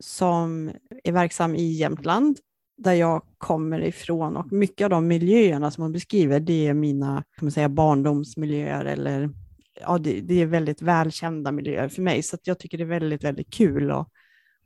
som 0.00 0.70
är 1.04 1.12
verksam 1.12 1.54
i 1.54 1.72
Jämtland 1.72 2.38
där 2.76 2.92
jag 2.92 3.22
kommer 3.38 3.80
ifrån 3.80 4.36
och 4.36 4.52
mycket 4.52 4.84
av 4.84 4.90
de 4.90 5.06
miljöerna 5.06 5.70
som 5.70 5.82
hon 5.82 5.92
beskriver 5.92 6.40
det 6.40 6.66
är 6.66 6.74
mina 6.74 7.24
kan 7.36 7.44
man 7.44 7.52
säga, 7.52 7.68
barndomsmiljöer 7.68 8.84
eller 8.84 9.30
ja, 9.80 9.98
det, 9.98 10.20
det 10.20 10.42
är 10.42 10.46
väldigt 10.46 10.82
välkända 10.82 11.52
miljöer 11.52 11.88
för 11.88 12.02
mig 12.02 12.22
så 12.22 12.36
att 12.36 12.46
jag 12.46 12.58
tycker 12.58 12.78
det 12.78 12.84
är 12.84 12.88
väldigt, 12.88 13.24
väldigt 13.24 13.52
kul 13.52 13.90
att, 13.90 14.08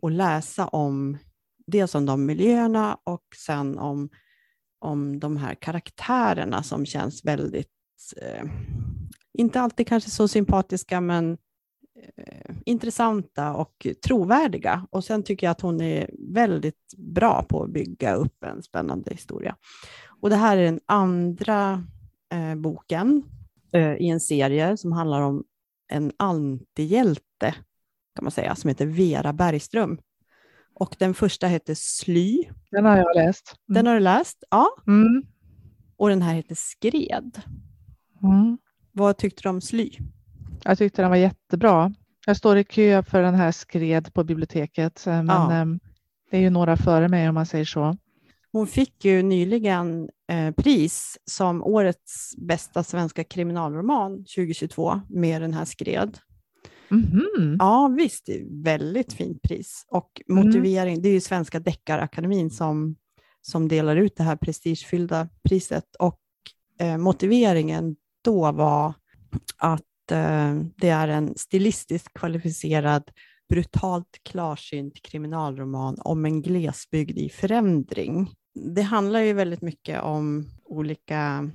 att 0.03 0.13
läsa 0.13 0.67
om 0.67 1.19
dels 1.67 1.95
om 1.95 2.07
de 2.07 2.27
miljöerna 2.27 2.99
och 3.05 3.25
sen 3.47 3.79
om, 3.79 4.09
om 4.83 5.21
de 5.21 5.37
här 5.37 5.55
karaktärerna 5.55 6.63
som 6.63 6.87
känns 6.87 7.25
väldigt, 7.25 7.69
eh, 8.17 8.45
inte 9.39 9.61
alltid 9.61 9.87
kanske 9.87 10.11
så 10.11 10.29
sympatiska 10.29 11.01
men 11.01 11.39
eh, 12.17 12.55
intressanta 12.65 13.55
och 13.55 13.87
trovärdiga. 14.07 14.87
Och 14.91 15.05
sen 15.05 15.23
tycker 15.23 15.47
jag 15.47 15.51
att 15.51 15.61
hon 15.61 15.81
är 15.81 16.11
väldigt 16.19 16.95
bra 16.97 17.47
på 17.49 17.63
att 17.63 17.71
bygga 17.71 18.15
upp 18.15 18.45
en 18.45 18.63
spännande 18.63 19.11
historia. 19.11 19.57
Och 20.21 20.31
det 20.31 20.37
här 20.37 20.57
är 20.57 20.65
den 20.65 20.81
andra 20.87 21.85
eh, 22.33 22.55
boken 22.55 23.23
eh, 23.73 23.95
i 23.95 24.09
en 24.09 24.21
serie 24.21 24.77
som 24.77 24.93
handlar 24.93 25.21
om 25.21 25.45
en 25.89 26.13
antihjälte, 26.17 27.55
kan 28.15 28.25
man 28.25 28.31
säga, 28.31 28.55
som 28.55 28.69
heter 28.69 28.87
Vera 28.87 29.33
Bergström. 29.33 29.99
Och 30.75 30.97
den 30.99 31.15
första 31.15 31.47
heter 31.47 31.75
Sly. 31.75 32.45
Den 32.71 32.85
har 32.85 32.97
jag 32.97 33.17
läst. 33.17 33.55
Mm. 33.69 33.75
Den 33.75 33.87
har 33.87 33.95
du 33.95 34.01
läst? 34.01 34.45
Ja. 34.51 34.67
Mm. 34.87 35.23
Och 35.97 36.09
den 36.09 36.23
här 36.23 36.35
heter 36.35 36.55
Skred. 36.55 37.41
Mm. 38.23 38.59
Vad 38.93 39.17
tyckte 39.17 39.43
du 39.43 39.49
om 39.49 39.61
Sly? 39.61 39.91
Jag 40.65 40.79
tyckte 40.79 41.03
den 41.03 41.11
var 41.11 41.17
jättebra. 41.17 41.95
Jag 42.27 42.37
står 42.37 42.57
i 42.59 42.65
kö 42.65 43.03
för 43.03 43.23
den 43.23 43.35
här 43.35 43.53
skred 43.53 44.15
på 44.15 44.25
biblioteket. 44.25 45.07
eh, 45.07 45.23
Men 45.23 45.27
Ja. 45.29 45.61
eh, 45.61 45.67
det 46.31 46.37
är 46.37 46.41
ju 46.41 46.51
några 46.51 46.77
före 46.77 47.09
mig 47.09 47.29
om 47.29 47.35
man 47.35 47.47
säger 47.47 47.65
så. 47.65 47.97
Hon 48.53 48.67
fick 48.67 49.05
ju 49.05 49.23
nyligen 49.23 50.09
eh, 50.29 50.51
pris 50.55 51.19
som 51.25 51.63
årets 51.63 52.35
bästa 52.37 52.83
svenska 52.83 53.25
kriminalroman 53.25 54.17
2022 54.17 55.01
med 55.09 55.43
den 55.43 55.55
här 55.55 55.65
Skred. 55.65 56.19
Mhm. 56.93 57.57
Ja 57.59 57.95
visst, 57.99 58.27
det 58.27 58.41
är 58.41 58.63
väldigt 58.63 59.13
fint 59.13 59.43
pris. 59.43 59.85
Och 59.89 60.23
Mm. 60.29 60.47
motivering, 60.47 61.03
det 61.03 61.09
är 61.09 61.13
ju 61.13 61.21
Svenska 61.21 61.61
Deckarakademin 61.61 62.51
som, 62.51 62.97
som 63.41 63.69
delar 63.69 63.97
ut 63.97 64.17
det 64.17 64.23
här 64.23 64.37
prestigefyllda 64.37 65.29
priset. 65.49 65.97
Och 65.99 66.21
eh, 66.81 66.97
motiveringen 66.99 67.97
då 68.25 68.53
var 68.53 68.95
att 69.57 70.11
eh, 70.11 70.55
det 70.77 70.89
är 70.89 71.09
en 71.09 71.35
stilistiskt 71.37 72.15
kvalificerad, 72.15 73.11
brutalt 73.49 74.19
klarsynt 74.23 75.03
kriminalroman 75.03 75.97
om 76.01 76.25
en 76.25 76.43
glesbygd 76.43 77.19
i 77.19 77.29
förändring. 77.29 78.31
Det 78.75 78.83
handlar 78.83 79.21
ju 79.21 79.33
väldigt 79.33 79.63
mycket 79.63 80.03
om 80.03 80.47
olika 80.65 81.51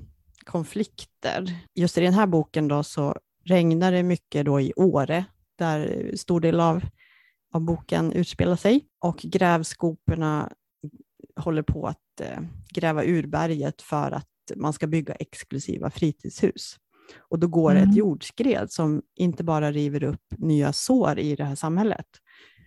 konflikter. 0.45 1.55
Just 1.75 1.97
i 1.97 2.01
den 2.01 2.13
här 2.13 2.27
boken 2.27 2.67
då 2.67 2.83
så 2.83 3.15
regnar 3.47 3.91
det 3.91 4.03
mycket 4.03 4.45
då 4.45 4.61
i 4.61 4.73
Åre, 4.75 5.25
där 5.57 6.11
stor 6.15 6.39
del 6.41 6.59
av, 6.59 6.83
av 7.53 7.61
boken 7.61 8.11
utspelar 8.11 8.55
sig. 8.55 8.85
Och 8.99 9.17
grävskoporna 9.17 10.51
håller 11.35 11.61
på 11.61 11.87
att 11.87 12.21
eh, 12.21 12.39
gräva 12.73 13.03
ur 13.03 13.27
berget 13.27 13.81
för 13.81 14.11
att 14.11 14.27
man 14.55 14.73
ska 14.73 14.87
bygga 14.87 15.13
exklusiva 15.13 15.89
fritidshus. 15.89 16.75
Och 17.29 17.39
då 17.39 17.47
går 17.47 17.71
Mm. 17.71 17.89
ett 17.89 17.95
jordskred 17.97 18.71
som 18.71 19.01
inte 19.15 19.43
bara 19.43 19.71
river 19.71 20.03
upp 20.03 20.25
nya 20.37 20.73
sår 20.73 21.19
i 21.19 21.35
det 21.35 21.43
här 21.43 21.55
samhället, 21.55 22.05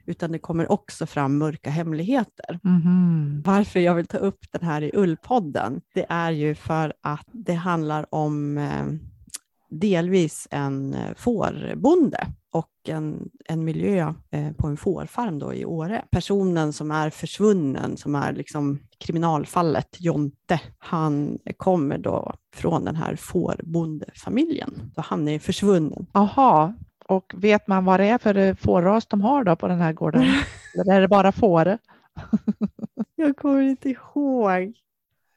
utan 0.06 0.32
det 0.32 0.38
kommer 0.38 0.72
också 0.72 1.06
fram 1.06 1.38
mörka 1.38 1.70
hemligheter. 1.70 2.60
Mhm. 2.62 3.42
Varför 3.46 3.80
jag 3.80 3.94
vill 3.94 4.06
ta 4.06 4.18
upp 4.18 4.38
den 4.52 4.62
här 4.62 4.82
i 4.82 4.90
Ullpodden, 4.94 5.80
det 5.94 6.06
är 6.08 6.30
ju 6.30 6.54
för 6.54 6.94
att 7.02 7.26
det 7.32 7.54
handlar 7.54 8.14
om 8.14 8.58
eh, 8.58 8.86
delvis 9.70 10.48
en 10.50 10.94
eh, 10.94 11.14
fårbonde 11.16 12.26
och 12.52 12.70
en, 12.88 13.30
en 13.44 13.64
miljö 13.64 14.14
eh, 14.30 14.52
på 14.52 14.66
en 14.66 14.76
fårfarm 14.76 15.38
då 15.38 15.54
i 15.54 15.64
Åre. 15.64 16.04
Personen 16.10 16.72
som 16.72 16.90
är 16.90 17.10
försvunnen, 17.10 17.96
som 17.96 18.14
är 18.14 18.32
liksom 18.32 18.78
kriminalfallet, 18.98 19.96
Jonte, 19.98 20.60
han 20.78 21.38
kommer 21.56 21.98
då 21.98 22.34
från 22.54 22.84
den 22.84 22.96
här 22.96 23.16
fårbondefamiljen. 23.16 24.90
Så 24.94 25.00
han 25.00 25.28
är 25.28 25.38
försvunnen. 25.38 26.06
Jaha, 26.12 26.74
och 27.06 27.32
vet 27.36 27.66
man 27.66 27.84
vad 27.84 28.00
det 28.00 28.06
är 28.06 28.18
för 28.18 28.36
eh, 28.36 28.54
fårras 28.54 29.06
de 29.06 29.20
har 29.20 29.44
då 29.44 29.56
på 29.56 29.68
den 29.68 29.78
här 29.80 29.92
gården? 29.92 30.22
Eller 30.74 30.94
är 30.94 31.00
det 31.00 31.08
bara 31.08 31.32
får? 31.32 31.78
Jag 33.16 33.36
kommer 33.36 33.62
inte 33.62 33.88
ihåg. 33.90 34.72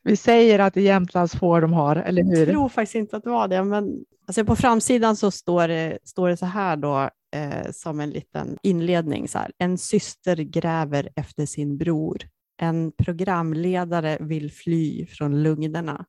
Vi 0.03 0.15
säger 0.15 0.59
att 0.59 0.73
det 0.73 0.79
är 0.79 0.86
Jämtlands 0.86 1.36
får 1.36 1.61
de 1.61 1.73
har, 1.73 1.95
eller 1.95 2.23
Jag 2.23 2.38
hur? 2.38 2.45
tror 2.45 2.69
faktiskt 2.69 2.95
inte 2.95 3.17
att 3.17 3.23
det 3.23 3.29
var 3.29 3.47
det, 3.47 3.63
men 3.63 4.05
alltså 4.28 4.45
på 4.45 4.55
framsidan 4.55 5.15
så 5.15 5.32
står 5.32 5.67
det, 5.67 5.99
står 6.03 6.30
det 6.30 6.38
så 6.38 6.45
här 6.45 6.78
då, 6.78 7.09
eh, 7.36 7.71
som 7.71 7.99
en 7.99 8.09
liten 8.09 8.57
inledning. 8.63 9.28
Så 9.28 9.38
här. 9.38 9.51
En 9.57 9.78
syster 9.78 10.36
gräver 10.36 11.09
efter 11.15 11.45
sin 11.45 11.78
bror. 11.78 12.17
En 12.57 12.91
programledare 12.91 14.17
vill 14.19 14.51
fly 14.51 15.05
från 15.05 15.43
lugnerna 15.43 16.05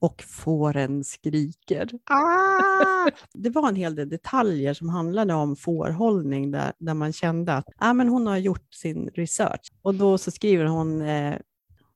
och 0.00 0.22
fåren 0.22 1.04
skriker. 1.04 1.90
Ah! 2.04 3.10
Det 3.34 3.50
var 3.50 3.68
en 3.68 3.76
hel 3.76 3.94
del 3.94 4.08
detaljer 4.08 4.74
som 4.74 4.88
handlade 4.88 5.34
om 5.34 5.56
fårhållning 5.56 6.50
där, 6.50 6.72
där 6.78 6.94
man 6.94 7.12
kände 7.12 7.54
att 7.54 7.64
ah, 7.76 7.92
men 7.92 8.08
hon 8.08 8.26
har 8.26 8.36
gjort 8.36 8.74
sin 8.74 9.08
research. 9.14 9.72
Och 9.82 9.94
då 9.94 10.18
så 10.18 10.30
skriver 10.30 10.64
hon 10.64 11.02
eh, 11.02 11.36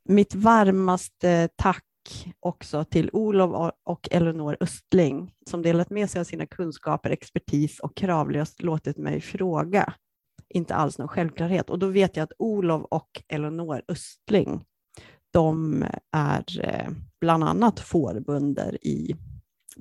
mitt 0.08 0.34
varmaste 0.34 1.48
tack 1.56 1.84
också 2.40 2.84
till 2.84 3.10
Olof 3.12 3.72
och 3.84 4.08
Eleanor 4.10 4.56
Östling 4.60 5.32
som 5.50 5.62
delat 5.62 5.90
med 5.90 6.10
sig 6.10 6.20
av 6.20 6.24
sina 6.24 6.46
kunskaper, 6.46 7.10
expertis 7.10 7.80
och 7.80 7.96
kravlöst 7.96 8.62
låtit 8.62 8.96
mig 8.98 9.20
fråga. 9.20 9.94
Inte 10.48 10.74
alls 10.74 10.98
någon 10.98 11.08
självklarhet. 11.08 11.70
Och 11.70 11.78
då 11.78 11.86
vet 11.86 12.16
jag 12.16 12.24
att 12.24 12.32
Olof 12.38 12.82
och 12.90 13.22
Eleanor 13.28 13.82
Östling, 13.88 14.64
de 15.30 15.84
är 16.12 16.64
eh, 16.64 16.88
bland 17.20 17.44
annat 17.44 17.80
fårbunder 17.80 18.78
i, 18.86 19.16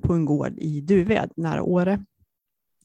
på 0.02 0.12
en 0.14 0.24
gård 0.24 0.58
i 0.58 0.80
Duved 0.80 1.32
nära 1.36 1.62
Åre. 1.62 2.04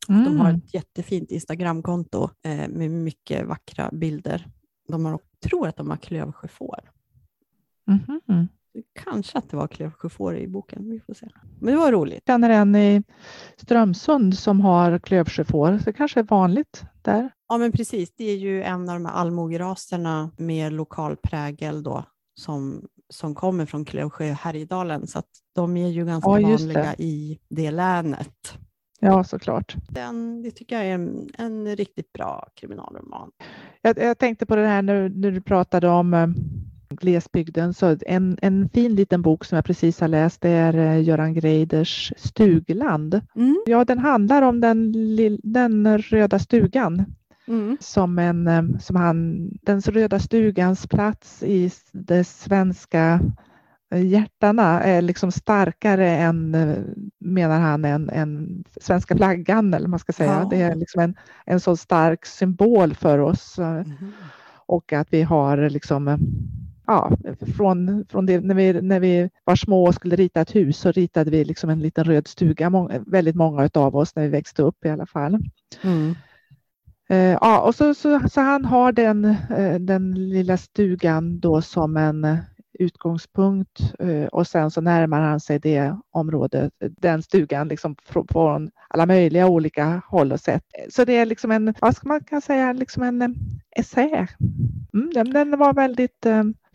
De 0.08 0.38
har 0.40 0.50
Mm. 0.50 0.56
ett 0.56 0.74
jättefint 0.74 1.32
Instagramkonto 1.32 2.30
eh, 2.44 2.68
med 2.70 2.92
mycket 2.92 3.48
vackra 3.48 3.90
bilder. 3.92 4.48
De 4.88 5.06
har, 5.06 5.20
tror 5.46 5.68
att 5.68 5.78
de 5.78 5.90
har 5.90 5.98
klövsjöfår. 5.98 6.92
Mhm. 7.88 8.48
Kanske 9.04 9.38
att 9.38 9.50
det 9.50 9.58
var 9.58 9.68
klövsjöfår 9.68 10.38
i 10.38 10.48
boken, 10.48 10.90
vi 10.90 11.00
får 11.00 11.14
se. 11.14 11.28
Men 11.60 11.74
det 11.74 11.80
var 11.80 11.92
roligt. 11.92 12.24
Jag 12.26 12.34
känner 12.34 12.50
en 12.50 12.76
i 12.76 13.04
Strömsund 13.58 14.38
som 14.38 14.62
har 14.62 15.00
klövsjöfår, 15.00 15.78
så 15.78 15.84
det 15.84 15.94
kanske 15.94 16.20
är 16.20 16.24
vanligt 16.24 16.84
där. 17.02 17.30
Ja, 17.50 17.58
men 17.58 17.72
precis. 17.72 18.16
Det 18.16 18.24
är 18.32 18.38
ju 18.38 18.64
en 18.64 18.90
av 18.90 18.96
de 18.96 19.06
här 19.06 19.14
allmogeraserna 19.14 20.32
med 20.38 20.74
lokal 20.74 21.16
prägel 21.16 21.84
då, 21.84 22.06
som, 22.40 22.86
som 23.10 23.36
kommer 23.36 23.66
från 23.66 23.86
Klövsjö 23.86 24.32
och 24.32 24.38
Härjedalen, 24.38 25.08
så 25.08 25.20
att 25.20 25.30
de 25.56 25.78
är 25.78 25.90
ju 25.90 26.06
ganska 26.06 26.30
Ja, 26.30 26.50
vanliga 26.50 26.82
det. 26.98 27.04
i 27.04 27.40
det 27.50 27.72
länet. 27.72 28.54
Ja, 29.00 29.24
såklart. 29.24 29.76
Den, 29.90 30.42
det 30.42 30.52
tycker 30.52 30.76
jag 30.76 30.86
är 30.86 30.94
en, 30.94 31.30
en 31.38 31.76
riktigt 31.76 32.14
bra 32.14 32.48
kriminalroman. 32.56 33.32
Jag, 33.82 33.98
jag 33.98 34.18
tänkte 34.18 34.46
på 34.46 34.56
det 34.56 34.68
här 34.68 34.82
när, 34.82 35.10
när 35.10 35.32
du 35.32 35.42
pratade 35.42 35.90
om 35.90 36.14
eh, 36.14 36.28
glesbygden. 36.96 37.74
Så 37.74 37.98
en, 38.08 38.38
en 38.42 38.70
fin 38.70 38.96
liten 38.96 39.22
bok 39.22 39.46
som 39.46 39.56
jag 39.56 39.66
precis 39.66 40.00
har 40.02 40.08
läst 40.08 40.42
det 40.42 40.50
är 40.50 40.74
eh, 40.78 41.02
Göran 41.04 41.34
Greiders 41.34 42.14
Stugland. 42.18 43.22
Mm. 43.36 43.64
Ja, 43.66 43.86
den 43.86 44.00
handlar 44.00 44.42
om 44.42 44.62
den, 44.62 44.92
den 45.44 45.98
röda 45.98 46.40
stugan 46.40 47.06
Mm. 47.48 47.78
som 47.80 48.20
en 48.20 48.48
eh, 48.48 48.64
som 48.80 48.96
han, 48.96 49.50
den 49.62 49.82
röda 49.82 50.20
stugans 50.20 50.88
plats 50.88 51.44
i 51.44 51.72
det 51.92 52.24
svenska 52.24 53.20
eh, 53.94 54.06
hjärtarna 54.08 54.82
är 54.84 55.02
liksom 55.02 55.32
starkare 55.32 56.10
än, 56.10 56.52
menar 57.20 57.60
han, 57.60 57.86
än, 57.86 58.10
än 58.10 58.64
svenska 58.82 59.16
flaggan 59.18 59.74
eller 59.74 59.88
man 59.88 60.00
ska 60.00 60.14
säga. 60.14 60.40
Ja. 60.44 60.48
Det 60.50 60.62
är 60.62 60.76
liksom 60.76 61.02
en, 61.02 61.16
en 61.46 61.60
så 61.60 61.78
stark 61.78 62.26
symbol 62.26 62.94
för 62.94 63.20
oss 63.20 63.58
Mhm. 63.58 64.12
och 64.66 64.94
att 64.94 65.08
vi 65.12 65.22
har 65.22 65.70
liksom 65.70 66.18
Ja, 66.88 67.18
från, 67.58 68.06
från 68.10 68.26
det, 68.26 68.40
när, 68.40 68.56
vi, 68.56 68.82
när 68.82 69.00
vi 69.00 69.30
var 69.44 69.56
små 69.56 69.88
och 69.88 69.96
skulle 69.96 70.16
rita 70.16 70.42
ett 70.42 70.56
hus 70.56 70.78
så 70.78 70.92
ritade 70.92 71.32
vi 71.32 71.46
liksom 71.46 71.70
en 71.70 71.80
liten 71.80 72.04
röd 72.04 72.28
stuga, 72.28 72.70
många, 72.70 73.04
väldigt 73.08 73.36
många 73.36 73.70
av 73.74 73.96
oss 73.96 74.16
när 74.16 74.24
vi 74.24 74.30
växte 74.30 74.62
upp 74.62 74.86
i 74.86 74.90
alla 74.90 75.06
fall. 75.06 75.38
Mm. 75.82 76.16
Eh, 77.10 77.38
ja, 77.42 77.62
och 77.62 77.76
så, 77.76 77.94
så, 77.94 78.22
så 78.30 78.42
han 78.42 78.66
har 78.66 78.92
den, 78.92 79.26
eh, 79.26 79.80
den 79.80 80.30
lilla 80.30 80.58
stugan 80.58 81.40
då 81.40 81.62
som 81.62 81.98
en 81.98 82.38
utgångspunkt 82.80 83.94
eh, 84.00 84.26
och 84.26 84.48
sen 84.48 84.72
så 84.72 84.82
närmar 84.82 85.22
han 85.22 85.40
sig 85.40 85.60
det 85.60 85.96
området, 86.12 86.74
den 86.80 87.24
stugan 87.24 87.68
liksom 87.68 87.96
från, 88.06 88.28
från 88.28 88.72
alla 88.88 89.06
möjliga 89.06 89.48
olika 89.48 90.02
håll 90.08 90.32
och 90.32 90.40
sätt. 90.40 90.64
Så 90.90 91.06
det 91.06 91.18
är 91.18 91.26
liksom 91.26 91.52
en, 91.52 91.74
vad 91.82 91.96
ska 91.96 92.08
man 92.08 92.24
kan 92.24 92.42
säga, 92.42 92.74
liksom 92.74 93.04
en 93.04 93.36
essä. 93.76 94.28
Mm, 94.94 95.12
den, 95.14 95.34
den 95.34 95.60
var 95.60 95.74
väldigt 95.74 96.26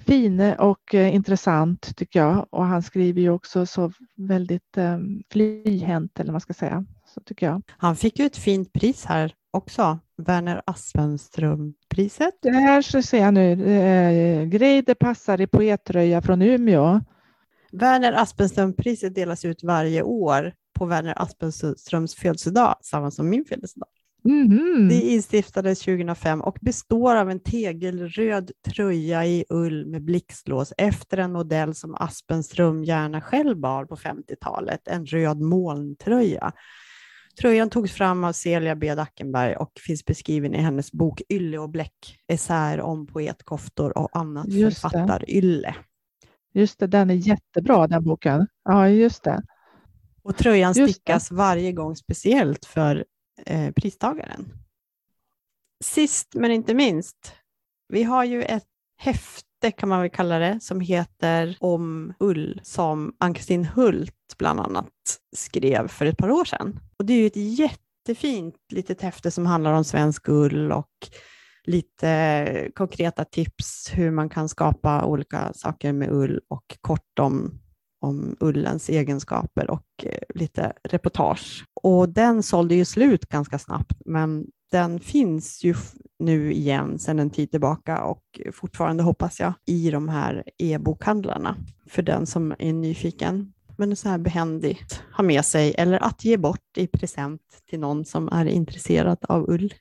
fin 0.06 0.40
och 0.40 0.94
eh, 0.94 1.14
intressant 1.14 1.96
tycker 1.96 2.20
jag 2.20 2.46
och 2.50 2.64
han 2.64 2.82
skriver 2.82 3.20
ju 3.20 3.30
också 3.30 3.66
så 3.66 3.92
väldigt 4.16 4.76
eh, 4.76 4.98
flyhänt 5.32 6.20
eller 6.20 6.28
vad 6.28 6.34
man 6.34 6.40
ska 6.40 6.54
säga. 6.54 6.84
Så 7.14 7.20
tycker 7.20 7.46
jag. 7.46 7.62
Han 7.68 7.96
fick 7.96 8.18
ju 8.18 8.26
ett 8.26 8.36
fint 8.36 8.72
pris 8.72 9.04
här 9.04 9.34
också, 9.50 9.98
Werner 10.16 10.62
Aspenström-priset. 10.66 12.34
Det 12.42 12.50
här 12.50 12.82
så 12.82 13.02
ser 13.02 13.18
jag 13.18 13.34
nu, 13.34 13.66
eh, 14.88 14.94
passar 14.94 15.40
i 15.40 15.46
poettröja 15.46 16.22
från 16.22 16.42
Umeå. 16.42 17.00
Werner 17.72 18.12
Aspenström-priset 18.12 19.14
delas 19.14 19.44
ut 19.44 19.62
varje 19.62 20.02
år 20.02 20.52
på 20.78 20.86
Werner 20.86 21.22
Aspenströms 21.22 22.14
födelsedag, 22.14 22.76
samma 22.82 23.10
som 23.10 23.28
min 23.28 23.44
födelsedag. 23.44 23.88
Mhm. 24.26 24.88
Det 24.88 25.00
instiftades 25.00 25.78
2005 25.80 26.40
och 26.40 26.58
består 26.60 27.16
av 27.16 27.30
en 27.30 27.40
tegelröd 27.40 28.50
tröja 28.74 29.26
i 29.26 29.44
ull 29.48 29.86
med 29.86 30.02
blixtlås 30.04 30.72
efter 30.78 31.18
en 31.18 31.32
modell 31.32 31.74
som 31.74 31.94
Aspenström 31.94 32.84
gärna 32.84 33.20
själv 33.20 33.56
bar 33.60 33.84
på 33.84 33.96
50-talet, 33.96 34.88
en 34.88 35.06
röd 35.06 35.40
molntröja. 35.40 36.52
Tröjan 37.40 37.70
togs 37.70 37.92
fram 37.92 38.24
av 38.24 38.32
Celia 38.32 38.74
B. 38.76 38.94
Dackenberg 38.94 39.56
och 39.56 39.70
finns 39.86 40.04
beskriven 40.04 40.54
i 40.54 40.58
hennes 40.58 40.92
bok 40.92 41.22
Ylle 41.28 41.58
och 41.58 41.70
bläck, 41.70 42.18
essäer 42.28 42.80
om 42.80 43.06
poetkoftor 43.06 43.98
och 43.98 44.16
annat 44.16 44.46
Just 44.48 44.82
det. 44.82 44.90
författarylle. 44.90 45.74
Just 46.54 46.78
det, 46.78 46.86
den 46.86 47.10
är 47.10 47.14
jättebra 47.14 47.86
den 47.86 48.04
boken. 48.04 48.46
Ja, 48.64 48.88
just 48.88 49.22
det. 49.24 49.42
Och 50.22 50.36
tröjan 50.36 50.72
Just 50.72 50.88
det. 50.88 50.92
stickas 50.92 51.30
varje 51.30 51.72
gång 51.72 51.96
speciellt 51.96 52.64
för 52.64 53.04
eh, 53.46 53.72
pristagaren. 53.72 54.52
Sist 55.84 56.34
men 56.34 56.50
inte 56.50 56.74
minst, 56.74 57.34
vi 57.88 58.02
har 58.02 58.24
ju 58.24 58.42
ett 58.42 58.66
häfte 58.98 59.70
kan 59.76 59.88
man 59.88 60.00
väl 60.00 60.10
kalla 60.10 60.38
det, 60.38 60.58
som 60.60 60.80
heter 60.80 61.56
Om 61.60 62.14
ull, 62.20 62.60
som 62.62 63.16
Ann-Kristin 63.18 63.64
Hult 63.64 64.34
bland 64.38 64.60
annat 64.60 64.92
skrev 65.36 65.88
för 65.88 66.06
ett 66.06 66.18
par 66.18 66.30
år 66.30 66.44
sedan. 66.44 66.80
Och 66.98 67.04
det 67.04 67.12
är 67.12 67.18
ju 67.18 67.26
ett 67.26 67.58
jättefint 67.58 68.54
litet 68.72 69.00
häfte 69.00 69.30
som 69.30 69.46
handlar 69.46 69.72
om 69.72 69.84
svensk 69.84 70.28
ull 70.28 70.72
och 70.72 70.90
lite 71.64 72.70
konkreta 72.74 73.24
tips 73.24 73.90
hur 73.92 74.10
man 74.10 74.28
kan 74.28 74.48
skapa 74.48 75.04
olika 75.04 75.52
saker 75.54 75.92
med 75.92 76.10
ull 76.10 76.40
och 76.48 76.76
kort 76.80 77.18
om 77.20 77.60
om 78.00 78.36
ullens 78.40 78.88
egenskaper 78.88 79.70
och 79.70 79.86
eh, 80.02 80.18
lite 80.34 80.72
reportage. 80.84 81.64
Och 81.82 82.08
den 82.08 82.42
sålde 82.42 82.74
ju 82.74 82.84
slut 82.84 83.26
ganska 83.26 83.58
snabbt, 83.58 84.02
men 84.04 84.46
den 84.70 85.00
finns 85.00 85.64
ju 85.64 85.74
nu 86.18 86.52
igen 86.52 86.98
sedan 86.98 87.18
en 87.18 87.30
tid 87.30 87.50
tillbaka 87.50 88.04
och 88.04 88.40
fortfarande 88.52 89.02
hoppas 89.02 89.40
jag 89.40 89.52
i 89.66 89.90
de 89.90 90.08
här 90.08 90.44
e-bokhandlarna 90.58 91.56
för 91.86 92.02
den 92.02 92.26
som 92.26 92.54
är 92.58 92.72
nyfiken. 92.72 93.52
Men 93.78 93.96
så 93.96 94.08
här 94.08 94.18
behändigt 94.18 95.02
ha 95.16 95.24
med 95.24 95.44
sig 95.44 95.74
eller 95.78 95.98
att 96.04 96.24
ge 96.24 96.36
bort 96.36 96.76
i 96.76 96.86
present 96.86 97.42
till 97.70 97.80
någon 97.80 98.04
som 98.04 98.28
är 98.28 98.46
intresserad 98.46 99.18
av 99.28 99.50
ull. 99.50 99.74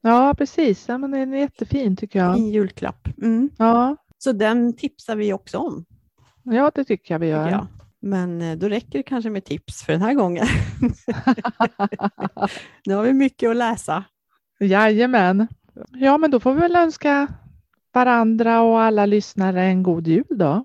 Ja, 0.00 0.34
precis. 0.38 0.88
Ja, 0.88 0.98
men 0.98 1.10
den 1.10 1.34
är 1.34 1.38
jättefin 1.38 1.96
tycker 1.96 2.18
jag. 2.18 2.34
Fin 2.34 2.50
julklapp. 2.50 3.08
Mm. 3.22 3.50
Ja, 3.58 3.96
Så 4.18 4.32
den 4.32 4.76
tipsar 4.76 5.16
vi 5.16 5.32
också 5.32 5.58
om. 5.58 5.84
Ja 6.54 6.70
det 6.74 6.84
tycker 6.84 7.14
jag 7.14 7.18
vi 7.18 7.26
gör. 7.28 7.50
jag. 7.50 7.66
Men 8.00 8.42
eh, 8.42 8.56
då 8.56 8.68
räcker 8.68 8.98
det 8.98 9.02
kanske 9.02 9.30
med 9.30 9.44
tips 9.44 9.82
för 9.82 9.92
den 9.92 10.02
här 10.02 10.14
gången. 10.14 10.46
nu 12.86 12.94
har 12.94 13.02
vi 13.02 13.12
mycket 13.12 13.50
att 13.50 13.56
läsa. 13.56 14.04
Jajamän. 14.60 15.46
Ja, 15.92 16.18
men 16.18 16.30
då 16.30 16.40
får 16.40 16.54
vi 16.54 16.60
väl 16.60 16.76
önska 16.76 17.26
varandra 17.94 18.60
och 18.62 18.80
alla 18.80 19.06
lyssnare 19.06 19.64
en 19.64 19.82
god 19.82 20.06
jul 20.06 20.24
då. 20.30 20.64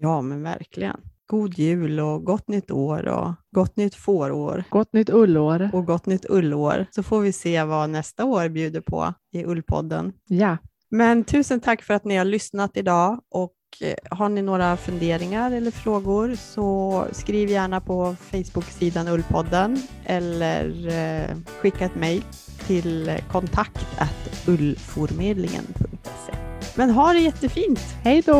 Ja, 0.00 0.20
men 0.22 0.42
verkligen. 0.42 1.00
God 1.26 1.58
jul 1.58 2.00
och 2.00 2.24
gott 2.24 2.48
nytt 2.48 2.70
år 2.70 3.08
och 3.08 3.32
gott 3.50 3.76
nytt 3.76 3.94
fårår 3.94 4.64
Gott 4.70 4.92
nytt 4.92 5.10
ullår. 5.10 5.70
och 5.72 5.86
gott 5.86 6.06
nytt 6.06 6.26
ullår. 6.28 6.86
Så 6.90 7.02
får 7.02 7.20
vi 7.20 7.32
se 7.32 7.64
vad 7.64 7.90
nästa 7.90 8.24
år 8.24 8.48
bjuder 8.48 8.80
på 8.80 9.14
i 9.32 9.44
Ullpodden. 9.44 10.12
Ja, 10.28 10.56
Men 10.88 11.24
tusen 11.24 11.60
tack 11.60 11.82
för 11.82 11.94
att 11.94 12.04
ni 12.04 12.16
har 12.16 12.24
lyssnat 12.24 12.76
idag 12.76 13.20
och 13.30 13.52
eh, 13.80 13.94
har 14.10 14.28
ni 14.28 14.42
några 14.42 14.76
funderingar 14.76 15.50
eller 15.50 15.70
frågor 15.70 16.34
så 16.34 17.04
skriv 17.12 17.50
gärna 17.50 17.80
på 17.80 18.16
Facebook-sidan 18.30 19.08
Ullpodden 19.08 19.82
eller 20.04 20.88
eh, 20.88 21.36
skicka 21.60 21.84
ett 21.84 21.94
mejl 21.94 22.22
till 22.66 23.20
kontakt 23.32 23.86
ullformedlingen.se. 24.46 26.32
Men 26.74 26.90
ha 26.90 27.12
det 27.12 27.20
jättefint! 27.20 27.80
hej 28.02 28.22
då! 28.26 28.34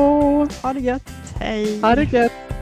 Ha 0.63 0.73
det 0.73 0.81
gött! 0.81 1.11
Hej! 1.41 1.81
Ha 1.81 1.95
det 1.95 2.13
gött! 2.13 2.56